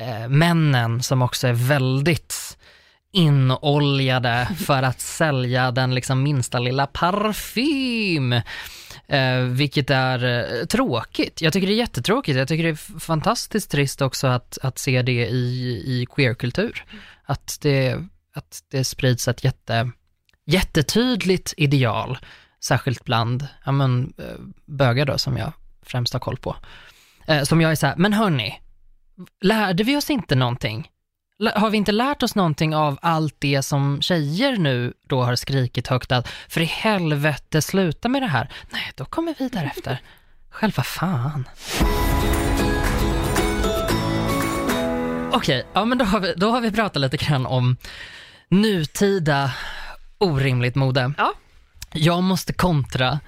eh, 0.00 0.28
männen 0.28 1.02
som 1.02 1.22
också 1.22 1.48
är 1.48 1.52
väldigt 1.52 2.58
inoljade 3.12 4.48
för 4.66 4.82
att 4.82 5.00
sälja 5.00 5.70
den 5.70 5.94
liksom 5.94 6.22
minsta 6.22 6.58
lilla 6.58 6.86
parfym. 6.86 8.32
Eh, 9.06 9.40
vilket 9.48 9.90
är 9.90 10.24
eh, 10.24 10.66
tråkigt. 10.66 11.42
Jag 11.42 11.52
tycker 11.52 11.66
det 11.66 11.72
är 11.72 11.76
jättetråkigt. 11.76 12.38
Jag 12.38 12.48
tycker 12.48 12.64
det 12.64 12.70
är 12.70 13.00
fantastiskt 13.00 13.70
trist 13.70 14.02
också 14.02 14.26
att, 14.26 14.58
att 14.62 14.78
se 14.78 15.02
det 15.02 15.26
i, 15.26 15.82
i 15.86 16.06
queerkultur. 16.14 16.84
Att 17.24 17.58
det, 17.60 17.96
att 18.34 18.62
det 18.70 18.84
sprids 18.84 19.28
ett 19.28 19.44
jätte, 19.44 19.90
jättetydligt 20.46 21.54
ideal, 21.56 22.18
särskilt 22.64 23.04
bland 23.04 23.46
ja, 23.64 23.72
men, 23.72 24.12
eh, 24.18 24.40
bögar 24.66 25.06
då, 25.06 25.18
som 25.18 25.36
jag 25.36 25.52
främst 25.82 26.12
har 26.12 26.20
koll 26.20 26.36
på. 26.36 26.56
Eh, 27.26 27.42
som 27.42 27.60
jag 27.60 27.70
är 27.70 27.76
så 27.76 27.86
här, 27.86 27.96
men 27.96 28.12
hörni, 28.12 28.60
lärde 29.40 29.84
vi 29.84 29.96
oss 29.96 30.10
inte 30.10 30.34
någonting? 30.34 30.90
Har 31.54 31.70
vi 31.70 31.76
inte 31.76 31.92
lärt 31.92 32.22
oss 32.22 32.34
någonting 32.34 32.74
av 32.74 32.98
allt 33.02 33.34
det 33.38 33.62
som 33.62 34.02
tjejer 34.02 34.56
nu 34.56 34.92
då 35.08 35.22
har 35.22 35.36
skrikit 35.36 35.86
högt 35.86 36.12
att 36.12 36.28
för 36.48 36.60
i 36.60 36.64
helvete 36.64 37.62
sluta 37.62 38.08
med 38.08 38.22
det 38.22 38.26
här? 38.26 38.52
Nej, 38.70 38.92
då 38.94 39.04
kommer 39.04 39.34
vi 39.38 39.48
därefter. 39.48 40.00
Själva 40.50 40.82
fan. 40.82 41.48
Okej, 45.32 45.66
ja 45.72 45.84
men 45.84 45.98
då 45.98 46.04
har, 46.04 46.20
vi, 46.20 46.34
då 46.36 46.50
har 46.50 46.60
vi 46.60 46.72
pratat 46.72 47.00
lite 47.00 47.16
grann 47.16 47.46
om 47.46 47.76
nutida 48.48 49.52
orimligt 50.18 50.74
mode. 50.74 51.12
Ja. 51.18 51.34
Jag 51.92 52.22
måste 52.22 52.52
kontra 52.52 53.20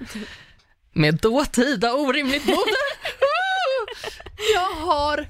med 0.93 1.15
dåtida 1.15 1.93
orimligt 1.93 2.45
mode. 2.45 2.57
jag 4.55 4.85
har, 4.85 5.27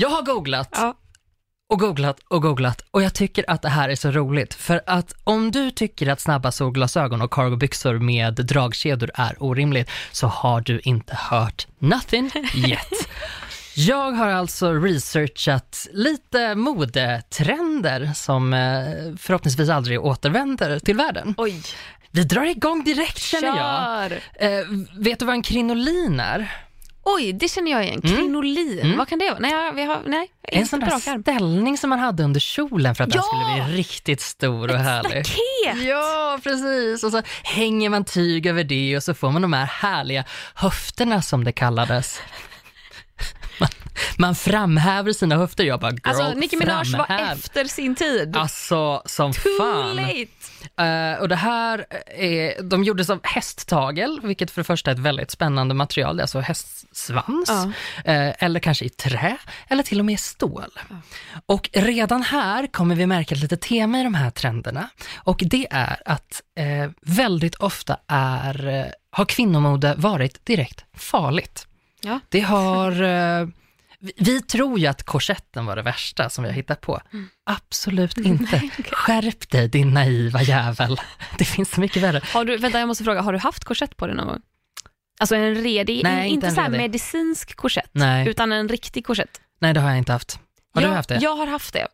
jag 0.00 0.08
har 0.08 0.22
googlat 0.22 0.68
Ja. 0.72 0.94
och 1.68 1.78
googlat 1.80 2.20
och 2.28 2.42
googlat 2.42 2.84
och 2.90 3.02
jag 3.02 3.14
tycker 3.14 3.44
att 3.50 3.62
det 3.62 3.68
här 3.68 3.88
är 3.88 3.94
så 3.96 4.10
roligt 4.10 4.54
för 4.54 4.80
att 4.86 5.14
om 5.24 5.50
du 5.50 5.70
tycker 5.70 6.06
att 6.08 6.20
snabba 6.20 6.52
solglasögon 6.52 7.22
och 7.22 7.32
cargobyxor 7.32 7.98
med 7.98 8.34
dragkedjor 8.34 9.10
är 9.14 9.42
orimligt 9.42 9.90
så 10.12 10.26
har 10.26 10.60
du 10.60 10.80
inte 10.84 11.14
hört 11.16 11.66
nothing 11.78 12.30
yet. 12.54 12.88
Jag 13.76 14.12
har 14.12 14.28
alltså 14.28 14.72
researchat 14.72 15.86
lite 15.92 16.54
modetrender 16.54 18.10
som 18.14 18.52
eh, 18.54 19.16
förhoppningsvis 19.18 19.68
aldrig 19.68 20.00
återvänder 20.04 20.78
till 20.78 20.96
världen. 20.96 21.34
Oj, 21.38 21.62
Vi 22.10 22.24
drar 22.24 22.44
igång 22.44 22.84
direkt 22.84 23.18
känner 23.18 23.48
jag. 23.48 23.56
kör! 24.10 24.20
Eh, 24.46 24.64
vet 24.98 25.18
du 25.18 25.24
vad 25.24 25.34
en 25.34 25.42
krinolin 25.42 26.20
är? 26.20 26.52
Oj, 27.04 27.32
det 27.32 27.48
känner 27.48 27.70
jag 27.70 27.84
igen. 27.84 28.00
Krinolin, 28.02 28.80
Mm. 28.80 28.98
vad 28.98 29.08
kan 29.08 29.18
det 29.18 29.30
vara? 29.30 29.38
Nej, 29.38 29.72
vi 29.74 29.84
har, 29.84 30.02
nej 30.06 30.28
En 30.42 30.66
sån 30.66 30.80
där 30.80 31.20
ställning 31.22 31.78
som 31.78 31.90
man 31.90 31.98
hade 31.98 32.22
under 32.24 32.40
kjolen 32.40 32.94
för 32.94 33.04
att 33.04 33.10
den 33.10 33.22
Ja! 33.32 33.54
skulle 33.54 33.64
bli 33.66 33.78
riktigt 33.78 34.20
stor 34.20 34.70
och 34.70 34.78
härlig. 34.78 35.26
Staket! 35.26 35.82
Ja, 35.84 36.38
precis. 36.42 37.04
Och 37.04 37.10
så 37.12 37.22
hänger 37.42 37.90
man 37.90 38.04
tyg 38.04 38.46
över 38.46 38.64
det 38.64 38.96
och 38.96 39.02
så 39.02 39.14
får 39.14 39.30
man 39.30 39.42
de 39.42 39.52
här 39.52 39.64
härliga 39.66 40.24
höfterna 40.54 41.22
som 41.22 41.44
det 41.44 41.52
kallades. 41.52 42.20
Man, 43.60 43.68
man 44.18 44.34
framhäver 44.34 45.12
sina 45.12 45.36
höfter. 45.36 45.64
Jag 45.64 45.80
bara, 45.80 45.90
girl, 45.90 46.00
Alltså, 46.04 46.32
Nicki 46.32 46.56
Minaj 46.56 46.76
var 46.76 46.84
framhäv. 47.06 47.32
efter 47.38 47.64
sin 47.64 47.94
tid. 47.94 48.36
Alltså, 48.36 49.02
som 49.06 49.32
Too 49.32 49.42
fan. 49.58 49.96
late! 49.96 50.26
Eh, 50.76 51.20
och 51.20 51.28
det 51.28 51.36
här 51.36 51.86
är, 52.16 52.62
de 52.62 52.84
gjordes 52.84 53.10
av 53.10 53.20
hästtagel, 53.22 54.20
vilket 54.22 54.50
för 54.50 54.60
det 54.60 54.64
första 54.64 54.90
är 54.90 54.94
ett 54.94 55.00
väldigt 55.00 55.30
spännande 55.30 55.74
material, 55.74 56.16
det 56.16 56.20
är 56.20 56.22
alltså 56.24 56.40
hästsvans, 56.40 57.48
Ja. 57.48 58.12
eh, 58.12 58.34
eller 58.44 58.60
kanske 58.60 58.84
i 58.84 58.88
trä, 58.88 59.36
eller 59.68 59.82
till 59.82 59.98
och 59.98 60.04
med 60.06 60.20
stål. 60.20 60.70
Och 61.46 61.70
redan 61.72 62.22
här 62.22 62.66
kommer 62.66 62.94
vi 62.94 63.06
märka 63.06 63.34
ett 63.34 63.40
litet 63.40 63.60
tema 63.60 64.00
i 64.00 64.02
de 64.02 64.14
här 64.14 64.30
trenderna, 64.30 64.88
och 65.16 65.42
det 65.46 65.66
är 65.70 66.02
att 66.04 66.42
eh, 66.58 66.90
väldigt 67.02 67.54
ofta 67.54 67.96
är, 68.08 68.86
har 69.10 69.24
kvinnomode 69.24 69.94
varit 69.98 70.46
direkt 70.46 70.84
farligt. 70.96 71.66
Ja. 72.00 72.20
Det 72.28 72.40
har... 72.40 73.02
Eh, 73.02 73.48
vi, 74.02 74.12
vi 74.16 74.42
tror 74.42 74.78
ju 74.78 74.86
att 74.86 75.02
korsetten 75.02 75.66
var 75.66 75.76
det 75.76 75.82
värsta 75.82 76.30
som 76.30 76.44
vi 76.44 76.50
har 76.50 76.54
hittat 76.54 76.80
på. 76.80 77.00
Mm. 77.12 77.28
Absolut 77.44 78.18
inte. 78.24 78.70
Skärp 78.92 79.50
dig 79.50 79.68
din 79.68 79.90
naiva 79.94 80.42
jävel. 80.42 81.00
Det 81.38 81.44
finns 81.44 81.70
så 81.70 81.80
mycket 81.80 82.02
värre. 82.02 82.20
Har 82.32 82.44
du, 82.44 82.56
vänta, 82.56 82.78
jag 82.78 82.86
måste 82.88 83.04
fråga, 83.04 83.20
har 83.20 83.32
du 83.32 83.38
haft 83.38 83.64
korsett 83.64 83.96
på 83.96 84.06
dig 84.06 84.16
någon 84.16 84.26
gång? 84.26 84.40
Alltså 85.20 85.34
en 85.36 85.54
redig, 85.54 86.00
Nej, 86.04 86.28
inte, 86.28 86.34
inte 86.34 86.46
en 86.46 86.54
så 86.54 86.60
här 86.60 86.70
redig. 86.70 86.82
medicinsk 86.82 87.56
korsett, 87.56 87.90
Nej, 87.92 88.28
utan 88.28 88.52
en 88.52 88.68
riktig 88.68 89.06
korsett. 89.06 89.40
nej 89.58 89.74
det 89.74 89.80
har 89.80 89.88
jag 89.88 89.98
inte 89.98 90.12
haft. 90.12 90.38
Har 90.74 90.82
jag, 90.82 90.90
du 90.90 90.94
haft 90.94 91.08
det? 91.08 91.18
Jag 91.22 91.36
har 91.36 91.46
haft 91.46 91.72
det. 91.72 91.86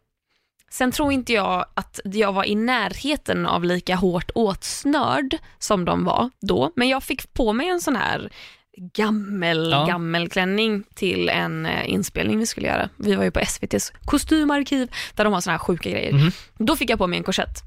Sen 0.70 0.92
tror 0.92 1.12
inte 1.12 1.32
jag 1.32 1.66
att 1.74 2.00
jag 2.04 2.32
var 2.32 2.44
i 2.44 2.54
närheten 2.54 3.46
av 3.46 3.64
lika 3.64 3.96
hårt 3.96 4.30
åtsnörd 4.34 5.38
som 5.58 5.84
de 5.84 6.04
var 6.04 6.30
då, 6.40 6.72
men 6.76 6.88
jag 6.88 7.02
fick 7.02 7.32
på 7.34 7.52
mig 7.52 7.68
en 7.68 7.80
sån 7.80 7.96
här 7.96 8.30
gammel, 8.76 9.68
Ja. 9.70 9.86
gammel 9.86 10.28
klänning 10.28 10.84
till 10.94 11.28
en 11.28 11.66
eh, 11.66 11.90
inspelning 11.90 12.38
vi 12.38 12.46
skulle 12.46 12.66
göra. 12.66 12.88
Vi 12.96 13.14
var 13.14 13.24
ju 13.24 13.30
på 13.30 13.40
SVTs 13.40 13.92
kostymarkiv 14.04 14.90
där 15.14 15.24
de 15.24 15.32
har 15.32 15.40
såna 15.40 15.52
här 15.52 15.58
sjuka 15.58 15.90
grejer. 15.90 16.12
Mhm. 16.12 16.32
Då 16.58 16.76
fick 16.76 16.90
jag 16.90 16.98
på 16.98 17.06
mig 17.06 17.16
en 17.18 17.24
korsett. 17.24 17.58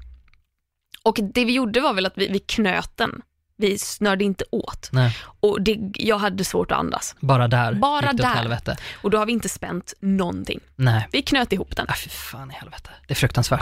Och 1.02 1.18
det 1.34 1.44
vi 1.44 1.52
gjorde 1.52 1.80
var 1.80 1.94
väl 1.94 2.06
att 2.06 2.12
vi, 2.18 2.28
vi 2.28 2.38
knöt 2.38 2.96
den. 2.96 3.22
Vi 3.56 3.78
snörde 3.78 4.24
inte 4.24 4.44
åt. 4.50 4.88
Nej, 4.92 5.16
Och 5.40 5.62
det, 5.62 5.78
jag 5.94 6.18
hade 6.18 6.44
svårt 6.44 6.72
att 6.72 6.78
andas. 6.78 7.14
bara 7.20 7.48
där 7.48 7.72
Bara 7.74 8.12
där. 8.12 8.24
helvete. 8.24 8.76
Och 9.02 9.10
då 9.10 9.18
har 9.18 9.26
vi 9.26 9.32
inte 9.32 9.48
spänt 9.48 9.94
någonting. 10.00 10.60
Nej, 10.76 11.08
Vi 11.12 11.22
knöt 11.22 11.52
ihop 11.52 11.76
den. 11.76 11.86
ah, 11.88 11.94
fy 11.94 12.10
fan 12.10 12.50
i 12.50 12.54
helvete. 12.54 12.90
Det 13.06 13.12
är 13.12 13.16
fruktansvärt. 13.16 13.60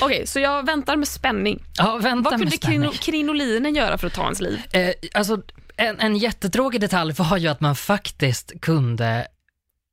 Okej, 0.00 0.26
så 0.26 0.40
jag 0.40 0.66
väntar 0.66 0.96
med 0.96 1.08
spänning. 1.08 1.62
Ja, 1.76 1.96
vänta 2.02 2.30
Vad 2.30 2.40
med 2.40 2.40
kunde 2.40 2.56
spänning. 2.56 2.80
krino, 2.80 2.92
krinolinen 3.00 3.74
göra 3.74 3.98
för 3.98 4.06
att 4.06 4.14
ta 4.14 4.22
ens 4.22 4.40
liv? 4.40 4.60
Eh, 4.72 4.90
alltså, 5.14 5.42
en, 5.78 6.00
en 6.00 6.16
jättetråkig 6.16 6.80
detalj 6.80 7.12
var 7.12 7.36
ju 7.36 7.48
att 7.48 7.60
man 7.60 7.76
faktiskt 7.76 8.60
kunde 8.60 9.26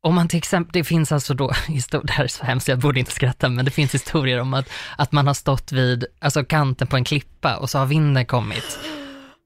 om 0.01 0.15
man 0.15 0.27
till 0.27 0.37
exempel, 0.37 0.73
det 0.73 0.83
finns 0.83 1.11
alltså 1.11 1.33
då, 1.33 1.47
det 2.03 2.11
här 2.11 2.23
är 2.23 2.27
så 2.27 2.45
hemskt, 2.45 2.67
jag 2.67 2.79
borde 2.79 2.99
inte 2.99 3.11
skratta, 3.11 3.49
men 3.49 3.65
det 3.65 3.71
finns 3.71 3.93
historier 3.93 4.39
om 4.39 4.53
att, 4.53 4.69
att 4.97 5.11
man 5.11 5.27
har 5.27 5.33
stått 5.33 5.71
vid 5.71 6.05
alltså 6.19 6.43
kanten 6.43 6.87
på 6.87 6.95
en 6.95 7.03
klippa 7.03 7.57
och 7.57 7.69
så 7.69 7.77
har 7.77 7.85
vinden 7.85 8.25
kommit 8.25 8.79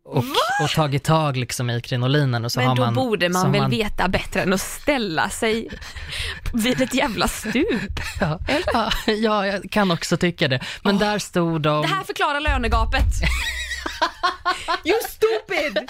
och, 0.05 0.23
och 0.63 0.69
tagit 0.75 1.03
tag 1.03 1.37
liksom 1.37 1.69
i 1.69 1.81
krinolinen 1.81 2.45
och 2.45 2.51
så 2.51 2.59
Men 2.59 2.67
har 2.69 2.75
då 2.75 2.81
man... 2.81 2.93
borde 2.93 3.33
så 3.33 3.39
man 3.39 3.51
väl 3.51 3.69
veta 3.69 4.07
bättre 4.07 4.41
än 4.41 4.53
att 4.53 4.61
ställa 4.61 5.29
sig 5.29 5.69
vid 6.53 6.81
ett 6.81 6.93
jävla 6.93 7.27
stup? 7.27 7.99
Ja, 8.21 8.39
ja, 8.73 8.91
ja, 9.05 9.47
jag 9.47 9.71
kan 9.71 9.91
också 9.91 10.17
tycka 10.17 10.47
det. 10.47 10.59
Men 10.83 10.97
där 10.97 11.19
stod 11.19 11.61
de... 11.61 11.81
Det 11.81 11.87
här 11.87 12.03
förklarar 12.03 12.39
lönegapet. 12.39 13.03
you 14.85 14.99
stupid! 15.09 15.89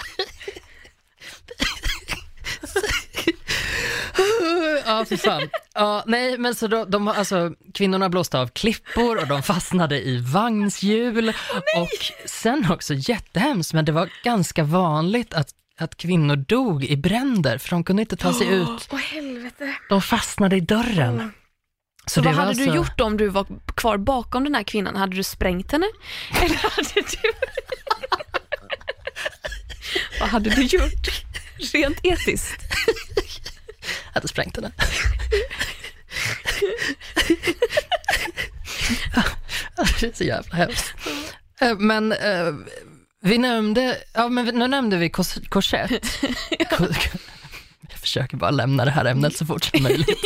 Ja, 4.86 5.04
för 5.04 5.16
fan. 5.16 5.48
Ja, 5.74 6.02
nej, 6.06 6.38
men 6.38 6.54
så 6.54 6.66
då, 6.66 6.84
de, 6.84 7.08
alltså, 7.08 7.52
kvinnorna 7.74 8.08
blåste 8.08 8.38
av 8.38 8.46
klippor 8.48 9.16
och 9.16 9.26
de 9.26 9.42
fastnade 9.42 10.00
i 10.08 10.18
vagnshjul. 10.18 11.28
och 11.76 11.88
sen 12.24 12.66
också 12.70 12.94
jättehemskt, 12.94 13.72
men 13.72 13.84
det 13.84 13.92
var 13.92 14.08
ganska 14.24 14.64
vanligt 14.64 15.34
att, 15.34 15.48
att 15.78 15.96
kvinnor 15.96 16.36
dog 16.36 16.84
i 16.84 16.96
bränder, 16.96 17.58
för 17.58 17.70
de 17.70 17.84
kunde 17.84 18.02
inte 18.02 18.16
ta 18.16 18.32
sig 18.32 18.46
ut. 18.48 18.88
Åh 18.90 18.98
helvete. 18.98 19.74
De 19.88 20.02
fastnade 20.02 20.56
i 20.56 20.60
dörren. 20.60 21.32
Så, 22.06 22.20
det 22.20 22.28
vad 22.28 22.36
hade 22.36 22.54
du 22.54 22.62
alltså- 22.62 22.76
gjort 22.76 23.00
om 23.00 23.16
du 23.16 23.28
var 23.28 23.46
kvar 23.76 23.96
bakom 23.96 24.44
den 24.44 24.54
här 24.54 24.62
kvinnan? 24.62 24.96
Hade 24.96 25.16
du 25.16 25.22
sprängt 25.22 25.72
henne? 25.72 25.86
Eller 26.42 26.56
hade 26.56 26.94
du... 26.94 27.30
vad 30.20 30.28
hade 30.28 30.50
du 30.50 30.62
gjort? 30.62 31.24
Rent 31.72 31.98
etiskt. 32.02 32.60
Jag 34.06 34.14
hade 34.14 34.28
sprängt 34.28 34.56
henne. 34.56 34.72
det 40.00 40.06
är 40.06 40.12
så 40.16 40.24
jävla 40.24 40.56
hemskt. 40.56 40.94
Eh, 41.60 41.78
Men 41.78 42.12
eh, 42.12 42.52
vi 43.22 43.38
nämnde, 43.38 43.98
ja 44.14 44.28
men 44.28 44.44
nu 44.46 44.68
nämnde 44.68 44.96
vi 44.96 45.10
kors, 45.10 45.34
korsett. 45.48 45.90
Ko- 46.70 46.86
Jag 47.90 47.98
försöker 48.00 48.36
bara 48.36 48.50
lämna 48.50 48.84
det 48.84 48.90
här 48.90 49.04
ämnet 49.04 49.36
så 49.36 49.46
fort 49.46 49.64
som 49.64 49.82
möjligt. 49.82 50.08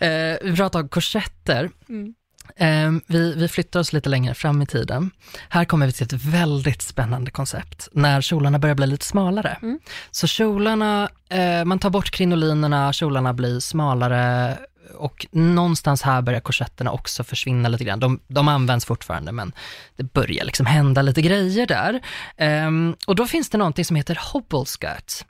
Eh, 0.00 0.36
vi 0.42 0.56
pratar 0.56 0.80
om 0.80 0.88
korsetter. 0.88 1.70
Mm. 1.88 2.14
Eh, 2.56 2.92
vi, 3.06 3.34
vi 3.34 3.48
flyttar 3.48 3.80
oss 3.80 3.92
lite 3.92 4.08
längre 4.08 4.34
fram 4.34 4.62
i 4.62 4.66
tiden. 4.66 5.10
Här 5.48 5.64
kommer 5.64 5.86
vi 5.86 5.92
till 5.92 6.06
ett 6.06 6.24
väldigt 6.24 6.82
spännande 6.82 7.30
koncept, 7.30 7.88
när 7.92 8.20
kjolarna 8.20 8.58
börjar 8.58 8.74
bli 8.74 8.86
lite 8.86 9.06
smalare. 9.06 9.58
Mm. 9.62 9.78
Så 10.10 10.26
kjolarna, 10.26 11.08
eh, 11.28 11.64
man 11.64 11.78
tar 11.78 11.90
bort 11.90 12.10
krinolinerna, 12.10 12.92
kjolarna 12.92 13.34
blir 13.34 13.60
smalare 13.60 14.58
och 14.94 15.26
någonstans 15.30 16.02
här 16.02 16.22
börjar 16.22 16.40
korsetterna 16.40 16.92
också 16.92 17.24
försvinna 17.24 17.68
lite 17.68 17.84
grann. 17.84 18.00
De, 18.00 18.20
de 18.28 18.48
används 18.48 18.84
fortfarande, 18.84 19.32
men 19.32 19.52
det 19.96 20.02
börjar 20.02 20.44
liksom 20.44 20.66
hända 20.66 21.02
lite 21.02 21.22
grejer 21.22 21.66
där. 21.66 22.00
Ehm, 22.36 22.96
och 23.06 23.16
då 23.16 23.26
finns 23.26 23.50
det 23.50 23.58
någonting 23.58 23.84
som 23.84 23.96
heter 23.96 24.18
hobble 24.32 24.64
skirt. 24.64 25.24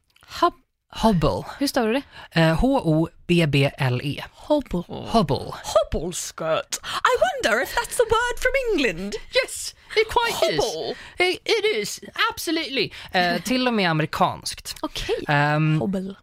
Hobble. 0.92 1.44
Hur 1.58 1.66
står 1.66 1.88
det? 1.88 2.02
Eh, 2.32 2.54
H-O-B-B-L-E. 2.60 4.22
Hobble. 4.32 4.80
E. 4.88 5.06
Hobble. 5.08 5.52
Hobble 5.64 6.12
skirt. 6.12 6.78
I 6.82 7.12
wonder 7.26 7.62
if 7.62 7.74
that's 7.74 8.00
a 8.00 8.04
word 8.10 8.38
from 8.38 8.52
England. 8.72 9.14
Yes, 9.44 9.74
it 9.96 10.08
quite 10.08 10.34
Hobble. 10.34 10.90
is. 10.90 10.96
It, 11.18 11.40
it 11.44 11.76
is, 11.78 12.00
absolutely. 12.32 12.92
Eh, 13.12 13.42
till 13.42 13.66
och 13.68 13.74
med 13.74 13.90
amerikanskt. 13.90 14.74
Okej. 14.82 15.24
Um, 15.56 15.80
Hobble. 15.80 16.14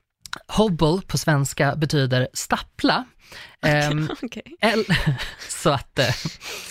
hobble 0.48 1.02
på 1.08 1.18
svenska 1.18 1.76
betyder 1.76 2.28
stappla. 2.34 3.06
Ehm, 3.66 4.10
Okej. 4.22 4.44
el- 4.62 4.86
så 5.50 5.70
att, 5.70 6.00
eh, 6.00 6.16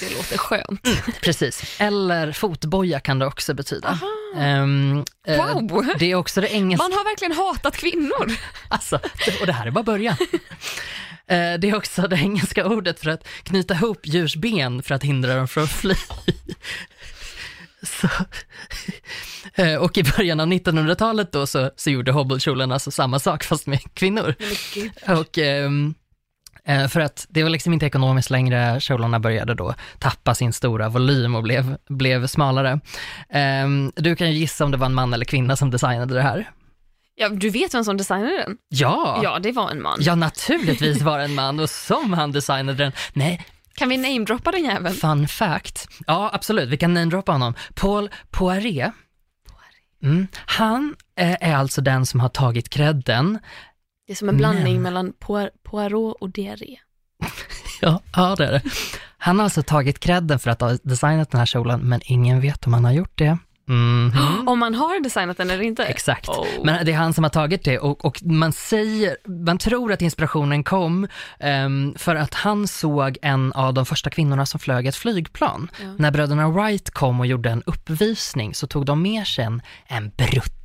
Det 0.01 0.11
låter 0.17 0.39
skönt. 0.39 0.89
precis. 1.21 1.77
Eller 1.81 2.33
fotboja 2.33 3.01
kan 3.01 3.19
det 3.19 3.27
också 3.27 3.55
betyda. 3.55 3.99
Ehm, 4.37 5.05
eh, 5.27 5.37
Wow. 5.55 5.87
Det 5.99 6.11
är 6.11 6.15
också 6.15 6.41
det 6.41 6.49
engelska, 6.53 6.83
Man 6.89 6.93
har 6.93 7.05
verkligen 7.05 7.33
hatat 7.33 7.77
kvinnor. 7.77 8.33
alltså, 8.69 8.97
och 9.41 9.47
det 9.47 9.53
här 9.53 9.67
är 9.67 9.71
bara 9.71 9.85
början. 9.85 10.17
Eh, 11.29 11.59
Det 11.59 11.69
är 11.71 11.77
också 11.77 12.03
det 12.03 12.17
engelska 12.17 12.67
ordet 12.67 13.01
för 13.01 13.11
att 13.11 13.29
knyta 13.43 13.75
ihop 13.75 14.01
djurs 14.07 14.37
ben 14.37 14.83
för 14.83 14.95
att 14.95 15.03
hindra 15.03 15.35
dem 15.37 15.49
från 15.49 15.65
att 15.65 15.71
fly. 15.73 15.95
Så, 17.83 18.09
och 19.81 19.99
i 19.99 20.03
början 20.05 20.41
av 20.41 20.47
1900-talet 20.47 21.33
då 21.33 21.47
så, 21.47 21.71
så 21.77 21.91
gjorde 21.91 22.13
hobblekjolen 22.13 22.73
alltså 22.73 22.91
samma 22.91 23.19
sak 23.19 23.45
fast 23.45 23.67
med 23.67 23.95
kvinnor. 23.95 24.35
Och 25.09 25.39
ehm, 25.39 25.87
eh, 25.87 26.06
för 26.89 27.01
att 27.01 27.27
det 27.29 27.43
var 27.43 27.51
liksom 27.51 27.73
inte 27.73 27.87
ekonomiskt 27.87 28.31
längre, 28.31 28.81
kjolarna 28.81 29.21
började 29.21 29.55
då 29.55 29.75
tappa 29.99 30.35
sin 30.35 30.53
stora 30.53 30.89
volym 30.89 31.35
och 31.35 31.43
blev, 31.43 31.77
blev 31.89 32.27
smalare. 32.27 32.81
Ehm, 33.31 33.93
du 33.97 34.17
kan 34.17 34.33
ju 34.33 34.39
gissa 34.39 34.65
om 34.65 34.71
det 34.71 34.77
var 34.77 34.87
en 34.87 34.95
man 34.95 35.15
eller 35.15 35.25
kvinna 35.25 35.57
som 35.57 35.71
designade 35.71 36.15
det 36.15 36.23
här. 36.23 36.51
Ja, 37.15 37.29
du 37.29 37.51
vet 37.51 37.75
vem 37.75 37.85
som 37.85 37.97
designade 37.97 38.37
den? 38.47 38.57
Ja, 38.69 39.21
Ja, 39.23 39.39
det 39.39 39.53
var 39.53 39.71
en 39.71 39.83
man. 39.83 39.99
ja 40.01 40.15
naturligtvis 40.15 41.03
var 41.03 41.19
det 41.19 41.25
en 41.25 41.35
man 41.35 41.61
och 41.61 41.71
som 41.71 42.13
han 42.13 42.33
designade 42.33 42.73
den. 42.85 42.93
Nej, 43.13 43.47
Kan 43.75 43.89
vi 43.89 43.97
namedroppa 43.97 44.51
den 44.53 44.65
jäveln? 44.65 44.95
Fun 44.95 45.29
fact. 45.29 45.89
Ja, 46.07 46.31
absolut. 46.33 46.69
Vi 46.69 46.77
kan 46.77 46.95
namedroppa 46.95 47.33
honom. 47.33 47.55
Paul 47.75 48.11
Poiret. 48.31 48.93
Mm. 50.03 50.27
Han 50.47 50.95
eh, 51.19 51.37
är 51.51 51.55
alltså 51.57 51.81
den 51.81 52.07
som 52.07 52.21
har 52.21 52.29
tagit 52.29 52.69
credden. 52.69 53.39
Det 54.07 54.13
är 54.13 54.17
som 54.17 54.29
en 54.29 54.37
blandning 54.37 54.75
Men- 54.75 54.83
mellan 54.83 55.13
Poir- 55.21 55.51
Poirot 55.65 56.17
och 56.21 56.31
diarré. 56.31 56.77
Ja, 57.81 58.01
ja, 58.17 58.35
det 58.39 58.45
är 58.47 58.53
det. 58.53 58.63
Han 59.19 59.39
har 59.39 59.45
alltså 59.45 59.63
tagit 59.63 60.01
credden 60.01 60.39
för 60.39 60.51
att 60.51 60.61
ha 60.61 60.77
designat 60.83 61.31
den 61.31 61.39
här 61.39 61.47
kjolen, 61.47 61.81
men 61.81 62.01
ingen 62.05 62.41
vet 62.41 62.67
om 62.67 62.73
han 62.73 62.85
har 62.85 62.93
gjort 62.93 63.19
det. 63.19 63.39
Mhm. 63.69 64.13
Om 64.49 64.59
man 64.59 64.75
har 64.75 65.03
designat 65.03 65.37
den 65.37 65.51
eller 65.51 65.63
inte? 65.65 65.85
Exakt. 65.85 66.29
Oh. 66.29 66.47
Men 66.65 66.87
det 66.87 66.93
är 66.93 66.97
han 66.97 67.15
som 67.15 67.25
har 67.25 67.29
tagit 67.31 67.65
det 67.65 67.79
och, 67.79 68.05
och 68.05 68.23
man 68.23 68.53
säger, 68.53 69.17
man 69.47 69.59
tror 69.59 69.93
att 69.93 70.03
inspirationen 70.03 70.65
kom 70.65 71.09
ehm, 71.41 71.95
för 71.99 72.17
att 72.17 72.35
han 72.35 72.69
såg 72.69 73.19
en 73.23 73.53
av 73.53 73.75
de 73.75 73.87
första 73.87 74.11
kvinnorna 74.11 74.47
som 74.47 74.61
flög 74.61 74.87
ett 74.87 74.97
flygplan. 74.97 75.71
Ja. 75.83 75.87
När 75.99 76.11
bröderna 76.11 76.49
Wright 76.49 76.91
kom 76.91 77.21
och 77.21 77.27
gjorde 77.27 77.51
en 77.51 77.63
uppvisning 77.67 78.55
så 78.55 78.67
tog 78.67 78.87
de 78.87 79.03
med 79.03 79.27
sig 79.27 79.45
en, 79.45 79.63
en 79.87 80.11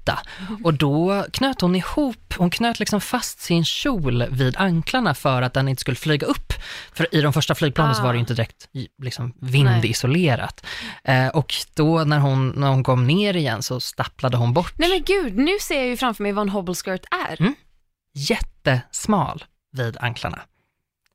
brutta 0.06 0.20
och 0.64 0.74
då 0.74 1.26
knöt 1.34 1.62
hon 1.62 1.76
ihop, 1.76 2.34
hon 2.38 2.50
knöt 2.50 2.80
liksom 2.80 3.02
fast 3.02 3.40
sin 3.40 3.66
kjol 3.66 4.24
vid 4.30 4.58
anklarna 4.58 5.14
för 5.14 5.42
att 5.42 5.54
den 5.54 5.68
inte 5.68 5.82
skulle 5.82 5.96
flyga 5.96 6.28
upp. 6.28 6.54
För 6.94 7.16
i 7.16 7.22
de 7.22 7.34
första 7.34 7.56
flygplanen 7.56 7.96
så 7.96 8.02
Ah. 8.02 8.06
var 8.06 8.14
det 8.14 8.20
inte 8.20 8.34
direkt 8.34 8.70
liksom, 9.04 9.34
vindisolerat. 9.42 10.66
Eh, 11.04 11.28
och 11.28 11.54
då 11.76 12.04
när 12.04 12.20
hon, 12.20 12.50
när 12.50 12.68
hon 12.68 12.84
kom 12.84 13.08
ner 13.08 13.36
igen 13.36 13.64
så 13.64 13.80
stapplade 13.80 14.38
hon 14.38 14.54
bort 14.54 14.74
Nej 14.78 14.90
men 14.90 15.04
gud, 15.04 15.38
nu 15.38 15.52
ser 15.62 15.76
jag 15.76 15.88
ju 15.88 15.98
framför 15.98 16.24
mig 16.24 16.32
vad 16.32 16.42
en 16.42 16.50
hobble 16.50 16.76
skirt 16.76 17.06
är. 17.30 17.42
Mm. 17.42 17.56
jättesmal 18.14 19.44
vid 19.78 19.98
anklarna. 20.00 20.40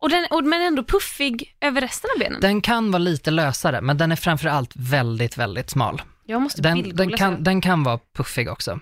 Och 0.02 0.10
den, 0.10 0.26
och, 0.30 0.44
men 0.44 0.62
ändå 0.62 0.84
puffig 0.84 1.56
över 1.60 1.80
resten 1.80 2.10
av 2.14 2.18
benen. 2.18 2.40
Den 2.40 2.60
kan 2.60 2.90
vara 2.90 2.98
lite 2.98 3.30
lösare, 3.30 3.80
men 3.80 3.96
den 3.98 4.12
är 4.12 4.16
framför 4.16 4.48
allt 4.48 4.70
väldigt, 4.74 5.36
väldigt 5.38 5.70
smal. 5.70 6.02
Jag 6.26 6.42
måste 6.42 6.62
Den, 6.62 6.96
den, 6.96 7.12
kan, 7.12 7.42
den 7.42 7.60
kan 7.60 7.82
vara 7.82 8.00
puffig 8.16 8.48
också. 8.48 8.80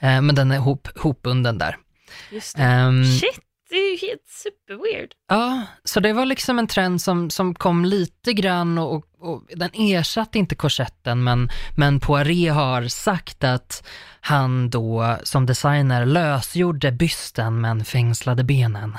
Eh, 0.00 0.20
men 0.20 0.34
den 0.34 0.50
är 0.50 0.58
hop, 0.58 0.88
hopbunden 0.98 1.58
där. 1.58 1.76
Just 2.30 2.56
det. 2.56 2.62
Ehm, 2.62 3.04
Shit, 3.04 3.40
det 3.70 3.76
är 3.76 3.90
ju 3.90 4.08
helt 4.08 4.26
superweird. 4.26 5.10
ja, 5.28 5.62
så 5.84 6.00
det 6.00 6.12
var 6.12 6.26
liksom 6.26 6.58
en 6.58 6.66
trend 6.66 7.02
som, 7.02 7.30
som 7.30 7.54
kom 7.54 7.84
lite 7.84 8.32
grann 8.32 8.78
och, 8.78 8.94
och, 8.94 9.04
och 9.20 9.42
den 9.56 9.70
ersatte 9.74 10.38
inte 10.38 10.54
korsetten, 10.54 11.24
men, 11.24 11.50
men 11.76 12.00
Poiret 12.00 12.54
har 12.54 12.88
sagt 12.88 13.44
att 13.44 13.86
han 14.20 14.70
då 14.70 15.18
som 15.22 15.46
designer 15.46 16.06
lösgjorde 16.06 16.92
bysten 16.92 17.60
men 17.60 17.84
fängslade 17.84 18.44
benen. 18.44 18.96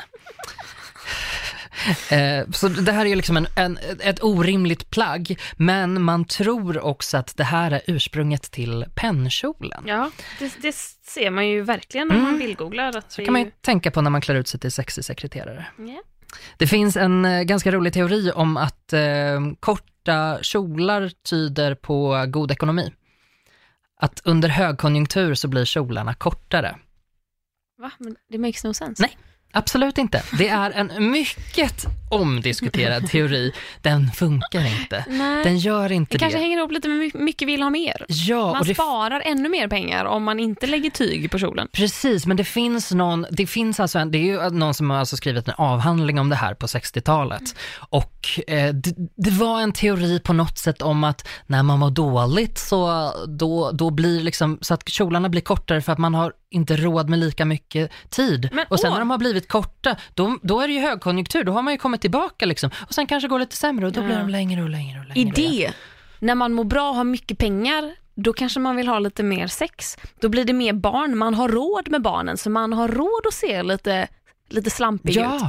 Eh, 2.11 2.49
Så 2.51 2.67
det 2.67 2.91
här 2.91 3.05
är 3.05 3.09
ju 3.09 3.15
liksom 3.15 3.37
en, 3.37 3.47
en, 3.55 3.79
ett 3.99 4.23
orimligt 4.23 4.89
plagg, 4.89 5.39
men 5.57 6.01
man 6.01 6.25
tror 6.25 6.79
också 6.79 7.17
att 7.17 7.37
det 7.37 7.43
här 7.43 7.71
är 7.71 7.81
ursprunget 7.87 8.41
till 8.51 8.85
pennkjolen. 8.95 9.83
Ja, 9.87 10.11
det, 10.39 10.51
det 10.61 10.75
ser 11.07 11.29
man 11.31 11.47
ju 11.47 11.61
verkligen 11.61 12.07
när 12.07 12.15
man 12.15 12.25
Mm. 12.27 12.39
bildgooglar. 12.39 12.97
Att 12.97 13.15
det 13.15 13.25
kan 13.25 13.31
man 13.33 13.41
ju 13.41 13.51
tänka 13.61 13.91
på 13.91 14.01
när 14.01 14.09
man 14.09 14.21
klär 14.21 14.35
ut 14.35 14.47
sig 14.47 14.59
till 14.59 14.71
sexig 14.71 15.05
sekreterare. 15.05 15.65
Ja. 15.77 16.01
Det 16.57 16.67
finns 16.67 16.97
en 16.97 17.25
eh, 17.25 17.41
ganska 17.43 17.71
rolig 17.71 17.93
teori 17.93 18.31
om 18.35 18.57
att 18.57 18.93
eh, 18.93 19.01
korta 19.59 20.39
kjolar 20.41 21.11
tyder 21.29 21.75
på 21.75 22.25
god 22.27 22.51
ekonomi. 22.51 22.93
Att 24.01 24.21
under 24.25 24.49
högkonjunktur 24.49 25.33
så 25.35 25.47
blir 25.47 25.65
kjolarna 25.65 26.13
kortare. 26.13 26.75
Va? 27.81 27.91
Men 27.97 28.15
det 28.31 28.37
makes 28.37 28.63
no 28.63 28.73
sense. 28.73 29.01
Nej. 29.03 29.17
Absolut 29.51 29.97
inte. 29.97 30.23
Det 30.38 30.47
är 30.49 30.71
en 30.71 31.12
mycket 31.12 31.85
omdiskuterad 32.09 33.07
teori. 33.09 33.51
Den 33.81 34.12
funkar 34.12 34.65
inte. 34.81 35.05
Nej. 35.07 35.43
Den 35.43 35.57
gör 35.57 35.91
inte 35.91 36.12
det 36.12 36.17
det. 36.17 36.19
kanske 36.19 36.39
hänger 36.39 36.57
ihop 36.57 36.71
lite 36.71 36.88
med 36.88 36.97
my- 36.97 37.12
mycket 37.13 37.47
vill 37.47 37.62
ha 37.62 37.69
mer. 37.69 38.05
Ja, 38.07 38.53
Man 38.53 38.63
det 38.63 38.73
sparar 38.73 39.21
ännu 39.25 39.49
mer 39.49 39.67
pengar 39.67 40.05
om 40.05 40.23
man 40.23 40.39
inte 40.39 40.67
lägger 40.67 40.89
tyg 40.89 41.31
på 41.31 41.39
kjolen. 41.39 41.67
Precis, 41.73 42.25
men 42.25 42.38
det 42.38 42.43
finns 42.43 42.91
någon, 42.91 43.25
det 43.31 43.47
finns 43.47 43.79
alltså 43.79 43.99
en, 43.99 44.12
det 44.12 44.17
är 44.17 44.23
ju 44.23 44.49
någon 44.49 44.73
som 44.73 44.89
har 44.89 44.97
alltså 44.97 45.17
skrivit 45.17 45.47
en 45.47 45.53
avhandling 45.57 46.19
om 46.19 46.29
det 46.29 46.35
här 46.35 46.53
på 46.53 46.67
60-talet. 46.67 47.55
Och 47.89 48.39
eh, 48.47 48.73
det, 48.73 48.93
det 49.17 49.31
var 49.31 49.62
en 49.62 49.71
teori 49.73 50.19
på 50.19 50.33
något 50.33 50.57
sätt 50.57 50.81
om 50.81 51.03
att 51.03 51.27
när 51.47 51.63
man 51.63 51.79
mår 51.79 51.89
dåligt 51.89 52.57
så 52.57 53.12
då, 53.27 53.71
då 53.71 53.89
blir 53.89 54.19
liksom, 54.21 54.57
så 54.62 54.73
att 54.73 54.89
kjolarna 54.89 55.29
blir 55.29 55.41
kortare 55.41 55.81
för 55.81 55.91
att 55.91 55.99
man 55.99 56.13
har 56.15 56.33
inte 56.51 56.75
råd 56.75 57.09
med 57.09 57.19
lika 57.19 57.45
mycket 57.45 57.91
tid. 58.10 58.50
Men, 58.54 58.65
och 58.69 58.79
sen 58.79 58.87
åh. 58.87 58.93
när 58.93 59.00
de 59.00 59.10
har 59.10 59.17
blivit 59.17 59.38
korta, 59.48 59.96
då, 60.13 60.37
då 60.42 60.62
är 60.62 60.67
det 60.67 60.73
ju 60.73 60.79
högkonjunktur, 60.79 61.44
då 61.44 61.52
har 61.52 61.62
man 61.62 61.73
ju 61.73 61.77
kommit 61.77 62.02
tillbaka 62.02 62.46
liksom. 62.46 62.69
Och 62.87 62.94
sen 62.94 63.08
kanske 63.08 63.27
går 63.27 63.40
lite 63.40 63.56
sämre 63.56 63.85
och 63.85 63.92
då 63.92 64.02
Ja. 64.02 64.06
blir 64.06 64.17
de 64.17 64.29
längre 64.29 64.63
och 64.63 64.69
längre 64.69 65.00
och 65.00 65.06
längre. 65.06 65.19
I 65.19 65.23
det, 65.35 65.71
när 66.19 66.35
man 66.35 66.54
mår 66.54 66.63
bra 66.63 66.90
och 66.90 66.96
har 66.96 67.04
mycket 67.04 67.37
pengar, 67.37 67.96
då 68.15 68.33
kanske 68.33 68.60
man 68.60 68.75
vill 68.75 68.87
ha 68.87 69.00
lite 69.00 69.23
mer 69.23 69.48
sex. 69.48 69.98
Då 70.21 70.29
blir 70.29 70.46
det 70.46 70.54
mer 70.54 70.73
barn, 70.73 71.17
man 71.17 71.33
har 71.33 71.50
råd 71.50 71.90
med 71.92 72.02
barnen 72.02 72.37
så 72.37 72.50
man 72.50 72.73
har 72.73 72.87
råd 72.87 73.27
att 73.27 73.33
se 73.33 73.63
lite, 73.63 74.08
lite 74.50 74.69
slampig 74.69 75.13
ut. 75.35 75.42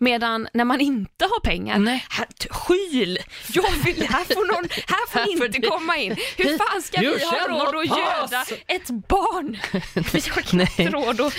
Medan 0.00 0.48
när 0.54 0.64
man 0.64 0.80
inte 0.80 1.24
har 1.24 1.40
pengar, 1.40 1.78
Nej. 1.78 2.04
här, 2.10 2.26
skyl! 2.50 3.18
Jag 3.52 3.70
vill, 3.84 4.06
här 4.08 4.24
får, 4.24 4.46
någon, 4.46 4.68
här 4.86 5.06
får 5.08 5.36
får 5.38 5.46
inte 5.46 5.58
ni- 5.58 5.66
komma 5.68 5.96
in. 5.96 6.16
Hur 6.36 6.58
fan 6.58 6.82
ska 6.82 7.00
vi 7.00 7.24
ha 7.24 7.48
råd 7.48 7.74
att 7.76 7.86
göda 7.98 8.44
ett 8.66 8.90
barn? 9.08 9.56
Vi 10.12 10.22
har 10.30 10.42
knappt 10.42 10.78
råd 10.78 11.20
att 11.20 11.32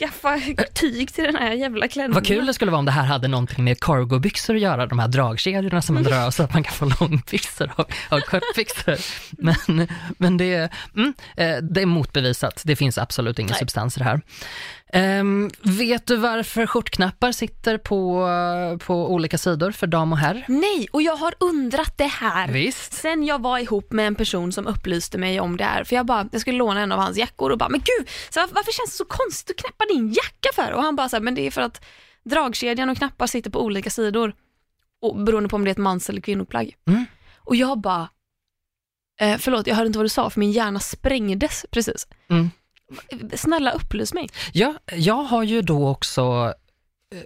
skaffa 0.00 0.40
tyg 0.74 1.14
till 1.14 1.24
den 1.24 1.36
här 1.36 1.52
jävla 1.52 1.88
klänningen. 1.88 2.14
Vad 2.14 2.26
kul 2.26 2.46
det 2.46 2.54
skulle 2.54 2.70
vara 2.70 2.78
om 2.78 2.84
det 2.84 2.92
här 2.92 3.04
hade 3.04 3.28
någonting 3.28 3.64
med 3.64 3.80
cargobyxor 3.80 4.54
att 4.54 4.60
göra, 4.60 4.86
de 4.86 4.98
här 4.98 5.08
dragkedjorna 5.08 5.82
som 5.82 5.94
man 5.94 6.04
drar 6.04 6.26
av 6.26 6.30
så 6.30 6.42
att 6.42 6.54
man 6.54 6.62
kan 6.62 6.74
få 6.74 6.92
långbyxor 7.00 7.72
av, 7.76 7.86
av 8.08 8.20
kortbyxor. 8.20 8.96
Men, 9.30 9.88
men 10.18 10.36
det, 10.36 10.70
mm, 10.96 11.14
eh, 11.36 11.56
det 11.56 11.82
är 11.82 11.86
motbevisat, 11.86 12.62
det 12.64 12.76
finns 12.76 12.98
absolut 12.98 13.38
ingen 13.38 13.50
Nej. 13.50 13.58
substans 13.58 13.96
i 13.96 13.98
det 13.98 14.04
här. 14.04 14.20
Ehm, 14.92 15.50
vet 15.62 16.06
du 16.06 16.16
varför 16.16 16.66
skjortknappar 16.66 17.32
sitter 17.32 17.78
på, 17.78 18.28
på 18.86 19.12
olika 19.12 19.38
sidor 19.38 19.70
för 19.70 19.86
dam 19.86 20.12
och 20.12 20.18
herr? 20.18 20.44
Nej, 20.48 20.88
och 20.92 21.02
jag 21.02 21.16
har 21.16 21.34
undrat 21.40 21.92
det 21.98 22.04
här. 22.06 22.48
Visst. 22.48 22.92
Sen 22.92 23.24
jag 23.26 23.42
var 23.42 23.58
ihop 23.58 23.92
med 23.92 24.06
en 24.06 24.14
person 24.14 24.52
som 24.52 24.66
upplyste 24.66 25.18
mig 25.18 25.40
om 25.40 25.56
det 25.56 25.64
här, 25.64 25.84
för 25.84 25.96
jag 25.96 26.06
bara, 26.06 26.28
jag 26.32 26.40
skulle 26.40 26.58
låna 26.58 26.80
en 26.80 26.92
av 26.92 26.98
hans 26.98 27.16
jackor 27.16 27.50
och 27.50 27.58
bara, 27.58 27.68
men 27.68 27.80
gud, 27.80 28.08
så 28.30 28.40
var- 28.40 28.48
varför 28.52 28.72
känns 28.72 28.90
det 28.90 28.96
så 28.96 29.04
konstigt 29.04 29.56
att 29.56 29.64
knäppa 29.64 29.84
din 29.94 30.08
jacka 30.12 30.48
för? 30.54 30.72
Och 30.72 30.82
han 30.82 30.96
bara 30.96 31.08
så 31.08 31.16
här, 31.16 31.22
men 31.22 31.34
det 31.34 31.46
är 31.46 31.50
för 31.50 31.60
att 31.62 31.84
dragkedjan 32.24 32.90
och 32.90 32.96
knappar 32.96 33.26
sitter 33.26 33.50
på 33.50 33.62
olika 33.64 33.90
sidor 33.90 34.34
och, 35.02 35.16
beroende 35.16 35.48
på 35.48 35.56
om 35.56 35.64
det 35.64 35.70
är 35.70 35.72
ett 35.72 35.78
mans 35.78 36.08
eller 36.10 36.20
kvinnoplagg. 36.20 36.74
Mm. 36.88 37.04
Och 37.38 37.56
jag 37.56 37.80
bara, 37.80 38.08
eh, 39.20 39.38
förlåt 39.38 39.66
jag 39.66 39.74
hörde 39.74 39.86
inte 39.86 39.98
vad 39.98 40.04
du 40.04 40.08
sa 40.08 40.30
för 40.30 40.40
min 40.40 40.52
hjärna 40.52 40.80
sprängdes 40.80 41.66
precis. 41.70 42.06
Mm. 42.30 42.50
Snälla 43.34 43.72
upplys 43.72 44.14
mig. 44.14 44.28
Ja, 44.52 44.74
jag 44.92 45.22
har 45.22 45.42
ju 45.42 45.62
då 45.62 45.88
också 45.88 46.54
eh, 47.14 47.22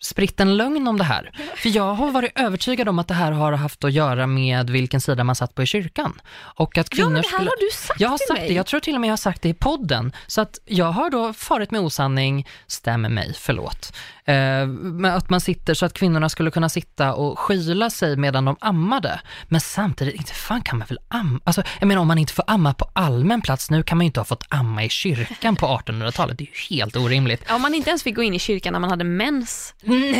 spritt 0.00 0.40
en 0.40 0.56
lögn 0.56 0.88
om 0.88 0.98
det 0.98 1.04
här. 1.04 1.30
För 1.56 1.68
jag 1.76 1.94
har 1.94 2.10
varit 2.10 2.32
övertygad 2.34 2.88
om 2.88 2.98
att 2.98 3.08
det 3.08 3.14
här 3.14 3.32
har 3.32 3.52
haft 3.52 3.84
att 3.84 3.92
göra 3.92 4.26
med 4.26 4.70
vilken 4.70 5.00
sida 5.00 5.24
man 5.24 5.34
satt 5.36 5.54
på 5.54 5.62
i 5.62 5.66
kyrkan. 5.66 6.20
Och 6.36 6.78
att 6.78 6.86
Ja 6.90 6.96
kvinnor 6.96 7.10
men 7.10 7.22
det 7.22 7.28
här 7.28 7.36
skulle... 7.38 7.50
har 7.50 7.56
du 7.60 7.70
sagt 7.76 8.00
Jag 8.00 8.08
har 8.08 8.18
till 8.18 8.26
sagt 8.28 8.38
mig. 8.40 8.48
det, 8.48 8.54
jag 8.54 8.66
tror 8.66 8.80
till 8.80 8.94
och 8.94 9.00
med 9.00 9.08
jag 9.08 9.12
har 9.12 9.16
sagt 9.16 9.42
det 9.42 9.48
i 9.48 9.54
podden. 9.54 10.12
Så 10.26 10.40
att 10.40 10.58
jag 10.64 10.92
har 10.92 11.10
då 11.10 11.32
farit 11.32 11.70
med 11.70 11.80
osanning, 11.80 12.46
stämmer 12.66 13.08
mig, 13.08 13.32
förlåt. 13.38 13.92
Eh, 14.24 15.14
att 15.14 15.30
man 15.30 15.40
sitter 15.40 15.74
så 15.74 15.86
att 15.86 15.92
kvinnorna 15.92 16.28
skulle 16.28 16.50
kunna 16.50 16.68
sitta 16.68 17.14
och 17.14 17.38
skyla 17.38 17.90
sig 17.90 18.16
medan 18.16 18.44
de 18.44 18.56
ammade. 18.60 19.20
Men 19.48 19.60
samtidigt, 19.60 20.14
inte 20.14 20.32
fan 20.34 20.62
kan 20.62 20.78
man 20.78 20.88
väl 20.88 20.98
amma? 21.08 21.40
Alltså, 21.44 21.62
jag 21.80 21.86
menar 21.86 22.00
om 22.02 22.08
man 22.08 22.18
inte 22.18 22.32
får 22.32 22.44
amma 22.46 22.74
på 22.74 22.90
allmän 22.92 23.42
plats, 23.42 23.70
nu 23.70 23.82
kan 23.82 23.98
man 23.98 24.04
ju 24.04 24.06
inte 24.06 24.20
ha 24.20 24.24
fått 24.24 24.44
amma 24.48 24.84
i 24.84 24.88
kyrkan 24.88 25.56
på 25.56 25.66
1800-talet. 25.86 26.38
Det 26.38 26.44
är 26.44 26.48
ju 26.70 26.76
helt 26.78 26.96
orimligt. 26.96 27.44
Ja, 27.48 27.54
Om 27.54 27.62
man 27.62 27.74
inte 27.74 27.90
ens 27.90 28.02
fick 28.02 28.14
gå 28.16 28.22
in 28.22 28.34
i 28.34 28.38
kyrkan 28.38 28.72
när 28.72 28.80
man 28.80 28.90
hade 28.90 29.04
mens, 29.04 29.63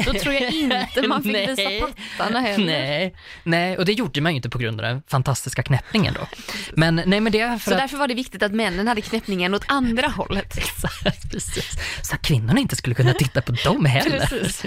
då 0.04 0.12
tror 0.12 0.34
jag 0.34 0.52
inte 0.52 1.08
man 1.08 1.22
fick 1.22 1.32
Nej. 1.32 1.46
visa 1.46 1.86
pattarna 1.86 2.40
heller. 2.40 2.66
Nej, 2.66 3.14
nej, 3.42 3.78
och 3.78 3.84
det 3.84 3.92
gjorde 3.92 4.20
man 4.20 4.32
ju 4.32 4.36
inte 4.36 4.50
på 4.50 4.58
grund 4.58 4.80
av 4.80 4.86
den 4.86 5.02
fantastiska 5.08 5.62
knäppningen 5.62 6.14
då. 6.14 6.26
Men 6.72 7.02
nej, 7.06 7.20
men 7.20 7.32
det 7.32 7.58
Så 7.62 7.70
att... 7.70 7.78
därför 7.78 7.96
var 7.96 8.08
det 8.08 8.14
viktigt 8.14 8.42
att 8.42 8.52
männen 8.52 8.88
hade 8.88 9.00
knäppningen 9.00 9.54
åt 9.54 9.64
andra 9.68 10.08
hållet. 10.08 10.54
Precis. 11.32 11.70
Så 12.02 12.14
att 12.14 12.22
kvinnorna 12.22 12.60
inte 12.60 12.76
skulle 12.76 12.94
kunna 12.94 13.12
titta 13.14 13.42
på 13.42 13.52
dem 13.64 13.84
heller. 13.84 14.26
Precis. 14.26 14.64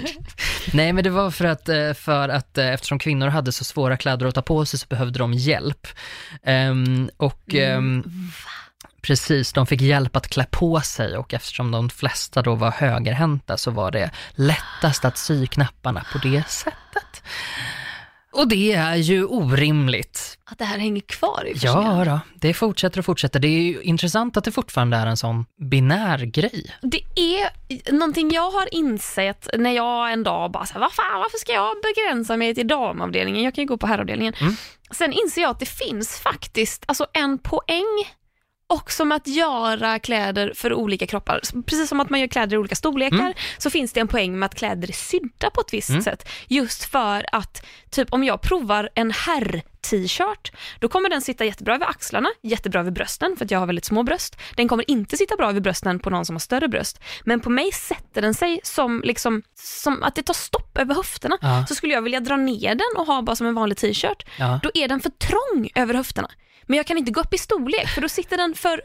Nej, 0.72 0.92
men 0.92 1.04
det 1.04 1.10
var 1.10 1.30
för 1.30 1.44
att, 1.44 1.68
eh, 1.68 1.92
för 1.94 2.28
att 2.28 2.58
eh, 2.58 2.68
eftersom 2.68 2.98
kvinnor 2.98 3.28
hade 3.28 3.52
så 3.52 3.64
svåra 3.64 3.96
kläder 3.96 4.26
att 4.26 4.34
ta 4.34 4.42
på 4.42 4.64
sig 4.64 4.78
så 4.78 4.86
behövde 4.86 5.18
de 5.18 5.32
hjälp. 5.32 5.86
Ehm, 6.42 7.10
och 7.16 7.54
ehm, 7.54 8.04
Precis, 9.02 9.52
de 9.52 9.66
fick 9.66 9.80
hjälp 9.80 10.16
att 10.16 10.28
klä 10.28 10.46
på 10.50 10.80
sig 10.80 11.16
och 11.16 11.34
eftersom 11.34 11.70
de 11.70 11.90
flesta 11.90 12.42
då 12.42 12.54
var 12.54 12.70
högerhänta 12.70 13.56
så 13.56 13.70
var 13.70 13.90
det 13.90 14.10
lättast 14.32 15.04
att 15.04 15.18
sy 15.18 15.46
knapparna 15.46 16.04
på 16.12 16.18
det 16.18 16.48
sättet. 16.48 17.22
Och 18.32 18.48
det 18.48 18.72
är 18.72 18.96
ju 18.96 19.24
orimligt. 19.24 20.38
Att 20.44 20.58
det 20.58 20.64
här 20.64 20.78
hänger 20.78 21.00
kvar 21.00 21.44
i. 21.46 21.52
Ja 21.62 22.04
då, 22.06 22.20
det 22.34 22.54
fortsätter 22.54 22.98
och 22.98 23.04
fortsätter. 23.04 23.40
Det 23.40 23.48
är 23.48 23.62
ju 23.62 23.82
intressant 23.82 24.36
att 24.36 24.44
det 24.44 24.52
fortfarande 24.52 24.96
är 24.96 25.06
en 25.06 25.16
sån 25.16 25.44
binär 25.70 26.18
grej. 26.18 26.76
Det 26.82 27.00
är 27.14 27.92
någonting 27.92 28.30
jag 28.30 28.50
har 28.50 28.74
insett 28.74 29.48
när 29.58 29.70
jag 29.70 30.12
en 30.12 30.22
dag 30.22 30.50
bara 30.50 30.66
så 30.66 30.72
här, 30.72 30.80
vad 30.80 30.92
fan, 30.92 31.18
varför 31.18 31.38
ska 31.38 31.52
jag 31.52 31.76
begränsa 31.82 32.36
mig 32.36 32.54
till 32.54 32.68
damavdelningen? 32.68 33.44
Jag 33.44 33.54
kan 33.54 33.62
ju 33.62 33.68
gå 33.68 33.76
på 33.76 33.86
herravdelningen. 33.86 34.34
Mm. 34.40 34.56
Sen 34.90 35.12
inser 35.12 35.42
jag 35.42 35.50
att 35.50 35.60
det 35.60 35.66
finns 35.66 36.18
faktiskt 36.18 36.84
alltså 36.86 37.06
en 37.12 37.38
poäng 37.38 38.04
också 38.70 39.04
med 39.04 39.16
att 39.16 39.26
göra 39.26 39.98
kläder 39.98 40.52
för 40.54 40.72
olika 40.74 41.06
kroppar. 41.06 41.40
Precis 41.66 41.88
som 41.88 42.00
att 42.00 42.10
man 42.10 42.20
gör 42.20 42.26
kläder 42.26 42.54
i 42.54 42.58
olika 42.58 42.74
storlekar 42.74 43.16
Mm. 43.18 43.32
så 43.58 43.70
finns 43.70 43.92
det 43.92 44.00
en 44.00 44.08
poäng 44.08 44.38
med 44.38 44.46
att 44.46 44.54
kläder 44.54 44.88
är 44.88 44.92
sydda 44.92 45.50
på 45.50 45.60
ett 45.60 45.72
visst 45.72 45.90
Mm. 45.90 46.02
sätt. 46.02 46.28
Just 46.48 46.84
för 46.84 47.26
att, 47.32 47.66
typ 47.90 48.12
om 48.12 48.24
jag 48.24 48.42
provar 48.42 48.88
en 48.94 49.10
herr-t-shirt, 49.10 50.52
då 50.80 50.88
kommer 50.88 51.08
den 51.08 51.20
sitta 51.22 51.44
jättebra 51.44 51.74
över 51.74 51.86
axlarna, 51.86 52.28
jättebra 52.42 52.80
över 52.80 52.90
brösten 52.90 53.36
för 53.36 53.44
att 53.44 53.50
jag 53.50 53.58
har 53.58 53.66
väldigt 53.66 53.84
små 53.84 54.02
bröst. 54.02 54.36
Den 54.56 54.68
kommer 54.68 54.90
inte 54.90 55.16
sitta 55.16 55.36
bra 55.36 55.48
över 55.50 55.60
brösten 55.60 55.98
på 55.98 56.10
någon 56.10 56.24
som 56.26 56.34
har 56.36 56.40
större 56.40 56.68
bröst. 56.68 57.00
Men 57.24 57.40
på 57.40 57.50
mig 57.50 57.72
sätter 57.72 58.22
den 58.22 58.34
sig 58.34 58.60
som, 58.62 59.02
liksom, 59.04 59.42
som 59.60 60.02
att 60.02 60.14
det 60.14 60.22
tar 60.22 60.34
stopp 60.34 60.78
över 60.78 60.94
höfterna. 60.94 61.38
Ja. 61.40 61.64
Så 61.68 61.74
skulle 61.74 61.94
jag 61.94 62.02
vilja 62.02 62.20
dra 62.20 62.36
ner 62.36 62.74
den 62.74 62.96
och 62.96 63.06
ha 63.06 63.22
bara 63.22 63.36
som 63.36 63.46
en 63.46 63.54
vanlig 63.54 63.78
t-shirt, 63.78 64.26
Ja. 64.38 64.60
då 64.62 64.70
är 64.74 64.88
den 64.88 65.00
för 65.00 65.10
trång 65.10 65.70
över 65.74 65.94
höfterna. 65.94 66.28
Men 66.68 66.76
jag 66.76 66.86
kan 66.86 66.98
inte 66.98 67.10
gå 67.12 67.20
upp 67.20 67.34
i 67.34 67.38
storlek 67.38 67.88
för 67.88 68.00
då 68.00 68.08
sitter 68.08 68.36
den 68.36 68.54
för 68.54 68.82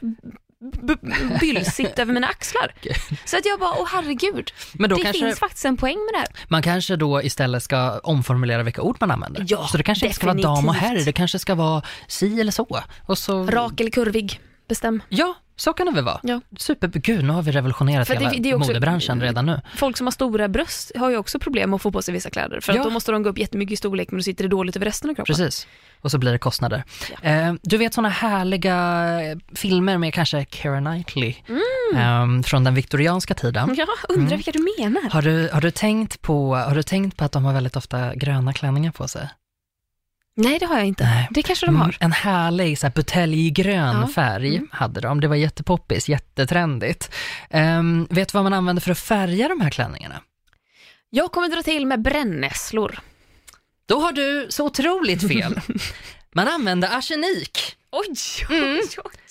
bylsigt 1.39 1.99
över 1.99 2.13
mina 2.13 2.27
axlar. 2.27 2.73
Så 3.25 3.37
att 3.37 3.45
jag 3.45 3.59
bara, 3.59 3.73
åh 3.79 3.87
herregud. 3.91 4.51
Men 4.73 4.89
då 4.89 4.95
det 4.95 5.03
kanske 5.03 5.25
finns 5.25 5.39
faktiskt 5.39 5.65
en 5.65 5.77
poäng 5.77 5.97
med 5.97 6.13
det 6.13 6.17
här. 6.17 6.27
man 6.47 6.61
kanske 6.61 6.95
då 6.95 7.21
istället 7.21 7.63
ska 7.63 7.99
omformulera 7.99 8.63
vilka 8.63 8.81
ord 8.81 8.97
man 8.99 9.11
använder. 9.11 9.45
Ja, 9.47 9.67
så 9.67 9.77
det 9.77 9.83
kanske 9.83 10.05
inte 10.05 10.15
ska 10.15 10.27
vara 10.27 10.37
dam 10.37 10.69
och 10.69 10.75
herr, 10.75 11.05
det 11.05 11.13
kanske 11.13 11.39
ska 11.39 11.55
vara 11.55 11.81
si 12.07 12.41
eller 12.41 12.51
så. 12.51 12.83
Och 13.05 13.17
så 13.17 13.45
Rak 13.47 13.79
eller 13.79 13.91
kurvig, 13.91 14.39
bestäm. 14.67 15.03
Ja, 15.09 15.35
så 15.55 15.73
kan 15.73 15.85
det 15.85 15.91
väl 15.93 16.03
vara. 16.03 16.19
Ja. 16.23 16.41
Super, 16.57 16.87
gud 16.87 17.23
nu 17.23 17.33
har 17.33 17.41
vi 17.41 17.51
revolutionerat 17.51 18.07
För 18.07 18.13
det- 18.15 18.19
hela 18.19 18.31
det 18.43 18.49
är 18.49 18.55
också- 18.55 18.67
modebranschen 18.69 19.21
redan 19.21 19.45
nu. 19.45 19.61
Folk 19.75 19.97
som 19.97 20.07
har 20.07 20.11
stora 20.11 20.47
bröst 20.47 20.91
har 20.95 21.09
ju 21.09 21.17
också 21.17 21.39
problem 21.39 21.73
att 21.73 21.81
få 21.81 21.91
på 21.91 22.01
sig 22.01 22.13
vissa 22.13 22.29
kläder. 22.29 22.59
För 22.61 22.73
Ja. 22.73 22.79
att 22.79 22.85
då 22.85 22.89
måste 22.89 23.11
de 23.11 23.23
gå 23.23 23.29
upp 23.29 23.37
jättemycket 23.37 23.73
i 23.73 23.75
storlek 23.77 24.11
men 24.11 24.17
då 24.17 24.23
sitter 24.23 24.43
det 24.43 24.49
dåligt 24.49 24.75
över 24.75 24.85
resten 24.85 25.09
av 25.09 25.13
kroppen. 25.15 25.35
Precis. 25.35 25.67
Och 26.01 26.11
så 26.11 26.17
blir 26.17 26.31
det 26.31 26.37
kostnader. 26.37 26.83
Eh, 27.21 27.53
du 27.61 27.77
vet 27.77 27.93
sådana 27.93 28.09
härliga 28.09 28.75
eh, 29.21 29.37
filmer 29.55 29.97
med 29.97 30.13
kanske 30.13 30.45
Keira 30.49 30.79
Knightley 30.81 31.35
Mm. 31.93 32.39
eh, 32.39 32.43
från 32.43 32.63
den 32.63 32.75
viktorianska 32.75 33.33
tiden. 33.33 33.75
Ja, 33.77 33.85
undrar 34.09 34.25
Mm. 34.25 34.37
vilka 34.37 34.51
du 34.51 34.65
menar. 34.79 35.09
Har 35.09 35.21
du, 35.21 35.49
har, 35.53 35.61
du 35.61 35.71
tänkt 35.71 36.21
på, 36.21 36.55
har 36.55 36.75
du 36.75 36.83
tänkt 36.83 37.17
på 37.17 37.25
att 37.25 37.31
de 37.31 37.45
har 37.45 37.53
väldigt 37.53 37.75
ofta 37.75 38.15
gröna 38.15 38.53
klänningar 38.53 38.91
på 38.91 39.07
sig? 39.07 39.29
Nej, 40.35 40.59
det 40.59 40.65
har 40.65 40.77
jag 40.77 40.85
inte. 40.85 41.03
Nej. 41.03 41.27
Det 41.31 41.43
kanske 41.43 41.65
de 41.65 41.75
har. 41.75 41.83
Mm, 41.85 41.95
En 41.99 42.11
härlig 42.11 42.77
så 42.79 42.87
här, 42.87 42.93
buteljgrön 42.93 43.97
Ja. 44.01 44.07
färg 44.07 44.55
Mm. 44.55 44.69
hade 44.71 45.01
de. 45.01 45.21
Det 45.21 45.27
var 45.27 45.35
jättepoppis, 45.35 46.09
jättetrendigt. 46.09 47.11
Um, 47.49 48.07
vet 48.09 48.27
du 48.31 48.37
vad 48.37 48.43
man 48.43 48.53
använder 48.53 48.81
för 48.81 48.91
att 48.91 48.99
färga 48.99 49.47
de 49.47 49.61
här 49.61 49.69
klänningarna? 49.69 50.21
Jag 51.09 51.31
kommer 51.31 51.49
dra 51.49 51.61
till 51.63 51.85
med 51.85 52.01
brännässlor. 52.01 52.99
Då 53.85 53.99
har 53.99 54.11
du 54.11 54.47
så 54.49 54.65
otroligt 54.65 55.27
fel. 55.27 55.59
Man 56.33 56.47
använde 56.47 56.89
arsenik. 56.89 57.75
Oj, 57.91 58.07
Mm. 58.49 58.81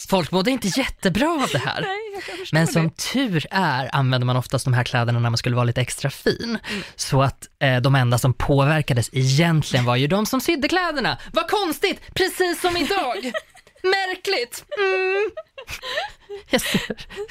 Folk 0.08 0.30
mådde 0.30 0.50
inte 0.50 0.68
jättebra 0.68 1.30
av 1.30 1.48
det 1.52 1.58
här. 1.58 1.80
Nej, 1.80 2.22
Men 2.52 2.66
det. 2.66 2.72
som 2.72 2.90
tur 2.90 3.46
är 3.50 3.94
använde 3.94 4.26
man 4.26 4.36
oftast 4.36 4.64
de 4.64 4.74
här 4.74 4.84
kläderna 4.84 5.18
när 5.18 5.30
man 5.30 5.38
skulle 5.38 5.56
vara 5.56 5.64
lite 5.64 5.80
extra 5.80 6.10
fin. 6.10 6.58
Så 6.96 7.22
att 7.22 7.48
eh, 7.58 7.76
de 7.80 7.94
enda 7.94 8.18
som 8.18 8.34
påverkades 8.34 9.10
egentligen 9.12 9.84
var 9.84 9.96
ju 9.96 10.06
de 10.06 10.26
som 10.26 10.40
sydde 10.40 10.68
kläderna. 10.68 11.18
Vad 11.32 11.50
konstigt, 11.50 12.00
precis 12.14 12.60
som 12.60 12.76
idag. 12.76 13.32
Märkligt. 13.82 14.64
Mm. 14.78 15.30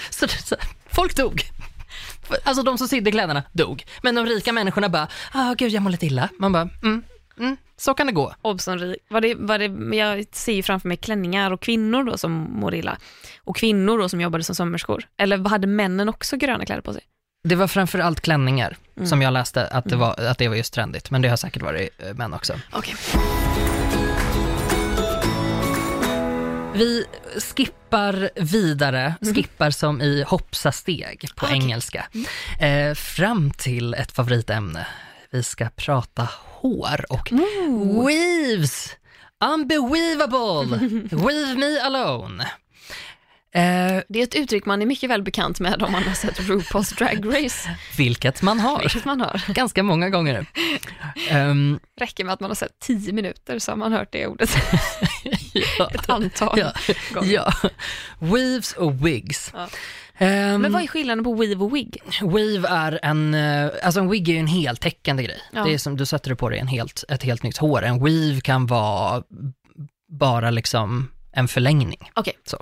Så, 0.09 0.27
så, 0.27 0.55
folk 0.91 1.15
dog. 1.15 1.41
Alltså 2.43 2.63
de 2.63 2.77
som 2.77 2.87
sydde 2.87 3.11
kläderna 3.11 3.43
dog. 3.51 3.85
Men 4.01 4.15
de 4.15 4.25
rika 4.25 4.51
människorna 4.53 4.89
bara, 4.89 5.07
ah 5.31 5.53
gud 5.53 5.71
jag 5.71 5.83
mår 5.83 5.89
lite 5.91 6.05
illa. 6.05 6.29
Man 6.39 6.51
bara, 6.51 6.69
mm, 6.83 7.03
mm, 7.41 7.57
så 7.77 7.93
kan 7.93 8.07
det 8.07 8.13
gå. 8.13 8.33
Obson 8.41 8.79
rik. 8.79 8.97
Var 9.09 9.21
det, 9.21 9.35
var 9.35 9.59
det, 9.59 9.97
jag 9.97 10.25
ser 10.31 10.53
ju 10.53 10.63
framför 10.63 10.87
mig 10.87 10.97
klänningar 10.97 11.51
och 11.51 11.61
kvinnor 11.61 12.03
då 12.03 12.17
som 12.17 12.31
mår 12.33 12.75
illa. 12.75 12.97
Och 13.43 13.55
kvinnor 13.55 13.97
då 13.97 14.09
som 14.09 14.21
jobbade 14.21 14.43
som 14.43 14.55
sömmerskor. 14.55 15.03
Eller 15.17 15.49
hade 15.49 15.67
männen 15.67 16.09
också 16.09 16.37
gröna 16.37 16.65
kläder 16.65 16.81
på 16.81 16.93
sig? 16.93 17.03
Det 17.43 17.55
var 17.55 17.67
framför 17.67 17.99
allt 17.99 18.21
klänningar 18.21 18.77
Mm. 18.97 19.07
som 19.09 19.21
jag 19.21 19.33
läste 19.33 19.67
att 19.67 19.85
det, 19.85 19.95
var, 19.95 20.19
att 20.19 20.37
det 20.37 20.47
var 20.47 20.55
just 20.55 20.73
trendigt, 20.73 21.11
men 21.11 21.21
det 21.21 21.29
har 21.29 21.37
säkert 21.37 21.61
varit 21.61 21.89
eh, 21.99 22.13
män 22.13 22.33
också. 22.33 22.53
Okej. 22.71 22.95
Vi 26.73 27.05
skippar 27.55 28.29
vidare, 28.35 29.15
Mhm. 29.21 29.35
skippar 29.35 29.69
som 29.71 30.01
i 30.01 30.23
hoppsa 30.27 30.71
steg 30.71 31.29
på 31.35 31.45
Ah, 31.45 31.49
okej. 31.49 31.57
engelska, 31.63 32.05
eh, 32.59 32.93
fram 32.93 33.51
till 33.51 33.93
ett 33.93 34.11
favoritämne. 34.11 34.87
Vi 35.31 35.43
ska 35.43 35.69
prata 35.69 36.27
hår 36.61 37.05
och 37.09 37.31
weaves. 38.07 38.95
Unbelievable! 39.53 40.77
Weave 41.11 41.55
me 41.55 41.79
alone. 41.79 42.43
Eh, 43.53 44.03
Det 44.09 44.19
är 44.19 44.23
ett 44.23 44.35
uttryck 44.35 44.65
man 44.65 44.81
är 44.81 44.85
mycket 44.85 45.09
väl 45.09 45.23
bekant 45.23 45.59
med 45.59 45.83
om 45.83 45.91
man 45.91 46.03
har 46.03 46.13
sett 46.13 46.39
RuPaul's 46.39 46.97
Drag 46.97 47.35
Race, 47.43 47.75
vilket 47.97 48.41
man 48.41 48.59
har, 48.59 48.79
vilket 48.79 49.05
man 49.05 49.21
har. 49.21 49.41
ganska 49.53 49.83
många 49.83 50.09
gånger. 50.09 50.45
Ehm, 51.29 51.79
Räcker 51.99 52.23
med 52.23 52.33
att 52.33 52.39
man 52.39 52.49
har 52.49 52.55
sett 52.55 52.79
tio 52.79 53.13
minuter 53.13 53.59
så 53.59 53.71
har 53.71 53.77
man 53.77 53.93
hört 53.93 54.11
det 54.11 54.27
ordet 54.27 54.49
ja. 55.77 55.91
ett 55.93 56.09
antal 56.09 56.59
Ja, 56.59 56.71
gånger. 57.13 57.31
ja. 57.33 57.53
Weaves 58.19 58.73
och 58.73 59.05
wigs. 59.07 59.51
Ja. 59.53 59.67
Ehm, 60.17 60.61
Men 60.61 60.71
vad 60.73 60.81
är 60.83 60.87
skillnaden 60.87 61.23
på 61.23 61.33
weave 61.33 61.63
och 61.63 61.75
wig? 61.75 61.97
Weave 62.21 62.67
är 62.69 62.99
en, 63.03 63.33
eh, 63.33 63.69
alltså 63.83 63.99
en 63.99 64.09
wig 64.09 64.29
är 64.29 64.33
ju 64.33 64.39
en 64.39 64.47
heltäckande 64.47 65.23
grej. 65.23 65.41
Ja. 65.53 65.63
Det 65.63 65.73
är 65.73 65.77
som, 65.77 65.97
du 65.97 66.05
sätter 66.05 66.35
på 66.35 66.49
dig 66.49 66.59
en 66.59 66.67
helt, 66.67 67.03
ett 67.09 67.23
helt 67.23 67.43
nytt 67.43 67.57
hår. 67.57 67.83
En 67.83 68.03
weave 68.03 68.41
kan 68.41 68.65
vara 68.65 69.23
bara 70.11 70.49
liksom 70.51 71.07
en 71.33 71.47
förlängning. 71.47 72.09
Okej. 72.13 72.33
Så. 72.45 72.57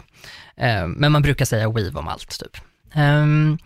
Eh, 0.58 0.88
Men 0.88 1.12
man 1.12 1.22
brukar 1.22 1.46
säga 1.46 1.70
weave 1.70 2.00
om 2.00 2.08
allt 2.08 2.40
typ. 2.40 2.58
Ehm, 2.94 3.58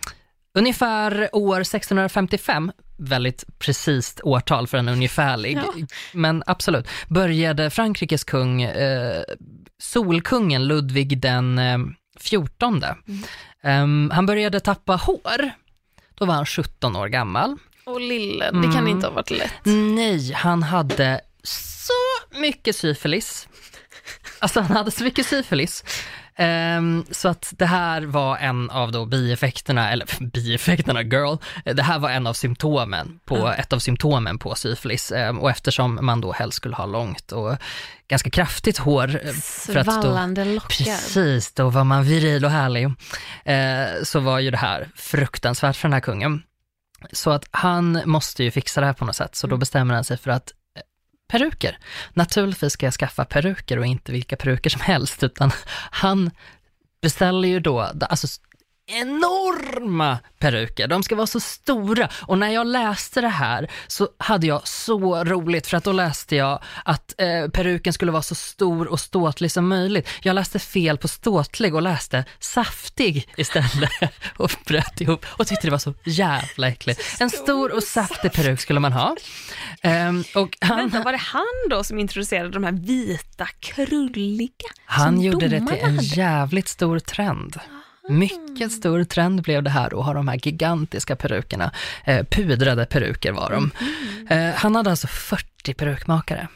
ungefär 0.58 1.28
år 1.32 1.60
1655, 1.60 2.72
väldigt 2.98 3.44
precis 3.58 4.16
årtal 4.22 4.66
för 4.66 4.78
en 4.78 4.88
ungefärlig, 4.88 5.56
Ja. 5.56 5.74
men 6.12 6.42
absolut, 6.46 6.88
började 7.08 7.70
Frankrikes 7.70 8.24
kung, 8.24 8.62
eh, 8.62 9.22
solkungen 9.82 10.64
Ludvig 10.66 11.18
den 11.20 11.58
eh, 11.58 11.78
14. 12.20 12.82
Mm. 12.84 13.22
Ehm, 13.64 14.10
han 14.14 14.26
började 14.26 14.60
tappa 14.60 14.96
hår, 14.96 15.50
då 16.14 16.24
var 16.24 16.34
han 16.34 16.46
17 16.46 16.96
år 16.96 17.08
gammal. 17.08 17.56
Och 17.86 18.00
lille, 18.00 18.50
det 18.50 18.72
kan 18.74 18.88
inte 18.88 19.06
ha 19.06 19.14
varit 19.14 19.30
lätt. 19.30 19.64
Nej, 19.64 20.32
han 20.32 20.62
hade 20.62 21.20
så 21.42 21.92
mycket 22.40 22.76
syfilis. 22.76 23.48
Alltså 24.38 24.60
han 24.60 24.76
hade 24.76 24.90
så 24.90 25.04
mycket 25.04 25.26
syfilis. 25.26 25.84
Ehm, 26.36 27.04
så 27.10 27.28
att 27.28 27.52
det 27.56 27.66
här 27.66 28.02
var 28.02 28.36
en 28.36 28.70
av 28.70 28.92
då 28.92 29.06
bieffekterna, 29.06 29.90
eller 29.92 30.06
bieffekterna 30.32 31.02
girl, 31.02 31.36
det 31.64 31.82
här 31.82 31.98
var 31.98 32.10
en 32.10 32.26
av 32.26 32.32
symptomen 32.32 33.20
på, 33.24 33.48
ett 33.48 33.72
av 33.72 33.78
symptomen 33.78 34.38
på 34.38 34.54
syfilis. 34.54 35.12
Ehm, 35.12 35.38
och 35.38 35.50
eftersom 35.50 35.98
man 36.02 36.20
då 36.20 36.32
helst 36.32 36.56
skulle 36.56 36.76
ha 36.76 36.86
långt 36.86 37.32
och 37.32 37.56
ganska 38.08 38.30
kraftigt 38.30 38.78
hår. 38.78 39.08
eh, 39.26 39.32
för 39.32 39.76
att 39.76 39.86
då- 39.86 39.92
Svallande 39.92 40.44
lockar. 40.44 40.84
Precis, 40.84 41.52
då 41.52 41.68
var 41.70 41.84
man 41.84 42.04
viril 42.04 42.44
och 42.44 42.50
härlig. 42.50 42.84
Eh, 43.44 44.02
så 44.02 44.20
var 44.20 44.38
ju 44.38 44.50
det 44.50 44.56
här 44.56 44.88
fruktansvärt 44.96 45.76
för 45.76 45.88
den 45.88 45.92
här 45.92 46.00
kungen. 46.00 46.42
Så 47.12 47.30
att 47.30 47.44
han 47.50 48.02
måste 48.04 48.44
ju 48.44 48.50
fixa 48.50 48.80
det 48.80 48.86
här 48.86 48.94
på 48.94 49.04
något 49.04 49.16
sätt, 49.16 49.34
så 49.36 49.46
då 49.46 49.56
bestämmer 49.56 49.94
han 49.94 50.04
sig 50.04 50.16
för 50.18 50.30
att 50.30 50.52
peruker. 51.28 51.78
Naturligtvis 52.12 52.72
ska 52.72 52.86
jag 52.86 52.94
skaffa 52.94 53.24
peruker 53.24 53.78
och 53.78 53.86
inte 53.86 54.12
vilka 54.12 54.36
peruker 54.36 54.70
som 54.70 54.80
helst, 54.80 55.22
utan 55.22 55.50
han 55.90 56.30
beställer 57.02 57.48
ju 57.48 57.60
då, 57.60 57.80
alltså 57.80 58.26
enorma 58.86 60.18
peruker. 60.38 60.88
De 60.88 61.02
ska 61.02 61.16
vara 61.16 61.26
så 61.26 61.40
stora. 61.40 62.08
Och 62.22 62.38
när 62.38 62.48
jag 62.48 62.66
läste 62.66 63.20
det 63.20 63.28
här 63.28 63.70
så 63.86 64.08
hade 64.18 64.46
jag 64.46 64.68
så 64.68 65.24
roligt 65.24 65.66
för 65.66 65.76
att 65.76 65.84
då 65.84 65.92
läste 65.92 66.36
jag 66.36 66.62
att 66.84 67.14
eh, 67.18 67.48
peruken 67.50 67.92
skulle 67.92 68.12
vara 68.12 68.22
så 68.22 68.34
stor 68.34 68.86
och 68.86 69.00
ståtlig 69.00 69.50
som 69.50 69.68
möjligt. 69.68 70.08
Jag 70.22 70.34
läste 70.34 70.58
fel 70.58 70.98
på 70.98 71.08
ståtlig 71.08 71.74
och 71.74 71.82
läste 71.82 72.24
saftig 72.38 73.28
istället 73.36 73.90
och 74.36 74.50
bröt 74.66 75.00
ihop 75.00 75.26
och 75.28 75.46
tyckte 75.46 75.66
det 75.66 75.70
var 75.70 75.78
så 75.78 75.94
jävla 76.04 76.68
äckligt. 76.68 77.20
En 77.20 77.30
stor 77.30 77.72
och 77.76 77.82
saftig 77.82 78.32
peruk 78.32 78.60
skulle 78.60 78.80
man 78.80 78.92
ha. 78.92 79.16
Ehm, 79.82 80.24
och 80.34 80.58
han, 80.60 80.76
Vänta, 80.76 81.02
var 81.02 81.12
det 81.12 81.18
han 81.18 81.44
då 81.70 81.84
som 81.84 81.98
introducerade 81.98 82.50
de 82.50 82.64
här 82.64 82.72
vita, 82.72 83.46
krulliga? 83.60 84.50
Han 84.84 85.20
gjorde 85.20 85.48
det 85.48 85.66
till 85.66 85.78
en 85.78 85.94
hade? 85.94 86.02
jävligt 86.02 86.68
stor 86.68 86.98
trend. 86.98 87.56
Mycket 88.08 88.72
stor 88.72 89.04
trend 89.04 89.42
blev 89.42 89.62
det 89.62 89.70
här 89.70 89.98
att 90.00 90.04
ha 90.06 90.12
de 90.14 90.28
här 90.28 90.36
gigantiska 90.42 91.16
perukerna. 91.16 91.70
Eh, 92.04 92.24
pudrade 92.30 92.86
peruker 92.86 93.32
var 93.32 93.50
de. 93.50 93.70
Eh, 94.34 94.54
han 94.54 94.74
hade 94.76 94.90
alltså 94.90 95.06
40 95.06 95.74
perukmakare. 95.74 96.48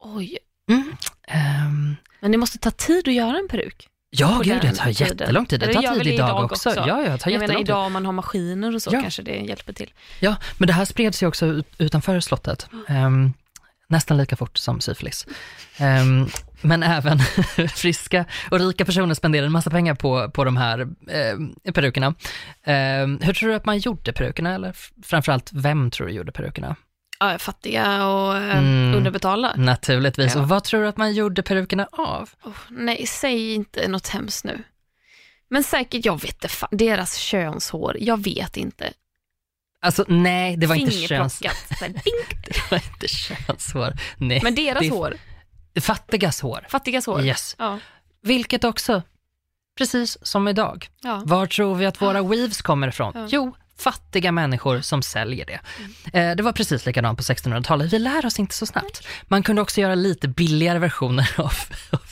Oj, 0.00 0.38
Mm. 0.70 0.92
Ehm, 1.28 1.96
men 2.20 2.32
det 2.32 2.38
måste 2.38 2.58
ta 2.58 2.70
tid 2.70 3.08
att 3.08 3.14
göra 3.14 3.38
en 3.38 3.48
peruk. 3.48 3.88
ja, 4.10 4.28
På 4.36 4.42
gud, 4.42 4.54
det 4.54 4.60
den 4.60 4.74
tar 4.76 4.92
tiden. 4.92 5.08
jättelång 5.08 5.46
tid. 5.46 5.60
Det 5.60 5.66
Eller 5.66 5.82
tar 5.82 5.94
tid 5.94 6.06
idag, 6.06 6.28
idag 6.28 6.44
också. 6.44 6.68
också? 6.68 6.80
Ja, 6.86 7.02
ja, 7.02 7.10
det 7.12 7.18
tar 7.18 7.30
Jag 7.30 7.38
menar 7.38 7.42
jättelång 7.42 7.62
tid. 7.64 7.68
idag 7.68 7.86
om 7.86 7.92
man 7.92 8.06
har 8.06 8.12
maskiner 8.12 8.74
och 8.74 8.82
så 8.82 8.90
Ja. 8.92 9.00
kanske 9.02 9.22
det 9.22 9.32
hjälper 9.36 9.72
till. 9.72 9.92
Ja, 10.20 10.36
men 10.58 10.66
det 10.66 10.72
här 10.72 10.84
spreds 10.84 11.22
ju 11.22 11.26
också 11.26 11.46
ut, 11.46 11.66
utanför 11.78 12.20
slottet. 12.20 12.66
Ehm, 12.88 13.32
nästan 13.88 14.16
lika 14.16 14.36
fort 14.36 14.58
som 14.58 14.80
syfilis. 14.80 15.26
Ehm, 15.76 16.28
men 16.62 16.82
även 16.82 17.18
friska 17.74 18.24
och 18.50 18.60
rika 18.60 18.84
personer 18.84 19.14
spenderade 19.14 19.46
en 19.46 19.52
massa 19.52 19.70
pengar 19.70 19.94
på, 19.94 20.30
på 20.30 20.44
de 20.44 20.56
här 20.56 20.80
eh, 21.08 21.72
perukerna. 21.72 22.14
Ehm, 22.64 23.18
hur 23.22 23.34
tror 23.34 23.48
du 23.48 23.54
att 23.54 23.64
man 23.64 23.78
gjorde 23.78 24.12
perukerna? 24.12 24.54
Eller 24.54 24.76
framförallt, 25.02 25.50
vem 25.52 25.90
tror 25.90 26.06
du 26.06 26.12
gjorde 26.12 26.32
perukerna? 26.32 26.76
Ja, 27.20 27.38
fattiga 27.38 28.06
och 28.06 28.36
eh, 28.36 28.58
Mm. 28.58 28.94
underbetalda. 28.94 29.52
Naturligtvis. 29.56 30.34
Ja. 30.34 30.40
Och 30.40 30.48
vad 30.48 30.64
tror 30.64 30.82
du 30.82 30.88
att 30.88 30.96
man 30.96 31.14
gjorde 31.14 31.42
perukerna 31.42 31.88
av? 31.92 32.30
Oh, 32.44 32.52
nej, 32.70 33.06
säg 33.06 33.54
inte 33.54 33.88
något 33.88 34.08
hemskt 34.08 34.44
nu. 34.44 34.62
Men 35.50 35.64
säkert, 35.64 36.04
jag 36.04 36.20
vet 36.22 36.34
inte, 36.34 36.48
fan, 36.48 36.68
deras 36.72 37.16
könshår, 37.16 37.96
jag 38.00 38.24
vet 38.24 38.56
inte. 38.56 38.92
Alltså 39.80 40.04
nej, 40.08 40.56
det 40.56 40.66
var 40.66 40.74
inte 40.74 40.92
köns... 40.92 41.38
Det 41.78 42.70
var 42.70 42.78
inte 42.92 43.08
könshår. 43.08 43.92
Nej. 44.16 44.40
Men 44.42 44.54
deras 44.54 44.80
det 44.80 44.90
hår, 44.90 45.14
Fattigas 45.80 46.40
hår. 46.40 46.66
fattigas 46.68 47.06
hår. 47.06 47.22
Yes. 47.24 47.56
Ja. 47.58 47.78
Vilket 48.22 48.64
också, 48.64 49.02
precis 49.78 50.18
som 50.22 50.48
idag, 50.48 50.88
Ja. 51.02 51.22
Var 51.24 51.46
tror 51.46 51.74
vi 51.74 51.86
att 51.86 52.02
våra 52.02 52.22
weaves 52.22 52.62
kommer 52.62 52.88
ifrån? 52.88 53.12
Ja. 53.14 53.26
Jo, 53.30 53.54
fattiga 53.78 54.32
människor 54.32 54.80
som 54.80 55.02
säljer 55.02 55.46
det. 55.46 55.60
Mm. 55.78 56.30
Eh, 56.30 56.36
det 56.36 56.42
var 56.42 56.52
precis 56.52 56.86
likadant 56.86 57.18
på 57.18 57.22
1600-talet. 57.22 57.92
Vi 57.92 57.98
lär 57.98 58.26
oss 58.26 58.38
inte 58.38 58.54
så 58.54 58.66
snabbt. 58.66 59.06
Man 59.28 59.42
kunde 59.42 59.62
också 59.62 59.80
göra 59.80 59.94
lite 59.94 60.28
billigare 60.28 60.78
versioner 60.78 61.30
av, 61.40 61.52
av 61.90 62.02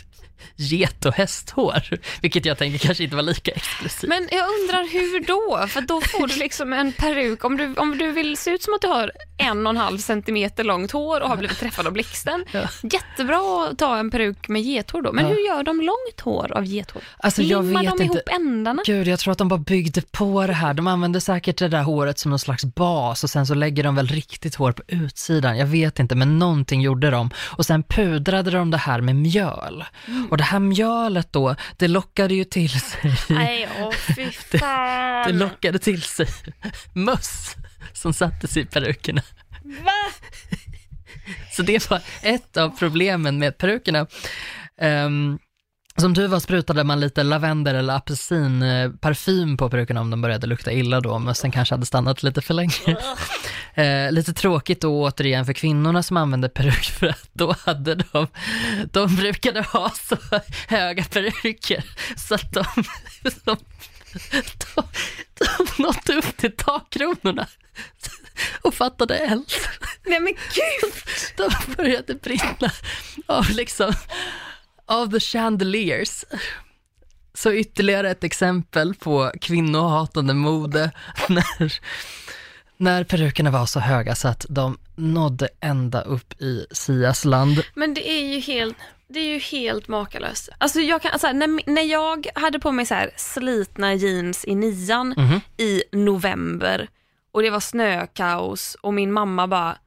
get 0.60 1.04
och 1.06 1.14
hästhår, 1.14 1.82
vilket 2.22 2.44
jag 2.44 2.58
tänker 2.58 2.78
kanske 2.78 3.04
inte 3.04 3.16
var 3.16 3.22
lika 3.22 3.50
exklusivt. 3.50 4.08
Men 4.08 4.28
jag 4.32 4.46
undrar 4.60 4.92
hur 4.92 5.20
då? 5.26 5.66
För 5.68 5.80
då 5.80 6.00
får 6.00 6.26
du 6.26 6.36
liksom 6.36 6.72
en 6.72 6.92
peruk, 6.92 7.44
om 7.44 7.56
du, 7.56 7.74
om 7.74 7.98
du 7.98 8.12
vill 8.12 8.36
se 8.36 8.50
ut 8.50 8.62
som 8.62 8.74
att 8.74 8.80
du 8.80 8.88
har 8.88 9.12
en 9.38 9.66
och 9.66 9.70
en 9.70 9.76
halv 9.76 9.98
centimeter 9.98 10.64
långt 10.64 10.90
hår 10.90 11.20
och 11.20 11.28
har 11.28 11.36
blivit 11.36 11.58
träffad 11.58 11.86
av 11.86 11.92
blixten. 11.92 12.44
Ja. 12.52 12.60
Jättebra 12.82 13.68
att 13.70 13.78
ta 13.78 13.96
en 13.98 14.10
peruk 14.10 14.48
med 14.48 14.62
gethår 14.62 15.02
då. 15.02 15.12
Men 15.12 15.24
Ja. 15.24 15.30
hur 15.30 15.46
gör 15.46 15.62
de 15.62 15.80
långt 15.80 16.20
hår 16.22 16.52
av 16.52 16.64
gethår? 16.64 17.02
Alltså 17.18 17.42
jag 17.42 17.64
Limmar 17.64 17.82
vet 17.82 17.90
de 17.98 18.02
inte. 18.02 18.14
ihop 18.18 18.28
ändarna? 18.32 18.82
Gud, 18.86 19.08
jag 19.08 19.18
tror 19.18 19.32
att 19.32 19.38
de 19.38 19.48
bara 19.48 19.58
byggde 19.60 20.02
på 20.10 20.46
det 20.46 20.52
här. 20.52 20.74
De 20.74 20.86
använde 20.86 21.20
säkert 21.20 21.58
det 21.58 21.68
där 21.68 21.82
håret 21.82 22.18
som 22.18 22.30
någon 22.30 22.38
slags 22.38 22.64
bas 22.64 23.24
och 23.24 23.30
sen 23.30 23.46
så 23.46 23.54
lägger 23.54 23.82
de 23.84 23.94
väl 23.94 24.06
riktigt 24.06 24.54
hår 24.54 24.72
på 24.72 24.82
utsidan. 24.88 25.58
Jag 25.58 25.66
vet 25.66 25.98
inte, 25.98 26.14
men 26.14 26.38
någonting 26.38 26.80
gjorde 26.80 27.10
de. 27.10 27.30
Och 27.38 27.66
sen 27.66 27.82
pudrade 27.82 28.50
de 28.50 28.70
det 28.70 28.76
här 28.76 29.00
med 29.00 29.16
mjöl. 29.16 29.84
Mm. 30.06 30.26
Och 30.30 30.36
det 30.36 30.44
här 30.50 30.58
mjölet 30.58 31.32
då, 31.32 31.56
det 31.76 31.88
lockade 31.88 32.34
ju 32.34 32.44
till 32.44 32.80
sig 32.80 33.14
Nej, 33.28 33.68
åh 33.80 33.92
fy 33.92 34.24
Det 34.50 34.58
fan. 34.58 35.38
lockade 35.38 35.78
till 35.78 36.02
sig 36.02 36.26
möss 36.94 37.56
som 37.92 38.12
satte 38.12 38.48
sig 38.48 38.62
i 38.62 38.66
perukerna. 38.66 39.22
Va? 39.64 40.10
Så 41.52 41.62
det 41.62 41.90
var 41.90 42.02
ett 42.22 42.56
av 42.56 42.78
problemen 42.78 43.38
med 43.38 43.58
perukerna. 43.58 44.06
Ehm, 44.80 45.38
som 45.96 46.14
tur 46.14 46.28
var 46.28 46.40
sprutade 46.40 46.84
man 46.84 47.00
lite 47.00 47.22
lavendel 47.22 47.76
eller 47.76 47.94
apelsinparfym 47.94 49.56
på 49.56 49.70
perukerna 49.70 50.00
om 50.00 50.10
de 50.10 50.22
började 50.22 50.46
lukta 50.46 50.72
illa 50.72 51.00
då, 51.00 51.10
om 51.10 51.24
mössen 51.24 51.50
kanske 51.50 51.74
hade 51.74 51.86
stannat 51.86 52.22
lite 52.22 52.42
för 52.42 52.54
länge. 52.54 52.72
Eh, 53.74 54.12
lite 54.12 54.32
tråkigt 54.32 54.80
då 54.80 55.02
återigen 55.02 55.46
för 55.46 55.52
kvinnorna 55.52 56.02
som 56.02 56.16
använde 56.16 56.48
peruk 56.48 56.84
för 56.84 57.06
att 57.06 57.28
då 57.32 57.54
hade 57.64 57.94
de, 57.94 58.26
de 58.92 59.16
brukade 59.16 59.62
ha 59.62 59.90
så 59.90 60.16
höga 60.68 61.04
peruker 61.04 61.84
så 62.16 62.34
att 62.34 62.52
de, 62.52 62.64
de, 63.22 63.56
de, 64.74 64.82
de 65.38 65.82
nådde 65.82 66.14
upp 66.14 66.36
till 66.36 66.56
takkronorna 66.56 67.46
och 68.62 68.74
fattade 68.74 69.16
eld. 69.16 69.52
Nej 70.06 70.20
men 70.20 70.32
gud. 70.32 70.92
De 71.36 71.74
började 71.76 72.14
brinna 72.14 72.72
av 73.26 73.50
liksom, 73.50 73.92
av 74.90 75.10
the 75.10 75.20
chandeliers. 75.20 76.24
Så 77.34 77.52
ytterligare 77.52 78.10
ett 78.10 78.24
exempel 78.24 78.94
på 78.94 79.32
kvinnohatande 79.40 80.34
mode 80.34 80.90
när, 81.28 81.72
när 82.76 83.04
perukerna 83.04 83.50
var 83.50 83.66
så 83.66 83.80
höga 83.80 84.14
så 84.14 84.28
att 84.28 84.46
de 84.48 84.78
nådde 84.96 85.48
ända 85.60 86.00
upp 86.02 86.40
i 86.42 86.66
Sias 86.70 87.24
land. 87.24 87.62
Men 87.74 87.94
det 87.94 88.10
är 88.10 88.34
ju 88.34 88.40
helt, 88.40 88.76
det 89.08 89.20
är 89.20 89.28
ju 89.34 89.38
helt 89.38 89.88
makalöst. 89.88 90.48
Alltså 90.58 90.80
jag 90.80 91.02
kan, 91.02 91.12
alltså 91.12 91.32
när, 91.32 91.70
när 91.70 91.82
jag 91.82 92.26
hade 92.34 92.58
på 92.58 92.72
mig 92.72 92.86
så 92.86 92.94
här 92.94 93.10
slitna 93.16 93.94
jeans 93.94 94.44
i 94.44 94.54
nian 94.54 95.14
Mhm. 95.16 95.40
i 95.56 95.82
november 95.92 96.88
och 97.32 97.42
det 97.42 97.50
var 97.50 97.60
snökaos 97.60 98.76
och 98.80 98.94
min 98.94 99.12
mamma 99.12 99.46
bara, 99.48 99.78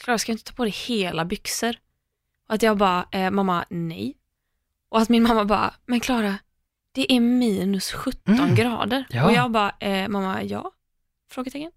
Klara 0.00 0.18
ska 0.18 0.32
jag 0.32 0.34
inte 0.34 0.44
ta 0.44 0.56
på 0.56 0.62
dig 0.64 0.72
hela 0.86 1.24
byxor? 1.24 1.76
Och 2.48 2.54
att 2.54 2.62
jag 2.62 2.76
bara, 2.76 3.06
eh, 3.12 3.30
mamma 3.30 3.64
nej. 3.70 4.14
Och 4.92 5.00
att 5.00 5.08
min 5.08 5.22
mamma 5.22 5.44
bara, 5.44 5.74
men 5.86 6.00
Klara, 6.00 6.38
det 6.94 7.12
är 7.12 7.20
minus 7.20 7.92
17 7.92 8.34
Mm. 8.38 8.54
grader. 8.54 9.04
Ja. 9.10 9.24
Och 9.24 9.32
jag 9.32 9.50
bara, 9.50 9.74
eh, 9.80 10.08
mamma 10.08 10.42
ja? 10.42 10.70
Frågetecken. 11.30 11.70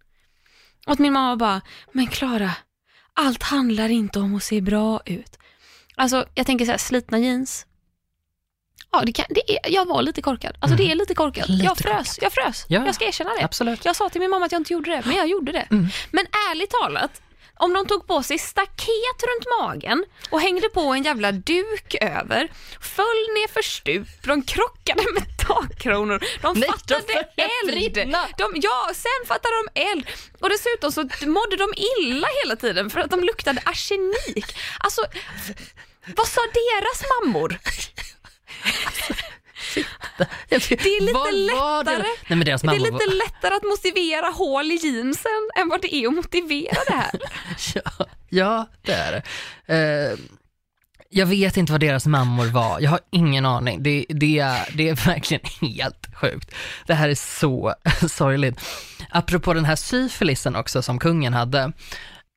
Och 0.85 0.93
att 0.93 0.99
min 0.99 1.13
mamma 1.13 1.35
bara, 1.35 1.61
men 1.91 2.07
Klara, 2.07 2.51
allt 3.13 3.43
handlar 3.43 3.89
inte 3.89 4.19
om 4.19 4.35
att 4.35 4.43
se 4.43 4.61
bra 4.61 5.01
ut. 5.05 5.37
Alltså 5.95 6.25
jag 6.35 6.45
tänker 6.45 6.65
så 6.65 6.71
här, 6.71 6.77
slitna 6.77 7.19
jeans. 7.19 7.65
Ja, 8.91 9.01
det 9.05 9.11
kan, 9.11 9.25
det 9.29 9.51
är, 9.51 9.71
jag 9.71 9.85
var 9.85 10.01
lite 10.01 10.21
korkad. 10.21 10.57
Alltså 10.59 10.77
det 10.77 10.91
är 10.91 10.95
lite 10.95 11.15
korkat. 11.15 11.49
Lite 11.49 11.65
jag 11.65 11.77
frös, 11.77 12.19
jag 12.21 12.33
frös. 12.33 12.65
Ja. 12.69 12.85
Jag 12.85 12.95
ska 12.95 13.05
erkänna 13.05 13.29
det. 13.39 13.45
Absolut. 13.45 13.85
Jag 13.85 13.95
sa 13.95 14.09
till 14.09 14.21
min 14.21 14.29
mamma 14.29 14.45
att 14.45 14.51
jag 14.51 14.59
inte 14.59 14.73
gjorde 14.73 14.91
det, 14.91 15.01
men 15.05 15.15
jag 15.15 15.27
gjorde 15.27 15.51
det. 15.51 15.67
Mm. 15.71 15.87
Men 16.11 16.25
ärligt 16.51 16.69
talat, 16.69 17.21
om 17.55 17.73
de 17.73 17.87
tog 17.87 18.07
på 18.07 18.23
sig 18.23 18.37
staket 18.37 19.19
runt 19.27 19.45
magen 19.59 20.05
och 20.29 20.41
hängde 20.41 20.69
på 20.69 20.81
en 20.81 21.03
jävla 21.03 21.31
duk 21.31 21.95
över, 22.01 22.51
föll 22.81 23.25
ner 23.35 23.47
för 23.47 23.61
stup, 23.61 24.07
de 24.23 24.41
krockade 24.41 25.03
med 25.13 25.37
takkronor, 25.47 26.19
de 26.41 26.59
Nej, 26.59 26.69
de 26.69 26.71
fattade 26.71 27.01
började 27.01 28.01
eld. 28.01 28.15
De, 28.37 28.53
ja, 28.55 28.91
sen 28.93 29.27
fattade 29.27 29.55
de 29.55 29.81
eld. 29.81 30.07
Och 30.39 30.49
dessutom 30.49 30.91
så 30.91 31.01
mådde 31.27 31.55
de 31.57 31.73
illa 31.99 32.27
hela 32.43 32.55
tiden 32.55 32.89
för 32.89 32.99
att 32.99 33.11
de 33.11 33.19
luktade 33.19 33.61
arsenik. 33.65 34.57
Alltså, 34.79 35.01
vad 36.15 36.27
sa 36.27 36.41
deras 36.41 37.03
mammor? 37.09 37.59
Det 40.49 40.55
är 40.55 40.99
lite 41.01 41.13
Vad 41.13 41.23
var 41.23 41.31
det? 41.83 41.91
lättare. 41.91 42.07
Nej, 42.29 42.37
men 42.37 42.45
deras 42.45 42.61
Det 42.61 42.67
är 42.67 42.79
lite 42.79 42.91
var... 42.91 43.17
lättare 43.25 43.53
att 43.55 43.63
motivera 43.63 44.25
hål 44.29 44.71
i 44.71 44.75
jeansen 44.75 45.49
än 45.55 45.69
vad 45.69 45.81
det 45.81 45.95
är 45.95 46.07
att 46.07 46.13
motivera 46.13 46.77
det 46.87 46.93
här. 46.93 47.19
Ja, 47.75 48.05
ja, 48.29 48.67
det 48.81 48.93
är 48.93 49.11
det. 49.11 50.13
Eh, 50.13 50.17
jag 51.09 51.25
vet 51.25 51.57
inte 51.57 51.71
vad 51.71 51.81
deras 51.81 52.05
mammor 52.05 52.45
var, 52.45 52.79
jag 52.79 52.89
har 52.89 52.99
ingen 53.11 53.45
aning. 53.45 53.83
Det, 53.83 54.05
det, 54.09 54.47
det 54.73 54.89
är 54.89 55.05
verkligen 55.07 55.43
helt 55.61 56.07
sjukt. 56.15 56.51
Det 56.87 56.93
här 56.93 57.09
är 57.09 57.15
så 57.15 57.75
sorgligt. 58.09 58.59
Apropå 59.09 59.53
den 59.53 59.65
här 59.65 59.75
syfilisen 59.75 60.55
också 60.55 60.81
som 60.81 60.99
kungen 60.99 61.33
hade. 61.33 61.71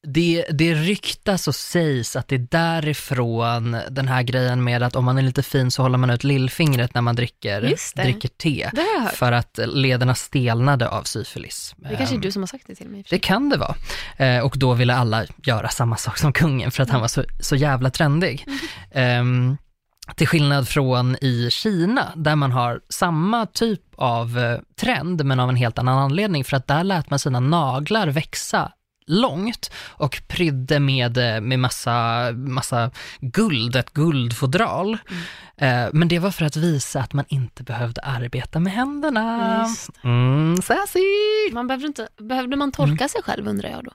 Det, 0.07 0.44
det 0.51 0.74
ryktas 0.74 1.49
och 1.49 1.55
sägs 1.55 2.16
att 2.16 2.28
det 2.28 2.34
är 2.34 2.46
därifrån 2.51 3.76
den 3.90 4.09
här 4.09 4.22
grejen 4.22 4.64
med 4.64 4.82
att 4.82 4.96
om 4.96 5.05
man 5.05 5.18
är 5.18 5.22
lite 5.22 5.42
fin 5.42 5.70
så 5.70 5.82
håller 5.82 5.99
man 5.99 6.11
ut 6.11 6.24
lillfingret 6.24 6.94
när 6.94 7.03
man 7.03 7.16
dricker, 7.16 7.61
dricker 7.96 8.28
te. 8.28 8.70
För 9.12 9.32
att 9.32 9.59
lederna 9.66 10.14
stelnade 10.14 10.88
av 10.88 11.03
syfilis. 11.03 11.74
Det 11.76 11.96
kanske 11.96 12.14
är 12.14 12.16
Ehm, 12.16 12.20
du 12.20 12.32
som 12.32 12.42
har 12.42 12.46
sagt 12.46 12.64
det 12.66 12.74
till 12.74 12.88
mig. 12.88 13.05
det 13.11 13.18
kan 13.18 13.49
det 13.49 13.57
vara. 13.57 13.74
Eh, 14.16 14.44
och 14.44 14.55
då 14.59 14.74
ville 14.74 14.94
alla 14.94 15.24
göra 15.42 15.68
samma 15.68 15.96
sak 15.96 16.18
som 16.18 16.32
kungen 16.32 16.70
för 16.70 16.82
att 16.82 16.90
han 16.90 17.01
var 17.01 17.09
så, 17.09 17.24
så 17.40 17.57
jävla 17.57 17.90
trendig. 17.90 18.46
Ehm, 18.92 19.57
till 20.16 20.28
skillnad 20.28 20.68
från 20.68 21.16
i 21.20 21.49
Kina, 21.51 22.12
där 22.16 22.36
man 22.36 22.53
har 22.53 22.80
samma 22.88 23.46
typ 23.46 23.80
av 23.96 24.38
eh, 24.38 24.59
trend, 24.80 25.24
men 25.24 25.40
av 25.40 25.49
en 25.49 25.57
helt 25.57 25.78
annan 25.78 25.99
anledning, 25.99 26.44
för 26.44 26.57
att 26.57 26.66
där 26.66 26.84
lät 26.84 27.11
man 27.11 27.18
sina 27.18 27.40
naglar 27.40 28.07
växa 28.09 28.72
långt 29.09 29.70
och 29.88 30.22
prydde 30.28 30.80
med, 30.80 31.18
eh, 31.18 31.40
med 31.40 31.59
massa, 31.59 32.30
massa 32.32 32.90
guld, 33.20 33.76
ett 33.76 33.92
guldfodral. 33.92 34.98
Mm 35.11 35.22
men 35.92 36.09
det 36.09 36.18
var 36.18 36.30
för 36.30 36.44
att 36.44 36.56
visa 36.56 37.00
att 37.00 37.12
man 37.12 37.24
inte 37.28 37.62
behövde 37.62 38.00
arbeta 38.00 38.61
med 38.61 38.72
händerna. 38.72 39.66
Mm, 40.04 40.56
sassy! 40.62 41.00
Man 41.52 41.66
behövde, 41.66 41.86
inte, 41.86 42.09
behövde 42.20 42.56
man 42.56 42.72
torka 42.72 43.09
sig 43.09 43.22
själv 43.22 43.48
undrar 43.48 43.68
jag 43.70 43.84
då? 43.84 43.90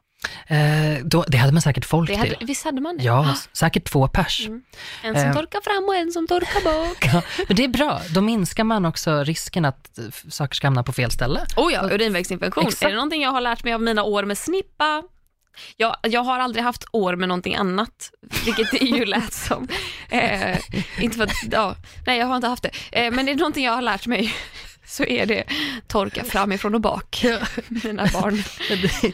Eh, 0.55 1.03
då, 1.05 1.25
det 1.27 1.37
hade 1.37 1.53
man 1.53 1.61
säkert 1.61 1.85
folk 1.85 2.09
Det 2.09 2.15
hade, 2.15 2.35
till. 2.35 2.47
visst 2.47 2.65
hade 2.65 2.81
man 2.81 2.97
det? 2.97 3.03
Ja, 3.03 3.29
Ah, 3.29 3.35
säkert 3.53 3.85
två 3.85 4.07
pers. 4.07 4.47
Mm. 4.47 4.61
En 5.03 5.15
som 5.15 5.23
Eh. 5.29 5.33
torkar 5.33 5.61
fram 5.61 5.83
och 5.83 5.95
en 5.95 6.11
som 6.11 6.27
torkar 6.27 6.63
bak. 6.63 7.05
Ja, 7.13 7.21
men 7.47 7.55
det 7.55 7.63
är 7.63 7.67
bra, 7.67 8.01
då 8.15 8.21
minskar 8.21 8.63
man 8.63 8.85
också 8.85 9.23
risken 9.23 9.65
att 9.65 9.97
eh, 9.97 10.03
saker 10.29 10.55
ska 10.55 10.67
hamna 10.67 10.83
på 10.83 10.91
fel 10.93 11.11
ställe. 11.11 11.45
Oh 11.55 11.73
ja, 11.73 11.89
urinvägsinfektion. 11.91 12.63
Exakt. 12.67 12.83
Är 12.83 12.89
det 12.89 12.95
någonting 12.95 13.21
jag 13.21 13.31
har 13.31 13.41
lärt 13.41 13.63
mig 13.63 13.73
av 13.73 13.81
mina 13.81 14.03
år 14.03 14.23
med 14.23 14.37
snippa? 14.37 15.03
Jag, 15.77 15.95
jag 16.01 16.23
har 16.23 16.39
aldrig 16.39 16.63
haft 16.63 16.85
år 16.91 17.15
med 17.15 17.27
någonting 17.27 17.55
annat, 17.55 18.11
vilket 18.45 18.71
det 18.71 18.77
ju 18.77 19.05
lät 19.05 19.33
som. 19.33 19.67
Eh, 20.09 20.57
inte 20.99 21.17
för 21.17 21.23
att, 21.23 21.51
ja, 21.51 21.75
nej 22.05 22.19
jag 22.19 22.27
har 22.27 22.35
inte 22.35 22.47
haft 22.47 22.63
det. 22.63 22.71
Eh, 22.91 23.11
men 23.11 23.25
det 23.25 23.31
är 23.31 23.35
någonting 23.35 23.65
jag 23.65 23.73
har 23.73 23.81
lärt 23.81 24.07
mig 24.07 24.33
så 24.85 25.03
är 25.03 25.25
det 25.25 25.43
torka 25.87 26.23
framifrån 26.23 26.75
och 26.75 26.81
bak, 26.81 27.25
mina 27.69 28.07
barn. 28.13 28.43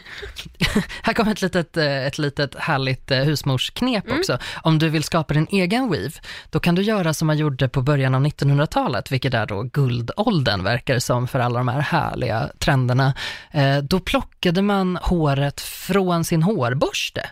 Här 1.02 1.12
kommer 1.14 1.32
ett 1.32 1.42
litet, 1.42 1.76
eh, 1.76 2.06
ett 2.06 2.18
litet 2.18 2.54
härligt 2.54 3.10
eh, 3.10 3.18
husmorsknep 3.18 4.06
Mm. 4.06 4.18
också. 4.18 4.38
Om 4.62 4.78
du 4.78 4.88
vill 4.88 5.02
skapa 5.02 5.34
din 5.34 5.46
egen 5.50 5.90
weave, 5.90 6.12
då 6.50 6.60
kan 6.60 6.74
du 6.74 6.82
göra 6.82 7.14
som 7.14 7.26
man 7.26 7.38
gjorde 7.38 7.68
på 7.68 7.82
början 7.82 8.14
av 8.14 8.22
1900-talet, 8.26 9.12
vilket 9.12 9.34
är 9.34 9.46
då 9.46 9.62
guldåldern 9.62 10.64
verkar 10.64 10.94
det 10.94 11.00
som 11.00 11.28
för 11.28 11.38
alla 11.40 11.58
de 11.58 11.68
här 11.68 11.80
härliga 11.80 12.48
trenderna. 12.58 13.14
Eh, 13.50 13.78
Då 13.78 14.00
plockade 14.00 14.62
man 14.62 14.96
håret 15.02 15.60
från 15.60 16.24
sin 16.24 16.42
hårborste 16.42 17.30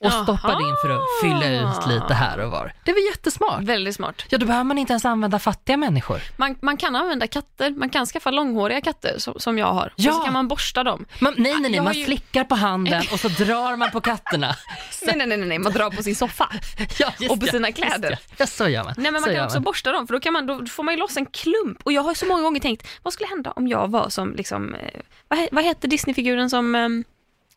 och 0.00 0.06
Jaha. 0.10 0.22
stoppade 0.22 0.62
in 0.68 0.74
för 0.82 0.88
att 0.90 1.02
fylla 1.22 1.48
ut 1.60 1.86
lite 1.88 2.14
här 2.14 2.38
och 2.40 2.50
var. 2.50 2.72
Det 2.84 2.92
var 2.92 3.00
jättesmart. 3.10 3.62
Väldigt 3.62 3.94
smart. 3.94 4.22
Ja, 4.28 4.38
då 4.38 4.46
behöver 4.46 4.64
man 4.64 4.78
inte 4.78 4.92
ens 4.92 5.04
använda 5.04 5.38
fattiga 5.38 5.76
människor. 5.76 6.20
Man, 6.36 6.56
man 6.62 6.76
kan 6.76 6.96
använda 6.96 7.26
katter, 7.26 7.70
man 7.70 7.90
kan 7.90 8.06
skaffa 8.06 8.30
långhåriga 8.30 8.80
katter 8.80 9.18
som, 9.18 9.34
som 9.40 9.58
jag 9.58 9.72
har. 9.72 9.92
Ja. 9.96 10.10
Och 10.10 10.16
så 10.16 10.22
kan 10.24 10.32
man 10.32 10.48
borsta 10.48 10.84
dem. 10.84 11.04
Man, 11.20 11.34
nej, 11.36 11.52
nej, 11.52 11.60
nej, 11.62 11.72
Jag 11.72 11.78
har 11.78 11.84
man 11.84 11.94
ju- 11.94 12.04
slickar 12.04 12.44
på 12.44 12.54
handen 12.54 13.02
och 13.12 13.20
så 13.20 13.28
drar 13.28 13.76
man 13.76 13.90
på 13.90 14.00
katterna. 14.00 14.54
Nej, 15.02 15.16
nej, 15.16 15.26
nej, 15.26 15.38
nej, 15.38 15.58
man 15.58 15.72
drar 15.72 15.90
på 15.90 16.02
sin 16.02 16.16
soffa. 16.16 16.48
Ja, 16.98 17.12
Och 17.30 17.40
på 17.40 17.46
sina 17.46 17.72
kläder. 17.72 18.10
det. 18.10 18.18
Ja, 18.36 18.46
så 18.46 18.68
gör 18.68 18.84
man. 18.84 18.94
Nej 18.96 19.12
men 19.12 19.20
så 19.22 19.26
man 19.28 19.34
gör 19.34 19.40
kan 19.40 19.46
också 19.46 19.60
borsta 19.60 19.92
dem 19.92 20.06
för 20.06 20.14
då, 20.14 20.20
kan 20.20 20.32
man, 20.32 20.46
då 20.46 20.66
får 20.66 20.82
man 20.82 20.94
ju 20.94 21.00
loss 21.00 21.16
en 21.16 21.26
klump. 21.26 21.78
Och 21.84 21.92
jag 21.92 22.02
har 22.02 22.14
så 22.14 22.26
många 22.26 22.42
gånger 22.42 22.60
tänkt, 22.60 22.88
vad 23.02 23.12
skulle 23.12 23.28
hända 23.28 23.50
om 23.50 23.68
jag 23.68 23.90
var 23.90 24.08
som, 24.08 24.34
liksom, 24.34 24.74
eh, 24.74 25.00
vad, 25.28 25.48
vad 25.52 25.64
heter 25.64 25.88
Disneyfiguren 25.88 26.50
som 26.50 26.74
eh, 26.74 26.88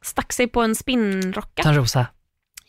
stack 0.02 0.34
sig 0.34 0.48
på 0.48 0.62
en 0.62 0.76
spinnrocka? 0.76 1.64
Törnrosa. 1.64 2.06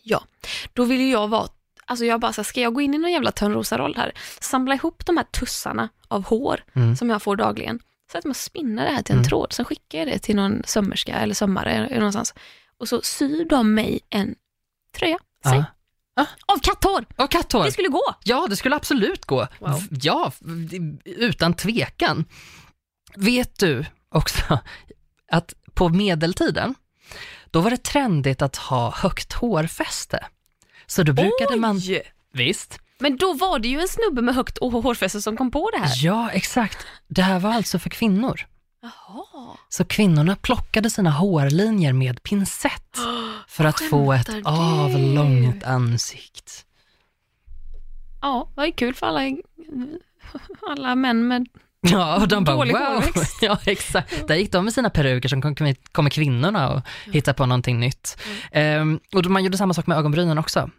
Ja, 0.02 0.24
då 0.72 0.84
vill 0.84 1.00
ju 1.00 1.10
jag 1.10 1.28
vara, 1.28 1.48
alltså 1.86 2.04
jag 2.04 2.20
bara 2.20 2.32
så 2.32 2.40
här, 2.40 2.44
ska 2.44 2.60
jag 2.60 2.74
gå 2.74 2.80
in 2.80 2.94
i 2.94 2.98
någon 2.98 3.12
jävla 3.12 3.30
Törnrosa-roll 3.32 3.94
här? 3.96 4.12
Samla 4.40 4.74
ihop 4.74 5.06
de 5.06 5.16
här 5.16 5.24
tussarna 5.24 5.88
av 6.08 6.24
hår 6.24 6.64
Mm. 6.74 6.96
som 6.96 7.10
jag 7.10 7.22
får 7.22 7.36
dagligen. 7.36 7.80
Så 8.12 8.18
att 8.18 8.24
man 8.24 8.34
spinner 8.34 8.84
det 8.84 8.90
här 8.92 9.02
till 9.02 9.12
en 9.12 9.18
Mm. 9.18 9.28
tråd, 9.28 9.52
sen 9.52 9.64
skickar 9.64 9.98
jag 9.98 10.08
det 10.08 10.18
till 10.18 10.36
någon 10.36 10.62
sömmerska 10.64 11.14
eller 11.14 11.34
sömmare 11.34 11.72
eller 11.72 11.96
någonstans. 11.96 12.34
Och 12.78 12.88
så 12.88 13.02
syr 13.02 13.44
de 13.44 13.74
mig 13.74 14.00
en 14.10 14.34
tröja, 14.98 15.18
säg, 15.44 15.64
Ja. 16.14 16.26
av 16.46 16.58
katthår. 16.58 17.04
Och 17.16 17.30
katthår. 17.30 17.64
Det 17.64 17.72
skulle 17.72 17.88
gå. 17.88 18.02
Ja, 18.24 18.46
det 18.50 18.56
skulle 18.56 18.76
absolut 18.76 19.24
gå. 19.24 19.48
Wow. 19.58 19.82
Ja, 20.02 20.32
utan 21.04 21.54
tvekan. 21.54 22.24
Vet 23.16 23.58
du 23.58 23.84
också 24.08 24.58
att 25.32 25.54
på 25.74 25.88
medeltiden, 25.88 26.74
då 27.52 27.60
var 27.60 27.70
det 27.70 27.82
trendigt 27.84 28.42
att 28.42 28.56
ha 28.56 28.90
högt 28.90 29.32
hårfäste. 29.32 30.26
Så 30.86 31.02
då 31.02 31.12
brukade 31.12 31.56
man, 31.56 31.76
Oj! 31.76 32.02
visst, 32.32 32.78
Men 32.98 33.16
då 33.16 33.32
var 33.34 33.58
det 33.58 33.68
ju 33.68 33.80
en 33.80 33.88
snubbe 33.88 34.22
med 34.22 34.34
högt 34.34 34.58
hårfäste 34.60 35.22
som 35.22 35.36
kom 35.36 35.50
på 35.50 35.70
det 35.72 35.78
här. 35.78 35.94
ja 36.04 36.30
exakt. 36.30 36.86
Det 37.08 37.22
här 37.22 37.38
var 37.40 37.50
alltså 37.52 37.78
för 37.78 37.90
kvinnor. 37.90 38.40
Jaha. 38.82 39.56
Så 39.68 39.84
kvinnorna 39.84 40.36
plockade 40.36 40.90
sina 40.90 41.10
hårlinjer 41.10 41.92
med 41.92 42.22
pincett 42.22 42.98
för 43.48 43.64
att 43.64 43.80
få 43.80 44.12
ett 44.12 44.26
du? 44.26 44.42
avlångt 44.44 45.64
ansikte. 45.64 46.52
Ja, 48.22 48.46
det 48.48 48.56
var 48.56 48.66
ju 48.66 48.72
kul 48.72 48.94
för 48.94 49.06
alla, 49.06 49.36
alla 50.68 50.94
män 50.94 51.28
med... 51.28 51.46
Ja, 51.90 52.16
och 52.16 52.28
de 52.28 52.44
bara 52.44 52.56
Dålig 52.56 52.72
wow. 52.72 52.82
hårväxt. 52.82 53.38
Ja, 53.42 53.58
exakt. 53.66 54.28
Där 54.28 54.34
gick 54.34 54.52
de 54.52 54.64
med 54.64 54.74
sina 54.74 54.90
peruker, 54.90 55.28
som 55.28 55.42
kom, 55.42 55.74
kommer 55.92 56.10
kvinnorna 56.10 56.70
och 56.70 56.82
hittar 57.12 57.32
på 57.32 57.46
någonting 57.46 57.80
nytt. 57.80 58.18
Ehm, 58.52 59.00
och 59.14 59.26
man 59.26 59.44
gjorde 59.44 59.58
samma 59.58 59.74
sak 59.74 59.86
med 59.86 59.98
ögonbrynen 59.98 60.38
också. 60.38 60.70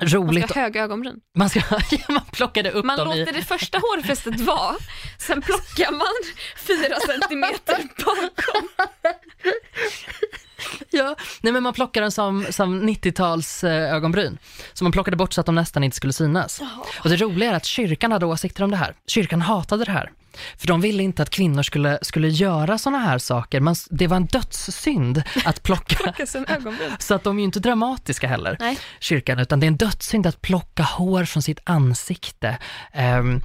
Man 0.00 0.08
Roligt. 0.08 0.44
ska 0.50 0.54
ha 0.54 0.62
höga 0.62 0.82
ögonbryn. 0.82 1.20
Man, 1.36 1.48
ska, 1.50 1.60
ja, 1.90 1.98
man 2.08 2.24
plockade 2.32 2.70
upp 2.70 2.84
Man 2.84 2.98
dem 2.98 3.12
i... 3.12 3.20
låter 3.20 3.32
det 3.32 3.42
första 3.42 3.78
hårfästet 3.78 4.40
vara, 4.40 4.74
sen 5.18 5.42
plockar 5.42 5.92
man 5.92 6.34
fyra 6.56 6.96
centimeter 7.06 7.88
bakom. 8.04 8.68
Ja, 10.90 11.16
nej 11.40 11.52
men 11.52 11.62
man 11.62 11.72
plockade 11.72 12.04
dem 12.04 12.10
som, 12.10 12.46
som 12.50 12.88
90-tals 12.88 13.64
eh, 13.64 13.94
ögonbryn. 13.94 14.38
Så 14.72 14.84
man 14.84 14.92
plockade 14.92 15.16
bort 15.16 15.32
så 15.32 15.40
att 15.40 15.46
de 15.46 15.54
nästan 15.54 15.84
inte 15.84 15.96
skulle 15.96 16.12
synas. 16.12 16.60
Och 17.00 17.10
det 17.10 17.16
roliga 17.16 17.50
är 17.50 17.54
att 17.54 17.64
kyrkan 17.64 18.12
hade 18.12 18.26
åsikter 18.26 18.64
om 18.64 18.70
det 18.70 18.76
här. 18.76 18.94
Kyrkan 19.06 19.42
hatade 19.42 19.84
det 19.84 19.92
här. 19.92 20.10
För 20.56 20.66
de 20.66 20.80
ville 20.80 21.02
inte 21.02 21.22
att 21.22 21.30
kvinnor 21.30 21.62
skulle, 21.62 21.98
skulle 22.02 22.28
göra 22.28 22.78
sådana 22.78 22.98
här 22.98 23.18
saker. 23.18 23.60
Man, 23.60 23.74
det 23.90 24.06
var 24.06 24.16
en 24.16 24.26
dödssynd 24.26 25.22
att 25.44 25.62
plocka, 25.62 25.96
Plocka 26.02 26.26
så 26.98 27.14
att 27.14 27.24
de 27.24 27.36
är 27.36 27.40
ju 27.40 27.44
inte 27.44 27.60
dramatiska 27.60 28.26
heller, 28.28 28.56
Nej. 28.60 28.78
kyrkan, 29.00 29.38
utan 29.38 29.60
det 29.60 29.66
är 29.66 29.68
en 29.68 29.76
dödssynd 29.76 30.26
att 30.26 30.42
plocka 30.42 30.82
hår 30.82 31.24
från 31.24 31.42
sitt 31.42 31.60
ansikte. 31.64 32.58
Ehm, 32.92 33.40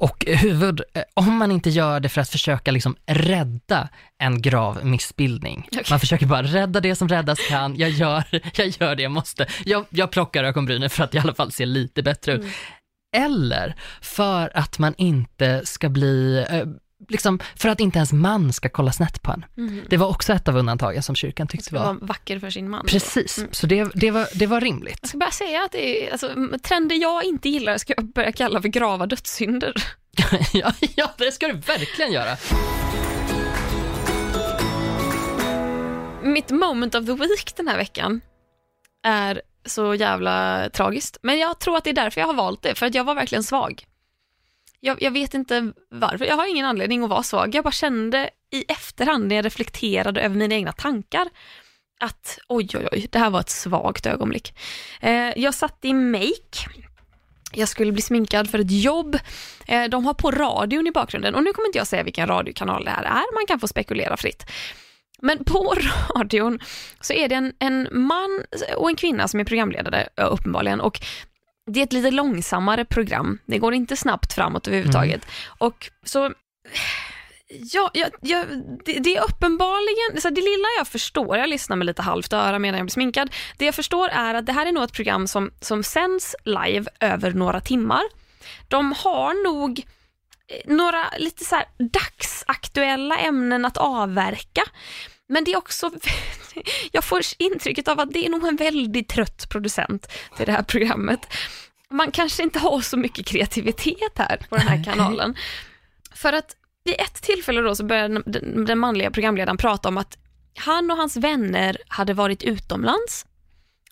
och 0.00 0.24
huvud, 0.26 0.80
eh, 0.94 1.02
om 1.14 1.36
man 1.36 1.52
inte 1.52 1.70
gör 1.70 2.00
det 2.00 2.08
för 2.08 2.20
att 2.20 2.28
försöka 2.28 2.70
liksom 2.70 2.96
rädda 3.06 3.88
en 4.18 4.42
grav 4.42 4.86
missbildning. 4.86 5.68
Okej. 5.72 5.84
Man 5.90 6.00
försöker 6.00 6.26
bara 6.26 6.42
rädda 6.42 6.80
det 6.80 6.94
som 6.94 7.08
räddas 7.08 7.38
kan, 7.48 7.76
jag 7.76 7.90
gör, 7.90 8.24
jag 8.56 8.68
gör 8.68 8.94
det 8.94 9.02
jag 9.02 9.12
måste. 9.12 9.46
Jag, 9.64 9.84
jag 9.90 10.10
plockar 10.10 10.44
ögonbrynen 10.44 10.90
för 10.90 11.04
att 11.04 11.14
i 11.14 11.18
alla 11.18 11.34
fall 11.34 11.52
se 11.52 11.66
lite 11.66 12.02
bättre 12.02 12.32
ut. 12.32 12.46
Eller 13.16 13.74
för 14.00 14.50
att 14.54 14.78
man 14.78 14.94
inte 14.96 15.62
ska 15.64 15.88
bli, 15.88 16.46
eh, 16.50 16.64
liksom, 17.08 17.38
för 17.56 17.68
att 17.68 17.80
inte 17.80 17.98
ens 17.98 18.12
man 18.12 18.52
ska 18.52 18.68
kolla 18.68 18.92
snett 18.92 19.22
på 19.22 19.32
en. 19.32 19.44
Mm. 19.56 19.84
Det 19.88 19.96
var 19.96 20.06
också 20.08 20.32
ett 20.32 20.48
av 20.48 20.56
undantagen 20.56 21.02
som 21.02 21.14
kyrkan 21.14 21.46
tyckte 21.48 21.74
var 21.74 21.80
vara 21.84 21.92
vacker 22.00 22.38
för 22.38 22.50
sin 22.50 22.70
man. 22.70 22.86
Precis, 22.86 23.38
Mm. 23.38 23.50
så 23.52 23.66
det, 23.66 23.88
det, 23.94 24.10
var, 24.10 24.28
det 24.34 24.46
var 24.46 24.60
rimligt. 24.60 24.98
Jag 25.00 25.08
ska 25.08 25.18
bara 25.18 25.30
säga 25.30 25.62
att 25.64 25.72
det 25.72 26.06
är, 26.08 26.12
alltså, 26.12 26.30
trender 26.62 26.96
jag 26.96 27.24
inte 27.24 27.48
gillar 27.48 27.78
ska 27.78 27.94
jag 27.96 28.04
börja 28.12 28.32
kalla 28.32 28.62
för 28.62 28.68
grava 28.68 29.06
dödssynder. 29.06 29.74
ja, 30.52 30.72
ja, 30.96 31.10
det 31.18 31.32
ska 31.32 31.46
du 31.46 31.54
verkligen 31.54 32.12
göra. 32.12 32.36
Mitt 36.22 36.50
moment 36.50 36.94
of 36.94 37.06
the 37.06 37.12
week 37.14 37.56
den 37.56 37.68
här 37.68 37.76
veckan 37.76 38.20
är 39.06 39.42
så 39.66 39.94
jävla 39.94 40.68
tragiskt. 40.72 41.18
Men 41.22 41.38
jag 41.38 41.58
tror 41.58 41.76
att 41.76 41.84
det 41.84 41.90
är 41.90 41.94
därför 41.94 42.20
jag 42.20 42.28
har 42.28 42.34
valt 42.34 42.62
det, 42.62 42.74
för 42.74 42.86
att 42.86 42.94
jag 42.94 43.04
var 43.04 43.14
verkligen 43.14 43.44
svag. 43.44 43.84
Jag, 44.80 45.02
jag 45.02 45.10
vet 45.10 45.34
inte 45.34 45.72
varför, 45.90 46.24
jag 46.24 46.36
har 46.36 46.50
ingen 46.50 46.66
anledning 46.66 47.02
att 47.02 47.10
vara 47.10 47.22
svag. 47.22 47.54
Jag 47.54 47.64
bara 47.64 47.72
kände 47.72 48.30
i 48.52 48.64
efterhand 48.68 49.26
när 49.26 49.36
jag 49.36 49.44
reflekterade 49.44 50.20
över 50.20 50.36
mina 50.36 50.54
egna 50.54 50.72
tankar 50.72 51.28
att 52.00 52.38
oj, 52.48 52.68
oj, 52.74 52.88
oj, 52.92 53.06
det 53.10 53.18
här 53.18 53.30
var 53.30 53.40
ett 53.40 53.50
svagt 53.50 54.06
ögonblick. 54.06 54.54
Eh, 55.00 55.32
jag 55.36 55.54
satt 55.54 55.78
i 55.84 55.92
make 55.94 56.68
jag 57.52 57.68
skulle 57.68 57.92
bli 57.92 58.02
sminkad 58.02 58.50
för 58.50 58.58
ett 58.58 58.70
jobb. 58.82 59.18
Eh, 59.66 59.84
De 59.84 60.06
har 60.06 60.14
på 60.14 60.30
radion 60.30 60.86
i 60.86 60.92
bakgrunden 60.92 61.34
och 61.34 61.42
nu 61.42 61.52
kommer 61.52 61.68
inte 61.68 61.78
jag 61.78 61.86
säga 61.86 62.02
vilken 62.02 62.26
radiokanal 62.26 62.84
det 62.84 62.90
här 62.90 63.02
är, 63.02 63.34
man 63.34 63.46
kan 63.48 63.60
få 63.60 63.68
spekulera 63.68 64.16
fritt. 64.16 64.46
Men 65.22 65.44
på 65.44 65.74
radion 66.16 66.58
så 67.00 67.12
är 67.12 67.28
det 67.28 67.34
en, 67.34 67.52
en 67.58 67.88
man 67.90 68.44
och 68.76 68.90
en 68.90 68.96
kvinna 68.96 69.28
som 69.28 69.40
är 69.40 69.44
programledare 69.44 70.08
uppenbarligen 70.16 70.80
och 70.80 71.00
det 71.72 71.80
är 71.80 71.84
ett 71.84 71.92
lite 71.92 72.10
långsammare 72.10 72.84
program. 72.84 73.38
Det 73.46 73.58
går 73.58 73.74
inte 73.74 73.96
snabbt 73.96 74.32
framåt 74.32 74.66
överhuvudtaget. 74.66 75.26
Och 75.58 75.90
så 76.04 76.32
Ja, 77.72 77.90
ja, 77.94 78.08
ja 78.20 78.44
det, 78.84 78.98
det 78.98 79.16
är 79.16 79.24
uppenbarligen, 79.24 80.20
så 80.20 80.30
det 80.30 80.40
lilla 80.40 80.68
jag 80.78 80.88
förstår, 80.88 81.36
jag 81.36 81.48
lyssnar 81.48 81.76
med 81.76 81.86
lite 81.86 82.02
halvt 82.02 82.32
öra 82.32 82.58
medan 82.58 82.78
jag 82.78 82.86
blir 82.86 82.92
sminkad, 82.92 83.34
det 83.58 83.64
jag 83.64 83.74
förstår 83.74 84.08
är 84.08 84.34
att 84.34 84.46
det 84.46 84.52
här 84.52 84.66
är 84.66 84.72
nog 84.72 84.84
ett 84.84 84.92
program 84.92 85.26
som, 85.26 85.50
som 85.60 85.82
sänds 85.82 86.36
live 86.44 86.84
över 87.00 87.32
några 87.32 87.60
timmar. 87.60 88.02
De 88.68 88.92
har 88.92 89.44
nog 89.44 89.78
eh, 90.48 90.74
några 90.74 91.10
lite 91.18 91.44
så 91.44 91.62
dagsaktuella 91.78 93.18
ämnen 93.18 93.64
att 93.64 93.76
avverka. 93.76 94.62
Men 95.30 95.44
det 95.44 95.52
är 95.52 95.56
också, 95.56 95.90
jag 96.92 97.04
får 97.04 97.20
intrycket 97.38 97.88
av 97.88 98.00
att 98.00 98.12
det 98.12 98.26
är 98.26 98.30
nog 98.30 98.48
en 98.48 98.56
väldigt 98.56 99.08
trött 99.08 99.48
producent 99.48 100.12
till 100.36 100.46
det 100.46 100.52
här 100.52 100.62
programmet. 100.62 101.20
Man 101.90 102.10
kanske 102.10 102.42
inte 102.42 102.58
har 102.58 102.80
så 102.80 102.96
mycket 102.96 103.26
kreativitet 103.26 104.18
här 104.18 104.46
på 104.48 104.56
den 104.56 104.68
här 104.68 104.84
kanalen. 104.84 105.36
För 106.14 106.32
att 106.32 106.56
vid 106.84 106.94
ett 106.98 107.22
tillfälle 107.22 107.60
då 107.60 107.74
så 107.74 107.84
började 107.84 108.22
den, 108.64 108.78
manliga 108.78 109.10
programledaren 109.10 109.56
prata 109.56 109.88
om 109.88 109.98
att 109.98 110.18
han 110.58 110.90
och 110.90 110.96
hans 110.96 111.16
vänner 111.16 111.76
hade 111.88 112.14
varit 112.14 112.42
utomlands. 112.42 113.26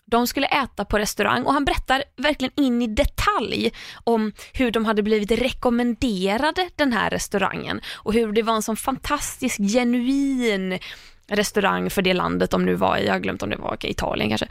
De 0.05 0.27
skulle 0.27 0.47
äta 0.47 0.85
på 0.85 0.99
restaurang 0.99 1.43
och 1.43 1.53
han 1.53 1.65
berättar 1.65 2.03
verkligen 2.17 2.53
in 2.55 2.81
i 2.81 2.87
detalj 2.87 3.71
om 4.03 4.31
hur 4.53 4.71
de 4.71 4.85
hade 4.85 5.03
blivit 5.03 5.31
rekommenderade 5.31 6.69
den 6.75 6.93
här 6.93 7.09
restaurangen 7.09 7.81
och 7.93 8.13
hur 8.13 8.31
det 8.31 8.41
var 8.41 8.55
en 8.55 8.61
sån 8.61 8.77
fantastisk 8.77 9.57
genuin 9.57 10.79
restaurang 11.29 11.89
för 11.89 12.01
det 12.01 12.13
landet 12.13 12.51
de 12.51 12.65
nu 12.65 12.75
var 12.75 12.97
i, 12.97 13.05
jag 13.05 13.13
har 13.13 13.19
glömt 13.19 13.43
om 13.43 13.49
det 13.49 13.57
var 13.57 13.77
Italien 13.81 14.29
kanske. 14.29 14.47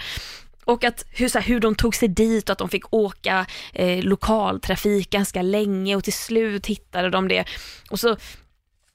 Och 0.64 0.84
att 0.84 1.04
hur, 1.10 1.28
så 1.28 1.38
här, 1.38 1.46
hur 1.46 1.60
de 1.60 1.74
tog 1.74 1.94
sig 1.94 2.08
dit 2.08 2.48
och 2.48 2.52
att 2.52 2.58
de 2.58 2.68
fick 2.68 2.94
åka 2.94 3.46
eh, 3.72 4.04
lokaltrafik 4.04 5.10
ganska 5.10 5.42
länge 5.42 5.96
och 5.96 6.04
till 6.04 6.12
slut 6.12 6.66
hittade 6.66 7.10
de 7.10 7.28
det. 7.28 7.44
Och 7.90 8.00
så 8.00 8.16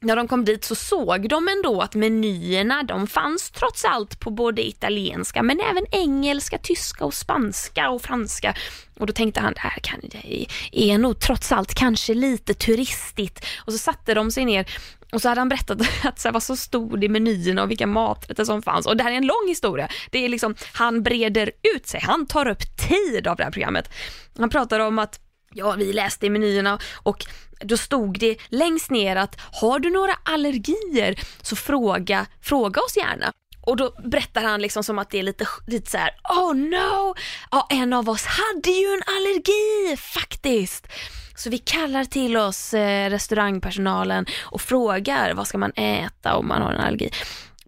när 0.03 0.15
de 0.15 0.27
kom 0.27 0.45
dit 0.45 0.63
så 0.63 0.75
såg 0.75 1.29
de 1.29 1.47
ändå 1.47 1.81
att 1.81 1.95
menyerna 1.95 2.83
de 2.83 3.07
fanns 3.07 3.51
trots 3.51 3.85
allt 3.85 4.19
på 4.19 4.29
både 4.29 4.67
italienska 4.67 5.43
men 5.43 5.59
även 5.59 5.85
engelska, 5.91 6.57
tyska 6.57 7.05
och 7.05 7.13
spanska 7.13 7.89
och 7.89 8.01
franska. 8.01 8.55
Och 8.99 9.07
då 9.07 9.13
tänkte 9.13 9.41
han, 9.41 9.53
det 9.53 9.59
här 9.59 9.79
kan, 9.83 9.99
det 10.01 10.47
är 10.73 10.97
nog 10.97 11.19
trots 11.19 11.51
allt 11.51 11.73
kanske 11.73 12.13
lite 12.13 12.53
turistigt. 12.53 13.45
Och 13.65 13.73
så 13.73 13.79
satte 13.79 14.13
de 14.13 14.31
sig 14.31 14.45
ner 14.45 14.65
och 15.13 15.21
så 15.21 15.29
hade 15.29 15.41
han 15.41 15.49
berättat 15.49 15.81
att 16.03 16.23
det 16.23 16.25
var 16.25 16.31
vad 16.31 16.43
som 16.43 16.57
stod 16.57 17.03
i 17.03 17.09
menyerna 17.09 17.63
och 17.63 17.71
vilka 17.71 17.87
maträtter 17.87 18.45
som 18.45 18.61
fanns. 18.61 18.85
Och 18.85 18.97
det 18.97 19.03
här 19.03 19.11
är 19.11 19.15
en 19.15 19.27
lång 19.27 19.47
historia. 19.47 19.87
Det 20.11 20.25
är 20.25 20.29
liksom, 20.29 20.55
han 20.73 21.03
breder 21.03 21.51
ut 21.75 21.87
sig, 21.87 21.99
han 22.03 22.25
tar 22.25 22.47
upp 22.47 22.77
tid 22.89 23.27
av 23.27 23.37
det 23.37 23.43
här 23.43 23.51
programmet. 23.51 23.89
Han 24.37 24.49
pratar 24.49 24.79
om 24.79 24.99
att 24.99 25.19
Ja, 25.55 25.71
vi 25.71 25.93
läste 25.93 26.25
i 26.25 26.29
menyerna 26.29 26.79
och 27.03 27.25
då 27.59 27.77
stod 27.77 28.19
det 28.19 28.37
längst 28.49 28.91
ner 28.91 29.15
att 29.15 29.41
har 29.51 29.79
du 29.79 29.89
några 29.89 30.13
allergier 30.23 31.19
så 31.41 31.55
fråga, 31.55 32.25
fråga 32.41 32.81
oss 32.81 32.97
gärna. 32.97 33.31
Och 33.65 33.77
då 33.77 33.93
berättar 34.05 34.43
han 34.43 34.61
liksom 34.61 34.83
som 34.83 34.99
att 34.99 35.09
det 35.09 35.19
är 35.19 35.23
lite, 35.23 35.47
lite 35.67 35.91
så 35.91 35.97
här: 35.97 36.11
oh 36.29 36.55
no, 36.55 37.15
ja, 37.51 37.67
en 37.69 37.93
av 37.93 38.09
oss 38.09 38.25
hade 38.25 38.69
ju 38.69 38.87
en 38.87 39.03
allergi 39.07 39.97
faktiskt. 39.97 40.87
Så 41.35 41.49
vi 41.49 41.57
kallar 41.57 42.05
till 42.05 42.37
oss 42.37 42.73
eh, 42.73 43.09
restaurangpersonalen 43.09 44.25
och 44.41 44.61
frågar 44.61 45.33
vad 45.33 45.47
ska 45.47 45.57
man 45.57 45.71
äta 45.71 46.35
om 46.35 46.47
man 46.47 46.61
har 46.61 46.71
en 46.71 46.81
allergi. 46.81 47.09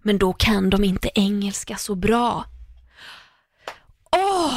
Men 0.01 0.17
då 0.17 0.33
kan 0.33 0.69
de 0.69 0.83
inte 0.83 1.09
engelska 1.15 1.77
så 1.77 1.95
bra. 1.95 2.45
Åh! 4.11 4.53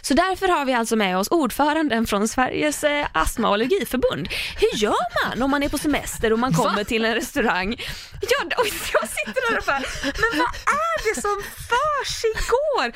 Så 0.00 0.14
därför 0.14 0.48
har 0.48 0.64
vi 0.64 0.72
alltså 0.72 0.96
med 0.96 1.18
oss 1.18 1.28
ordföranden 1.28 2.06
från 2.06 2.28
Sveriges 2.28 2.84
eh, 2.84 3.06
astma 3.12 3.48
och 3.48 3.54
allergiförbund. 3.54 4.28
Hur 4.60 4.78
gör 4.78 5.26
man 5.26 5.42
om 5.42 5.50
man 5.50 5.62
är 5.62 5.68
på 5.68 5.78
semester 5.78 6.32
och 6.32 6.38
man 6.38 6.52
kommer 6.52 6.84
till 6.84 7.04
en 7.04 7.14
restaurang? 7.14 7.76
Ja, 8.20 8.56
jag 8.92 9.08
sitter 9.08 9.50
där 9.50 9.58
och 9.58 9.64
bara, 9.66 9.82
men 10.04 10.38
vad 10.38 10.48
är 10.74 11.14
det 11.14 11.20
som 11.20 11.42
försiggår? 11.72 12.92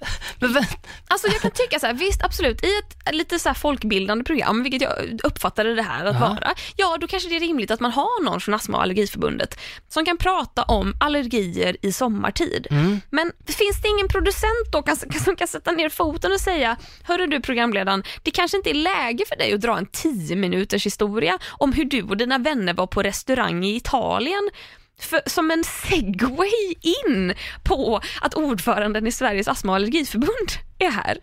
Alltså 1.10 1.28
jag 1.28 1.40
kan 1.40 1.50
tycka 1.50 1.78
så 1.78 1.86
här, 1.86 1.94
visst 1.94 2.22
absolut, 2.24 2.64
i 2.64 2.68
ett 2.78 3.14
lite 3.14 3.38
så 3.38 3.54
folkbildande 3.54 4.24
program, 4.24 4.62
vilket 4.62 4.82
jag 4.82 5.20
uppfattade 5.24 5.74
det 5.74 5.82
här 5.82 6.04
att 6.04 6.14
Ja. 6.14 6.20
vara, 6.20 6.54
ja 6.76 6.96
då 7.00 7.06
kanske 7.06 7.28
det 7.28 7.36
är 7.36 7.40
rimligt 7.40 7.70
att 7.70 7.80
man 7.80 7.92
har 7.92 8.24
någon 8.24 8.40
från 8.40 8.54
Astma 8.54 8.76
och 8.76 8.82
allergiförbundet 8.82 9.60
som 9.88 10.04
kan 10.04 10.16
prata 10.16 10.62
om 10.62 10.94
allergier 11.00 11.76
i 11.82 11.92
sommartid. 11.92 12.66
Mm. 12.70 13.00
Men 13.10 13.32
finns 13.46 13.82
det 13.82 13.88
ingen 13.88 14.08
producent 14.08 14.72
då 14.72 14.84
som 15.24 15.36
kan 15.36 15.48
sätta 15.48 15.72
ner 15.72 15.88
foten 15.88 16.32
och 16.32 16.40
säga, 16.40 16.76
hörru 17.02 17.26
du 17.26 17.40
programledaren, 17.40 18.02
det 18.22 18.30
kanske 18.30 18.56
inte 18.56 18.70
är 18.70 18.74
läge 18.74 19.24
för 19.28 19.36
dig 19.36 19.52
att 19.54 19.60
dra 19.60 19.78
en 19.78 19.86
10 19.86 20.36
minuters 20.36 20.86
historia 20.86 21.38
om 21.48 21.72
hur 21.72 21.84
du 21.84 22.02
och 22.02 22.16
dina 22.16 22.38
vänner 22.38 22.74
var 22.74 22.86
på 22.86 23.02
restaurang 23.02 23.64
i 23.64 23.76
Italien 23.76 24.50
för, 24.98 25.20
som 25.26 25.50
en 25.50 25.64
segway 25.64 26.74
in 26.80 27.34
på 27.62 28.00
att 28.20 28.34
ordföranden 28.34 29.06
i 29.06 29.12
Sveriges 29.12 29.48
astma 29.48 29.72
och 29.72 29.76
allergiförbund 29.76 30.50
är 30.78 30.90
här. 30.90 31.18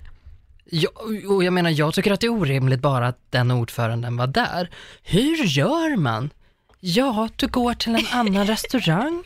Ja, 0.70 0.90
och 1.28 1.44
jag 1.44 1.54
menar, 1.54 1.70
jag 1.70 1.94
tycker 1.94 2.12
att 2.12 2.20
det 2.20 2.28
är 2.28 2.32
orimligt 2.32 2.80
bara 2.80 3.08
att 3.08 3.20
den 3.30 3.52
ordföranden 3.52 4.18
var 4.18 4.28
där. 4.28 4.70
Hur 5.04 5.44
gör 5.46 5.96
man? 5.98 6.30
Ja, 6.80 7.30
du 7.36 7.48
går 7.48 7.74
till 7.74 7.96
en 7.96 8.08
annan 8.12 8.48
restaurang, 8.48 9.24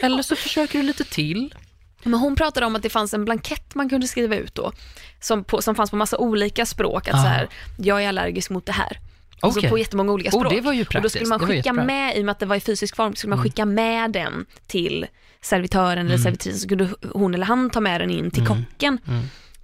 eller 0.00 0.22
så 0.22 0.36
försöker 0.36 0.78
du 0.78 0.84
lite 0.84 1.04
till. 1.04 1.54
Men 2.02 2.14
hon 2.20 2.36
pratade 2.36 2.66
om 2.66 2.76
att 2.76 2.82
det 2.82 2.90
fanns 2.90 3.14
en 3.14 3.24
blankett 3.24 3.74
man 3.74 3.88
kunde 3.88 4.08
skriva 4.08 4.36
ut 4.36 4.54
då, 4.54 4.72
som, 5.20 5.44
på, 5.44 5.62
som 5.62 5.74
fanns 5.74 5.90
på 5.90 5.96
massa 5.96 6.18
olika 6.18 6.66
språk, 6.66 7.08
att 7.08 7.14
Ah. 7.14 7.18
så 7.22 7.28
här, 7.28 7.48
jag 7.78 8.04
är 8.04 8.08
allergisk 8.08 8.50
mot 8.50 8.66
det 8.66 8.72
här. 8.72 8.98
Alltså 9.40 9.60
Okej. 9.60 9.70
på 9.70 9.78
jättemånga 9.78 10.12
olika 10.12 10.28
Oh, 10.36 10.40
språk. 10.40 10.52
det 10.54 10.60
var 10.60 10.72
ju 10.72 10.80
och 10.80 10.84
då 10.86 10.90
praktiskt. 10.90 11.14
skulle 11.14 11.28
man 11.28 11.40
skicka 11.40 11.72
med, 11.72 12.16
i 12.16 12.20
och 12.20 12.24
med 12.24 12.32
att 12.32 12.38
det 12.38 12.46
var 12.46 12.56
i 12.56 12.60
fysisk 12.60 12.96
form, 12.96 13.14
skulle 13.16 13.28
man 13.30 13.38
Mm. 13.38 13.44
skicka 13.44 13.64
med 13.64 14.12
den 14.12 14.46
till 14.66 15.06
servitören 15.42 16.06
eller 16.06 16.18
servitrisen, 16.18 16.60
så 16.60 16.68
kunde 16.68 16.88
hon 17.12 17.34
eller 17.34 17.46
han 17.46 17.70
ta 17.70 17.80
med 17.80 18.00
den 18.00 18.10
in 18.10 18.30
till 18.30 18.42
Mm. 18.46 18.64
kocken. 18.64 18.98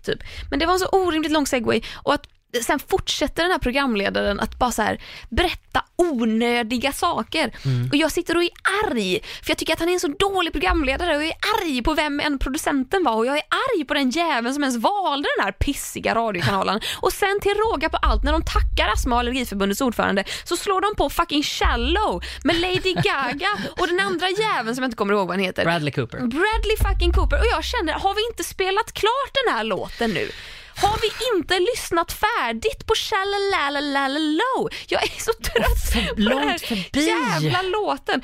Typ. 0.02 0.18
Men 0.50 0.58
det 0.58 0.66
var 0.66 0.72
en 0.72 0.78
så 0.78 0.86
orimligt 0.88 1.32
lång 1.32 1.46
segway 1.46 1.80
och 1.94 2.14
att 2.14 2.26
sen 2.62 2.78
fortsätter 2.78 3.42
den 3.42 3.52
här 3.52 3.58
programledaren 3.58 4.40
att 4.40 4.58
bara 4.58 4.70
så 4.70 4.82
här 4.82 5.00
berätta 5.28 5.84
onödiga 5.96 6.92
saker. 6.92 7.52
Mm. 7.64 7.88
Och 7.88 7.96
jag 7.96 8.12
sitter 8.12 8.36
och 8.36 8.42
är 8.42 8.50
arg, 8.84 9.20
för 9.42 9.50
jag 9.50 9.58
tycker 9.58 9.72
att 9.72 9.80
han 9.80 9.88
är 9.88 9.92
en 9.92 10.00
så 10.00 10.08
dålig 10.18 10.52
programledare 10.52 11.16
och 11.16 11.22
jag 11.22 11.28
är 11.28 11.36
arg 11.62 11.82
på 11.82 11.94
vem 11.94 12.20
än 12.20 12.38
producenten 12.38 13.04
var 13.04 13.14
och 13.14 13.26
jag 13.26 13.36
är 13.36 13.42
arg 13.74 13.84
på 13.84 13.94
den 13.94 14.10
jäveln 14.10 14.54
som 14.54 14.62
ens 14.62 14.76
valde 14.76 15.28
den 15.36 15.44
här 15.44 15.52
pissiga 15.52 16.14
radiokanalen. 16.14 16.80
Och 17.00 17.12
sen 17.12 17.40
till 17.42 17.54
råga 17.54 17.88
på 17.88 17.96
allt, 17.96 18.24
när 18.24 18.32
de 18.32 18.42
tackar 18.44 18.92
Astma 18.92 19.14
och 19.14 19.20
allergiförbundets 19.20 19.80
ordförande 19.80 20.24
så 20.44 20.56
slår 20.56 20.80
de 20.80 20.94
på 20.94 21.10
fucking 21.10 21.42
shallow 21.42 22.22
med 22.44 22.60
Lady 22.60 22.94
Gaga 22.94 23.50
och 23.80 23.86
den 23.86 24.00
andra 24.00 24.26
jäveln 24.28 24.74
som 24.74 24.82
jag 24.82 24.88
inte 24.88 24.96
kommer 24.96 25.14
ihåg 25.14 25.28
vad 25.28 25.36
han 25.36 25.44
heter. 25.44 25.64
Bradley 25.64 25.92
Cooper. 25.92 26.18
Bradley 26.18 26.76
fucking 26.82 27.12
Cooper 27.12 27.38
och 27.38 27.46
jag 27.52 27.64
känner, 27.64 27.92
har 27.92 28.14
vi 28.14 28.26
inte 28.30 28.44
spelat 28.44 28.92
klart 28.92 29.30
den 29.44 29.54
här 29.54 29.64
låten 29.64 30.10
nu? 30.10 30.30
Har 30.76 30.98
vi 31.00 31.36
inte 31.38 31.58
lyssnat 31.60 32.12
färdigt 32.12 32.86
på 32.86 32.94
Shalalalalow? 32.94 34.68
Jag 34.88 35.02
är 35.02 35.20
så 35.20 35.32
trött 35.32 36.16
på 36.16 36.22
den 36.22 36.48
här 36.48 36.58
förbi. 36.58 37.06
jävla 37.06 37.62
låten. 37.62 38.22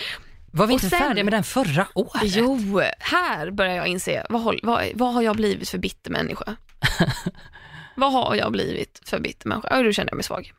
Var 0.53 0.67
vi 0.67 0.71
Och 0.71 0.75
inte 0.75 0.91
sen- 0.91 0.99
färdiga 0.99 1.25
med 1.25 1.33
den 1.33 1.45
förra 1.45 1.87
året? 1.95 2.23
Jo, 2.25 2.81
här 2.99 3.51
börjar 3.51 3.75
jag 3.75 3.87
inse, 3.87 4.27
vad, 4.29 4.59
vad, 4.63 4.85
vad 4.95 5.15
har 5.15 5.23
jag 5.23 5.37
blivit 5.37 5.69
för 5.69 5.79
bitter 5.79 6.11
människa? 6.11 6.57
vad 7.95 8.13
har 8.13 8.35
jag 8.35 8.53
blivit 8.53 9.01
för 9.05 9.19
bitter 9.19 9.49
människa? 9.49 9.69
Ja, 9.71 9.83
nu 9.83 9.93
känner 9.93 10.11
jag 10.11 10.17
mig 10.17 10.25
svag. 10.25 10.53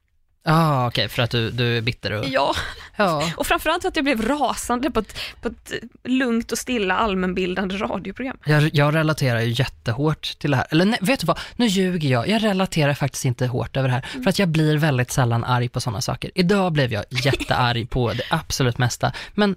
Ah, 0.46 0.88
okej, 0.88 1.10
för 1.10 1.24
att 1.24 1.32
du, 1.32 1.52
du 1.52 1.78
är 1.78 1.82
bitter 1.82 2.12
och... 2.12 2.26
Ja, 2.26 2.54
Ja. 2.96 3.32
och 3.38 3.48
framförallt 3.48 3.82
för 3.82 3.90
att 3.90 3.96
jag 3.96 4.06
blev 4.06 4.22
rasande 4.22 4.92
på 4.92 5.00
ett, 5.00 5.18
på 5.42 5.48
ett 5.48 5.74
lugnt 6.04 6.52
och 6.52 6.58
stilla 6.58 6.98
allmänbildande 6.98 7.78
radioprogram. 7.78 8.38
Jag, 8.46 8.70
jag 8.74 8.96
relaterar 8.96 9.42
ju 9.42 9.52
jättehårt 9.52 10.40
till 10.40 10.52
det 10.52 10.58
här. 10.58 10.68
Eller 10.70 10.86
nej, 10.86 11.00
vet 11.02 11.20
du 11.20 11.26
vad? 11.26 11.40
Nu 11.56 11.66
ljuger 11.68 12.10
jag. 12.10 12.28
Jag 12.28 12.44
relaterar 12.44 12.94
faktiskt 12.94 13.26
inte 13.26 13.48
hårt 13.48 13.78
över 13.78 13.88
det 13.88 13.94
här. 13.94 14.02
För 14.24 14.30
att 14.30 14.40
jag 14.40 14.50
blir 14.50 14.78
väldigt 14.78 15.12
sällan 15.12 15.44
arg 15.44 15.70
på 15.70 15.82
sådana 15.82 16.02
saker. 16.02 16.32
Idag 16.36 16.72
blev 16.72 16.94
jag 16.94 17.06
jättearg 17.10 17.90
på 17.90 18.14
det 18.14 18.24
absolut 18.30 18.78
mesta. 18.78 19.12
Men 19.34 19.56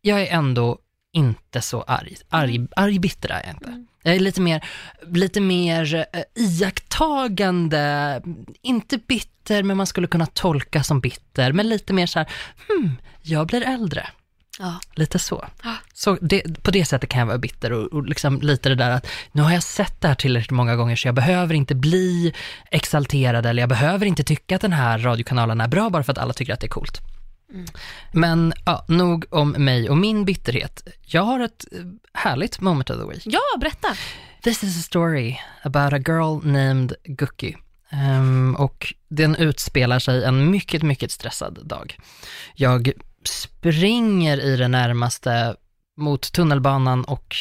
jag 0.00 0.22
är 0.22 0.26
ändå 0.26 0.78
inte 1.16 1.60
så 1.60 1.82
arg. 1.82 2.16
Arg, 2.28 2.66
arg 2.76 2.98
bitter 2.98 3.28
är 3.28 3.42
jag 3.44 3.54
inte. 3.54 3.84
Jag 4.02 4.14
är 4.14 4.20
lite 4.20 4.40
mer, 4.40 4.64
lite 5.12 5.40
mer 5.40 6.06
eh, 6.12 6.22
iakttagande, 6.34 8.22
inte 8.62 8.98
bitter, 8.98 9.62
men 9.62 9.76
man 9.76 9.86
skulle 9.86 10.06
kunna 10.06 10.26
tolka 10.26 10.82
som 10.82 11.00
bitter, 11.00 11.52
men 11.52 11.68
lite 11.68 11.92
mer 11.92 12.06
så 12.06 12.18
här, 12.18 12.28
hmm, 12.68 12.96
jag 13.22 13.46
blir 13.46 13.62
äldre. 13.62 14.08
Ja. 14.58 14.80
Lite 14.94 15.18
så. 15.18 15.46
Så 15.94 16.18
det, 16.20 16.62
på 16.62 16.70
det 16.70 16.84
sättet 16.84 17.10
kan 17.10 17.18
jag 17.18 17.26
vara 17.26 17.38
bitter 17.38 17.72
och, 17.72 17.92
och 17.92 18.06
liksom 18.06 18.40
lite 18.40 18.68
det 18.68 18.74
där 18.74 18.90
att 18.90 19.06
nu 19.32 19.42
har 19.42 19.52
jag 19.52 19.62
sett 19.62 20.00
det 20.00 20.08
här 20.08 20.14
tillräckligt 20.14 20.50
många 20.50 20.76
gånger 20.76 20.96
så 20.96 21.08
jag 21.08 21.14
behöver 21.14 21.54
inte 21.54 21.74
bli 21.74 22.34
exalterad 22.70 23.46
eller 23.46 23.62
jag 23.62 23.68
behöver 23.68 24.06
inte 24.06 24.24
tycka 24.24 24.56
att 24.56 24.62
den 24.62 24.72
här 24.72 24.98
radiokanalen 24.98 25.60
är 25.60 25.68
bra 25.68 25.90
bara 25.90 26.02
för 26.02 26.12
att 26.12 26.18
alla 26.18 26.32
tycker 26.32 26.52
att 26.52 26.60
det 26.60 26.66
är 26.66 26.68
coolt. 26.68 27.00
Men 28.12 28.52
ja, 28.64 28.84
nog 28.88 29.24
om 29.30 29.50
mig 29.50 29.90
och 29.90 29.96
min 29.96 30.24
bitterhet. 30.24 30.88
Jag 31.00 31.22
har 31.22 31.40
ett 31.40 31.64
eh, 31.72 31.78
härligt 32.14 32.60
moment 32.60 32.90
of 32.90 32.96
the 32.96 33.06
week. 33.06 33.22
ja, 33.24 33.40
berätta. 33.60 33.88
This 34.42 34.64
is 34.64 34.78
a 34.78 34.82
story 34.82 35.38
about 35.62 35.92
a 35.92 35.98
girl 35.98 36.46
named 36.46 36.94
Gucky. 37.04 37.54
Ehm, 37.90 38.56
och 38.58 38.94
den 39.08 39.36
utspelar 39.36 39.98
sig 39.98 40.24
en 40.24 40.50
mycket, 40.50 40.82
mycket 40.82 41.10
stressad 41.10 41.58
dag. 41.64 41.96
Jag 42.54 42.92
springer 43.24 44.40
i 44.40 44.56
det 44.56 44.68
närmaste 44.68 45.56
mot 45.96 46.32
tunnelbanan 46.32 47.04
och 47.04 47.36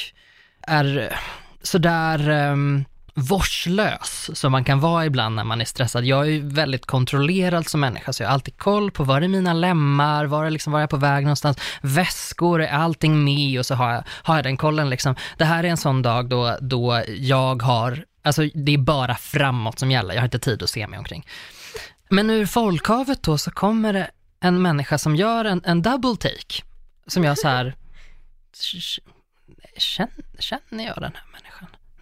är 0.61 1.19
sådär 1.61 2.29
um, 2.29 2.85
vårdslös 3.17 4.29
som 4.33 4.51
man 4.51 4.63
kan 4.63 4.79
vara 4.79 5.05
ibland 5.05 5.35
när 5.35 5.43
man 5.43 5.61
är 5.61 5.65
stressad. 5.65 6.05
Jag 6.05 6.21
är 6.21 6.29
ju 6.29 6.49
väldigt 6.49 6.85
kontrollerad 6.85 7.67
som 7.67 7.79
människa, 7.79 8.13
så 8.13 8.23
jag 8.23 8.27
har 8.27 8.33
alltid 8.33 8.57
koll 8.57 8.91
på 8.91 9.03
var 9.03 9.21
är 9.21 9.27
mina 9.27 9.53
lemmar, 9.53 10.25
var 10.25 10.45
är, 10.45 10.49
liksom, 10.49 10.73
var 10.73 10.79
är 10.79 10.83
jag 10.83 10.89
på 10.89 10.97
väg 10.97 11.23
någonstans, 11.23 11.57
väskor, 11.81 12.61
är 12.61 12.67
allting 12.67 13.23
med 13.23 13.59
och 13.59 13.65
så 13.65 13.75
har 13.75 13.93
jag, 13.93 14.03
har 14.07 14.35
jag 14.35 14.43
den 14.43 14.57
kollen 14.57 14.89
liksom. 14.89 15.15
Det 15.37 15.45
här 15.45 15.63
är 15.63 15.67
en 15.67 15.77
sån 15.77 16.01
dag 16.01 16.29
då, 16.29 16.57
då 16.61 17.03
jag 17.07 17.61
har, 17.61 18.05
alltså 18.21 18.49
det 18.53 18.73
är 18.73 18.77
bara 18.77 19.15
framåt 19.15 19.79
som 19.79 19.91
gäller, 19.91 20.13
jag 20.13 20.21
har 20.21 20.25
inte 20.25 20.39
tid 20.39 20.63
att 20.63 20.69
se 20.69 20.87
mig 20.87 20.99
omkring. 20.99 21.27
Men 22.09 22.29
ur 22.29 22.45
folkhavet 22.45 23.23
då 23.23 23.37
så 23.37 23.51
kommer 23.51 23.93
det 23.93 24.09
en 24.39 24.61
människa 24.61 24.97
som 24.97 25.15
gör 25.15 25.45
en, 25.45 25.61
en 25.65 25.81
double 25.81 26.15
take, 26.15 26.63
som 27.07 27.23
jag 27.23 27.37
så 27.37 27.47
här, 27.47 27.75
känner, 29.77 30.13
känner 30.39 30.85
jag 30.85 30.95
den 30.95 31.13
här 31.15 31.23
människan? 31.31 31.44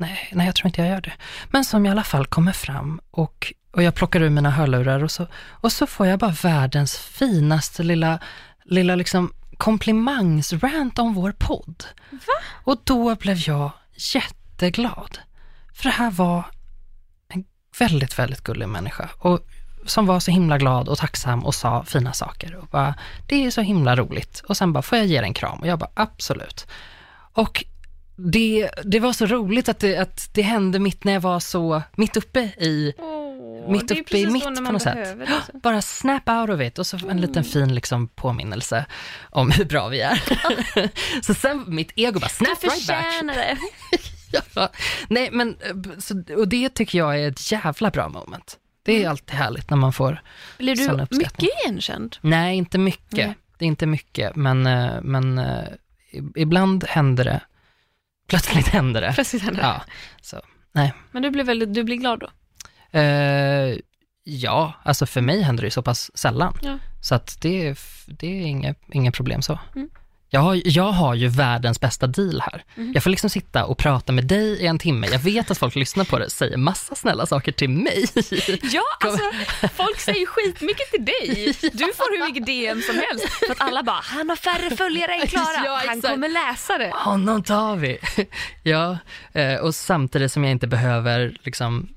Nej, 0.03 0.29
nej, 0.31 0.45
jag 0.45 0.55
tror 0.55 0.67
inte 0.67 0.81
jag 0.81 0.89
gör 0.89 1.01
det. 1.01 1.13
Men 1.51 1.65
som 1.65 1.85
i 1.85 1.89
alla 1.89 2.03
fall 2.03 2.25
kommer 2.25 2.51
fram 2.51 3.01
och, 3.11 3.53
och 3.71 3.83
jag 3.83 3.95
plockar 3.95 4.21
ur 4.21 4.29
mina 4.29 4.49
hörlurar 4.49 5.03
och 5.03 5.11
så, 5.11 5.27
och 5.49 5.71
så 5.71 5.87
får 5.87 6.07
jag 6.07 6.19
bara 6.19 6.31
världens 6.31 6.97
finaste 6.97 7.83
lilla, 7.83 8.19
lilla 8.65 8.95
liksom 8.95 9.33
komplimangsrant 9.57 10.99
om 10.99 11.13
vår 11.13 11.31
podd. 11.31 11.85
Va? 12.09 12.33
Och 12.63 12.81
då 12.83 13.15
blev 13.15 13.37
jag 13.37 13.71
jätteglad. 14.13 15.19
För 15.73 15.83
det 15.83 15.89
här 15.95 16.11
var 16.11 16.45
en 17.29 17.45
väldigt, 17.79 18.19
väldigt 18.19 18.41
gullig 18.41 18.69
människa. 18.69 19.09
Och 19.19 19.47
som 19.85 20.05
var 20.05 20.19
så 20.19 20.31
himla 20.31 20.57
glad 20.57 20.89
och 20.89 20.97
tacksam 20.97 21.45
och 21.45 21.55
sa 21.55 21.83
fina 21.83 22.13
saker. 22.13 22.55
Och 22.55 22.67
bara, 22.67 22.95
det 23.27 23.45
är 23.45 23.51
så 23.51 23.61
himla 23.61 23.95
roligt. 23.95 24.43
Och 24.47 24.57
sen 24.57 24.73
bara, 24.73 24.81
får 24.81 24.97
jag 24.97 25.07
ge 25.07 25.19
dig 25.19 25.27
en 25.27 25.33
kram? 25.33 25.59
Och 25.59 25.67
jag 25.67 25.79
bara, 25.79 25.91
absolut. 25.93 26.67
Och 27.33 27.65
det, 28.15 28.69
det 28.83 28.99
var 28.99 29.13
så 29.13 29.25
roligt 29.25 29.69
att 29.69 29.79
det, 29.79 29.97
att 29.97 30.29
det 30.33 30.41
hände 30.41 30.79
mitt 30.79 31.03
när 31.03 31.13
jag 31.13 31.21
var 31.21 31.39
så, 31.39 31.81
mitt 31.95 32.17
uppe 32.17 32.39
i, 32.39 32.93
Åh, 32.97 33.71
mitt 33.71 33.91
uppe 33.91 34.17
i 34.17 34.27
mitt 34.27 34.43
på 34.43 34.49
något 34.49 34.81
sätt. 34.81 34.97
alltså. 35.27 35.51
Bara 35.57 35.81
snap 35.81 36.29
out 36.29 36.49
of 36.49 36.61
it 36.61 36.79
och 36.79 36.87
så 36.87 36.97
en 37.09 37.21
liten 37.21 37.43
fin 37.43 37.75
liksom 37.75 38.07
påminnelse 38.07 38.85
om 39.29 39.51
hur 39.51 39.65
bra 39.65 39.87
vi 39.87 40.01
är. 40.01 40.21
så 41.23 41.33
sen 41.33 41.63
mitt 41.67 41.91
ego 41.95 42.19
bara 42.19 42.27
Du 42.27 42.33
snap 42.45 42.63
right 42.63 42.87
back. 42.87 43.35
det. 43.35 43.57
Ja. 44.55 44.69
Nej 45.09 45.29
men, 45.31 45.57
så, 45.99 46.23
och 46.37 46.47
det 46.47 46.69
tycker 46.69 46.97
jag 46.97 47.19
är 47.19 47.27
ett 47.27 47.51
jävla 47.51 47.89
bra 47.91 48.09
moment. 48.09 48.57
Det 48.83 49.03
är 49.03 49.09
alltid 49.09 49.35
härligt 49.35 49.69
när 49.69 49.77
man 49.77 49.93
får 49.93 50.21
Blir 50.57 50.75
du 50.75 51.17
mycket 51.17 51.43
igenkänd? 51.43 52.17
Nej, 52.21 52.57
inte 52.57 52.77
mycket. 52.77 53.27
Nej. 53.27 53.35
Det 53.57 53.65
är 53.65 53.67
inte 53.67 53.85
mycket, 53.85 54.35
men, 54.35 54.65
eh, 54.65 55.01
men 55.01 55.37
eh, 55.37 55.63
ibland 56.35 56.83
händer 56.87 57.23
det. 57.23 57.41
Plötsligt 58.27 58.67
händer 58.67 59.01
det. 59.01 59.11
Plötsligt 59.13 59.43
händer 59.43 59.61
det. 59.61 59.67
Ja, 59.67 59.81
så. 60.21 60.41
Nej. 60.71 60.93
Men 61.11 61.21
du 61.23 61.29
blir, 61.31 61.43
väldigt, 61.43 61.73
du 61.73 61.83
blir 61.83 61.95
glad 61.95 62.19
då? 62.19 62.29
Eh, 62.99 63.77
ja, 64.23 64.73
alltså 64.83 65.05
för 65.05 65.21
mig 65.21 65.41
händer 65.41 65.63
det 65.63 65.71
så 65.71 65.81
pass 65.81 66.17
sällan. 66.17 66.57
Ja. 66.61 66.77
Så 67.01 67.15
att 67.15 67.37
det, 67.41 67.67
är- 67.67 67.77
det 68.19 68.27
är 68.27 68.75
inget 68.93 69.13
problem 69.15 69.41
så. 69.41 69.59
Mm. 69.75 69.89
Jag, 70.33 70.41
har, 70.41 70.61
jag 70.65 70.91
har 70.91 71.15
ju 71.15 71.27
världens 71.27 71.79
bästa 71.79 72.07
deal 72.07 72.41
här. 72.41 72.63
Mm. 72.75 72.91
Jag 72.93 73.03
får 73.03 73.09
liksom 73.09 73.29
sitta 73.29 73.65
och 73.65 73.77
prata 73.77 74.11
med 74.11 74.27
dig 74.27 74.61
i 74.61 74.67
en 74.67 74.79
timme. 74.79 75.07
Jag 75.11 75.19
vet 75.19 75.51
att 75.51 75.57
folk 75.57 75.75
lyssnar 75.75 76.05
på 76.05 76.19
det, 76.19 76.29
säger 76.29 76.57
massa 76.57 76.95
snälla 76.95 77.25
saker 77.25 77.51
till 77.51 77.69
mig. 77.69 78.05
Ja, 78.61 78.83
alltså 78.99 79.23
folk 79.73 79.99
säger 79.99 80.25
skitmycket 80.25 80.91
till 80.91 81.05
dig. 81.05 81.55
Du 81.61 81.93
får 81.93 82.17
hur 82.17 82.25
mycket 82.27 82.45
DM 82.45 82.81
som 82.81 82.95
helst. 82.95 83.29
För 83.29 83.51
att 83.51 83.61
alla 83.61 83.83
bara, 83.83 83.99
han 84.03 84.29
har 84.29 84.35
färre 84.35 84.75
följare 84.75 85.13
än 85.15 85.27
Klara. 85.27 85.65
Ja, 85.65 85.81
han 85.87 86.01
kommer 86.01 86.29
läsa 86.29 86.77
det. 86.77 86.91
Honom 86.95 87.43
tar 87.43 87.75
vi. 87.75 87.97
ja, 88.63 88.97
eh, 89.33 89.55
och 89.55 89.75
samtidigt 89.75 90.31
som 90.31 90.43
jag 90.43 90.51
inte 90.51 90.67
behöver 90.67 91.37
liksom 91.43 91.89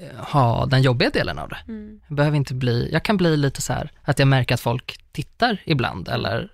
eh, 0.00 0.24
ha 0.24 0.66
den 0.66 0.82
jobbiga 0.82 1.10
delen 1.10 1.38
av 1.38 1.48
det. 1.48 1.58
Mm. 1.68 2.00
Jag 2.08 2.16
behöver 2.16 2.36
inte 2.36 2.54
bli, 2.54 2.88
jag 2.92 3.02
kan 3.02 3.16
bli 3.16 3.36
lite 3.36 3.62
så 3.62 3.72
här 3.72 3.90
att 4.02 4.18
jag 4.18 4.28
märker 4.28 4.54
att 4.54 4.60
folk 4.60 4.98
tittar 5.12 5.62
ibland 5.64 6.08
eller 6.08 6.48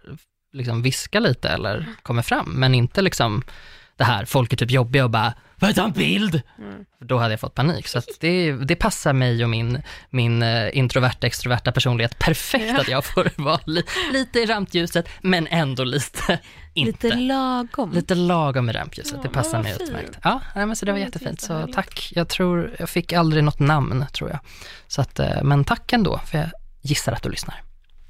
liksom 0.53 0.83
viskar 0.83 1.21
lite 1.21 1.49
eller 1.49 1.87
kommer 2.03 2.23
fram, 2.23 2.51
men 2.53 2.75
inte 2.75 3.03
liksom 3.03 3.43
det 3.97 4.05
här, 4.05 4.25
folk 4.25 4.53
är 4.53 4.57
typ 4.57 4.71
jobbiga 4.71 5.05
och 5.05 5.11
bara, 5.11 5.33
får 5.59 5.69
jag 5.69 5.77
ta 5.77 5.85
en 5.85 5.93
bild? 5.93 6.43
För 6.99 7.05
Då 7.05 7.19
hade 7.19 7.33
jag 7.33 7.41
fått 7.41 7.55
panik. 7.55 7.89
Så 7.89 8.01
det, 8.21 8.53
det 8.53 8.77
passar 8.77 9.13
mig 9.13 9.45
och 9.45 9.51
min, 9.51 9.83
min 10.11 10.43
eh, 10.43 10.79
introverta, 10.79 11.27
extroverta 11.27 11.73
personlighet 11.73 12.19
perfekt 12.19 12.65
Ja. 12.69 12.81
att 12.81 12.89
jag 12.89 13.05
får 13.05 13.31
vara 13.37 13.61
li, 13.67 13.83
lite 14.13 14.39
i 14.41 14.47
rampljuset, 14.47 15.09
men 15.23 15.47
ändå 15.47 15.85
lite 15.85 16.39
inte. 16.75 17.07
Lite 17.07 17.17
lagom. 17.21 17.93
Lite 17.93 18.15
lagom 18.15 18.71
i 18.71 18.73
rampljuset, 18.73 19.13
Ja, 19.17 19.23
det 19.23 19.29
passar 19.29 19.63
mig 19.63 19.73
fint. 19.75 19.83
utmärkt. 19.89 20.19
Ja, 20.23 20.41
nej, 20.55 20.67
men 20.67 20.77
så 20.77 20.87
det 20.87 20.93
var 20.93 20.99
jättefint, 20.99 21.41
så 21.41 21.67
tack. 21.75 22.13
Jag 22.15 22.29
tror, 22.29 22.77
jag 22.79 22.91
fick 22.91 23.13
aldrig 23.13 23.45
något 23.45 23.59
namn 23.61 24.05
tror 24.13 24.31
jag. 24.31 24.39
Så 24.87 25.01
att, 25.01 25.19
eh, 25.19 25.43
men 25.43 25.65
tack 25.65 25.93
ändå, 25.93 26.21
för 26.27 26.39
jag 26.39 26.49
gissar 26.81 27.13
att 27.13 27.23
du 27.23 27.29
lyssnar. 27.31 27.63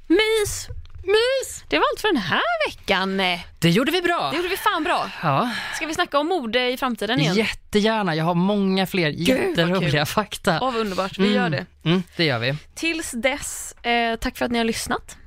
Mys! 0.07 0.67
Mys! 1.03 1.63
Det 1.67 1.77
var 1.77 1.85
allt 1.93 2.01
för 2.01 2.07
den 2.07 2.17
här 2.21 2.69
veckan. 2.69 3.17
Det 3.17 3.39
Det 3.59 3.69
gjorde 3.69 3.91
vi 3.91 4.01
bra! 4.01 4.33
gjorde 4.35 4.47
vi 4.47 4.57
fan 4.57 4.83
bra. 4.83 5.09
Ja, 5.23 5.51
Ska 5.75 5.85
vi 5.87 5.93
snacka 5.93 6.19
om 6.19 6.27
mode 6.27 6.71
i 6.71 6.77
framtiden 6.77 7.19
igen? 7.19 7.35
jättegärna. 7.35 8.15
Jag 8.15 8.25
har 8.25 8.35
många 8.35 8.87
fler 8.87 9.09
jätteroliga 9.09 10.05
fakta. 10.05 10.59
Åh, 10.61 10.71
vad 10.71 10.81
underbart. 10.81 11.17
Vi 11.17 11.33
gör 11.33 11.49
det. 11.49 11.65
Mm, 11.85 12.03
det 12.17 12.25
gör 12.25 12.39
vi. 12.39 12.55
Tills 12.75 13.11
dess, 13.11 13.71
eh, 13.85 14.15
tack 14.15 14.37
för 14.37 14.45
att 14.45 14.51
ni 14.51 14.57
har 14.57 14.65
lyssnat. 14.65 15.17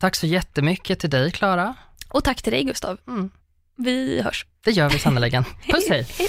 Tack 0.00 0.16
så 0.16 0.26
jättemycket 0.26 1.00
till 1.00 1.10
dig, 1.10 1.30
Klara. 1.30 1.74
Och 2.08 2.24
tack 2.24 2.42
till 2.42 2.52
dig 2.52 2.64
Gustav. 2.64 2.98
Mm. 3.08 3.30
Vi 3.76 4.22
hörs. 4.22 4.46
Det 4.64 4.70
gör 4.70 4.88
vi 4.90 4.98
sannerligen. 4.98 5.44
Puss 5.68 5.88
hej! 5.88 6.06
Hej 6.18 6.28